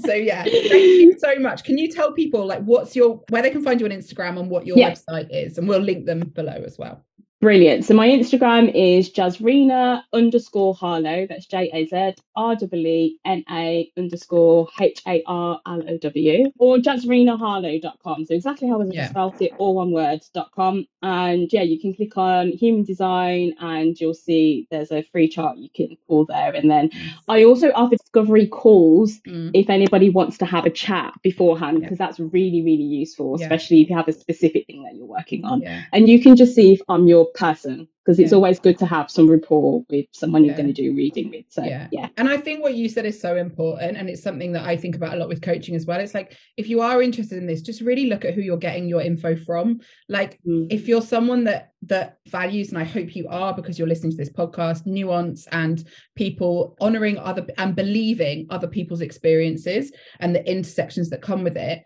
So 0.00 0.12
yeah, 0.12 0.44
thank 0.44 0.72
you 0.72 1.16
so 1.18 1.36
much. 1.38 1.64
Can 1.64 1.78
you 1.78 1.90
tell 1.90 2.12
people 2.12 2.44
like 2.44 2.62
what's 2.62 2.94
your 2.94 3.22
where 3.30 3.42
they 3.42 3.50
can 3.50 3.62
find 3.62 3.80
you 3.80 3.86
on 3.86 3.92
Instagram 3.92 4.38
and 4.38 4.50
what 4.50 4.66
your 4.66 4.76
yeah. 4.76 4.90
website 4.90 5.28
is? 5.30 5.56
And 5.56 5.66
we'll 5.68 5.80
link 5.80 6.04
them 6.06 6.20
below 6.34 6.62
as 6.66 6.78
well. 6.78 7.04
Brilliant. 7.40 7.86
So 7.86 7.94
my 7.94 8.06
Instagram 8.06 8.70
is 8.74 9.10
Jazreena 9.10 10.02
underscore 10.12 10.74
Harlow. 10.74 11.26
That's 11.26 11.46
J 11.46 11.70
A 11.72 11.86
Z 11.86 12.22
R 12.36 12.54
W 12.54 12.86
E 12.86 13.18
N 13.24 13.44
A 13.50 13.90
underscore 13.96 14.68
H 14.78 15.00
A 15.06 15.22
R 15.26 15.58
L 15.66 15.82
O 15.88 15.96
W 15.96 16.52
or 16.58 16.76
jazreenaharlow.com. 16.76 18.26
So 18.26 18.34
exactly 18.34 18.68
how 18.68 18.82
I 18.82 18.84
yeah. 18.90 19.08
spelled 19.08 19.40
it, 19.40 19.52
all 19.56 19.74
one 19.74 19.90
word.com. 19.90 20.86
And 21.02 21.50
yeah, 21.50 21.62
you 21.62 21.80
can 21.80 21.94
click 21.94 22.18
on 22.18 22.48
human 22.48 22.84
design 22.84 23.54
and 23.58 23.98
you'll 23.98 24.12
see 24.12 24.66
there's 24.70 24.92
a 24.92 25.02
free 25.10 25.28
chart 25.28 25.56
you 25.56 25.70
can 25.74 25.96
pull 26.06 26.26
there. 26.26 26.52
And 26.52 26.70
then 26.70 26.90
I 27.26 27.44
also 27.44 27.72
offer 27.72 27.96
discovery 27.96 28.48
calls 28.48 29.18
mm. 29.26 29.50
if 29.54 29.70
anybody 29.70 30.10
wants 30.10 30.36
to 30.38 30.44
have 30.44 30.66
a 30.66 30.70
chat 30.70 31.14
beforehand, 31.22 31.80
because 31.80 31.98
yeah. 31.98 32.06
that's 32.06 32.20
really, 32.20 32.60
really 32.60 32.84
useful, 32.84 33.36
especially 33.36 33.78
yeah. 33.78 33.84
if 33.84 33.90
you 33.90 33.96
have 33.96 34.08
a 34.08 34.12
specific 34.12 34.66
thing 34.66 34.82
that 34.82 34.94
you're 34.94 35.06
working 35.06 35.46
on. 35.46 35.62
And 35.92 36.06
you 36.06 36.20
can 36.20 36.36
just 36.36 36.54
see 36.54 36.74
if 36.74 36.82
I'm 36.86 37.06
your 37.06 37.29
person 37.34 37.88
because 38.04 38.18
it's 38.18 38.32
yeah. 38.32 38.36
always 38.36 38.58
good 38.58 38.78
to 38.78 38.86
have 38.86 39.10
some 39.10 39.30
rapport 39.30 39.84
with 39.88 40.06
someone 40.12 40.42
you're 40.42 40.54
yeah. 40.54 40.62
going 40.62 40.74
to 40.74 40.82
do 40.82 40.94
reading 40.96 41.30
with. 41.30 41.44
So 41.48 41.62
yeah. 41.62 41.86
yeah. 41.92 42.08
And 42.16 42.28
I 42.28 42.38
think 42.38 42.62
what 42.62 42.74
you 42.74 42.88
said 42.88 43.06
is 43.06 43.20
so 43.20 43.36
important. 43.36 43.96
And 43.96 44.08
it's 44.08 44.22
something 44.22 44.52
that 44.52 44.64
I 44.64 44.76
think 44.76 44.96
about 44.96 45.14
a 45.14 45.16
lot 45.16 45.28
with 45.28 45.42
coaching 45.42 45.76
as 45.76 45.86
well. 45.86 46.00
It's 46.00 46.14
like 46.14 46.36
if 46.56 46.68
you 46.68 46.80
are 46.80 47.02
interested 47.02 47.38
in 47.38 47.46
this, 47.46 47.62
just 47.62 47.80
really 47.80 48.06
look 48.06 48.24
at 48.24 48.34
who 48.34 48.40
you're 48.40 48.56
getting 48.56 48.88
your 48.88 49.00
info 49.00 49.36
from. 49.36 49.80
Like 50.08 50.40
mm. 50.46 50.66
if 50.70 50.88
you're 50.88 51.02
someone 51.02 51.44
that 51.44 51.72
that 51.82 52.18
values, 52.28 52.70
and 52.70 52.78
I 52.78 52.84
hope 52.84 53.14
you 53.14 53.28
are 53.28 53.54
because 53.54 53.78
you're 53.78 53.88
listening 53.88 54.12
to 54.12 54.16
this 54.16 54.32
podcast, 54.32 54.86
nuance 54.86 55.46
and 55.52 55.86
people 56.16 56.76
honoring 56.80 57.16
other 57.18 57.46
and 57.58 57.76
believing 57.76 58.46
other 58.50 58.66
people's 58.66 59.02
experiences 59.02 59.92
and 60.18 60.34
the 60.34 60.50
intersections 60.50 61.10
that 61.10 61.22
come 61.22 61.44
with 61.44 61.56
it, 61.56 61.84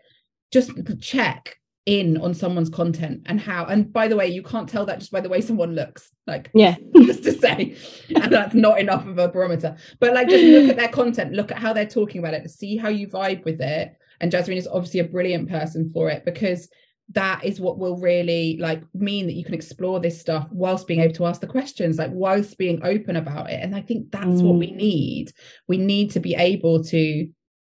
just 0.51 0.71
check 1.01 1.57
in 1.85 2.17
on 2.17 2.33
someone's 2.33 2.69
content 2.69 3.21
and 3.27 3.39
how 3.39 3.65
and 3.65 3.93
by 3.93 4.07
the 4.07 4.15
way 4.15 4.25
you 4.25 4.41
can't 4.41 4.67
tell 4.67 4.85
that 4.85 4.99
just 4.99 5.11
by 5.11 5.21
the 5.21 5.29
way 5.29 5.39
someone 5.39 5.75
looks 5.75 6.11
like 6.25 6.49
yeah 6.55 6.75
just 7.03 7.23
to 7.23 7.31
say 7.31 7.75
and 8.15 8.33
that's 8.33 8.55
not 8.55 8.79
enough 8.79 9.05
of 9.05 9.19
a 9.19 9.27
barometer 9.27 9.75
but 9.99 10.13
like 10.13 10.27
just 10.27 10.43
look 10.43 10.69
at 10.69 10.77
their 10.77 10.89
content 10.89 11.33
look 11.33 11.51
at 11.51 11.59
how 11.59 11.71
they're 11.73 11.85
talking 11.85 12.19
about 12.19 12.33
it 12.33 12.49
see 12.49 12.75
how 12.75 12.89
you 12.89 13.07
vibe 13.07 13.43
with 13.45 13.61
it 13.61 13.95
and 14.21 14.31
Jazreena 14.31 14.57
is 14.57 14.67
obviously 14.67 15.01
a 15.01 15.05
brilliant 15.05 15.49
person 15.49 15.91
for 15.91 16.09
it 16.09 16.25
because 16.25 16.69
that 17.09 17.43
is 17.43 17.59
what 17.59 17.77
will 17.77 17.97
really 17.97 18.57
like 18.59 18.81
mean 18.95 19.27
that 19.27 19.33
you 19.33 19.43
can 19.43 19.53
explore 19.53 19.99
this 19.99 20.19
stuff 20.19 20.47
whilst 20.51 20.87
being 20.87 21.01
able 21.01 21.13
to 21.13 21.25
ask 21.25 21.39
the 21.39 21.47
questions 21.47 21.99
like 21.99 22.09
whilst 22.11 22.57
being 22.57 22.81
open 22.83 23.15
about 23.15 23.49
it 23.51 23.61
and 23.61 23.75
i 23.75 23.81
think 23.81 24.09
that's 24.11 24.25
mm. 24.25 24.43
what 24.43 24.55
we 24.55 24.71
mm. 24.71 24.75
need 24.75 25.31
we 25.67 25.77
need 25.77 26.09
to 26.09 26.19
be 26.19 26.33
able 26.33 26.83
to 26.83 27.29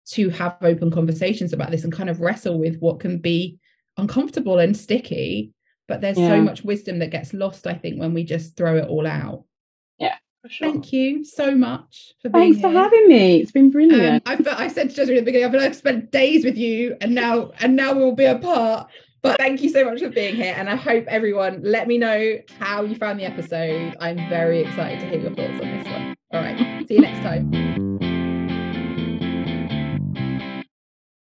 to 0.06 0.30
have 0.30 0.56
open 0.62 0.91
conversations 0.91 1.53
about 1.53 1.72
this 1.72 1.84
and 1.84 1.91
kind 1.91 2.10
of 2.10 2.22
wrestle 2.22 2.60
with 2.60 2.78
what 2.78 2.99
can 2.99 3.18
be 3.18 3.58
uncomfortable 3.98 4.60
and 4.60 4.76
sticky 4.76 5.52
but 5.88 6.02
there's 6.02 6.18
yeah. 6.18 6.30
so 6.30 6.41
much 6.41 6.64
wisdom 6.64 7.00
that 7.00 7.12
gets 7.12 7.34
lost 7.34 7.68
i 7.68 7.74
think 7.74 8.00
when 8.00 8.14
we 8.14 8.24
just 8.24 8.56
throw 8.58 8.78
it 8.78 8.88
all 8.88 9.08
out 9.08 9.43
yeah 9.98 10.16
Sure. 10.48 10.72
Thank 10.72 10.93
you 10.93 11.24
so 11.24 11.56
much 11.56 12.14
for 12.22 12.30
being 12.30 12.54
Thanks 12.54 12.60
here. 12.60 12.72
for 12.72 12.78
having 12.78 13.08
me. 13.08 13.41
It's 13.41 13.52
been 13.52 13.72
brilliant. 13.72 14.28
Um, 14.28 14.46
I, 14.48 14.66
I 14.66 14.68
said 14.68 14.89
to 14.89 14.96
Jessica 14.96 15.18
at 15.18 15.22
the 15.22 15.26
beginning, 15.26 15.48
I 15.48 15.52
feel 15.52 15.60
like 15.60 15.70
I've 15.72 15.76
spent 15.76 16.12
days 16.12 16.46
with 16.46 16.58
you, 16.58 16.96
and 17.02 17.16
now 17.16 17.52
and 17.62 17.76
now 17.76 17.93
we'll 17.93 18.14
be 18.16 18.26
apart. 18.26 18.88
But 19.24 19.39
thank 19.39 19.64
you 19.64 19.70
so 19.70 19.84
much 19.84 20.02
for 20.02 20.10
being 20.10 20.36
here, 20.36 20.54
and 20.56 20.70
I 20.70 20.76
hope 20.76 21.06
everyone 21.08 21.62
let 21.64 21.88
me 21.88 21.98
know 21.98 22.38
how 22.60 22.84
you 22.84 22.96
found 22.96 23.20
the 23.20 23.26
episode. 23.26 23.96
I'm 24.00 24.18
very 24.30 24.62
excited 24.62 25.00
to 25.00 25.08
hear 25.08 25.20
your 25.20 25.34
thoughts 25.34 25.64
on 25.64 25.78
this 25.78 25.88
one. 25.88 26.16
All 26.32 26.41
right, 26.41 26.88
see 26.88 26.96
you 26.96 27.02
next 27.02 27.22
time. 27.22 28.05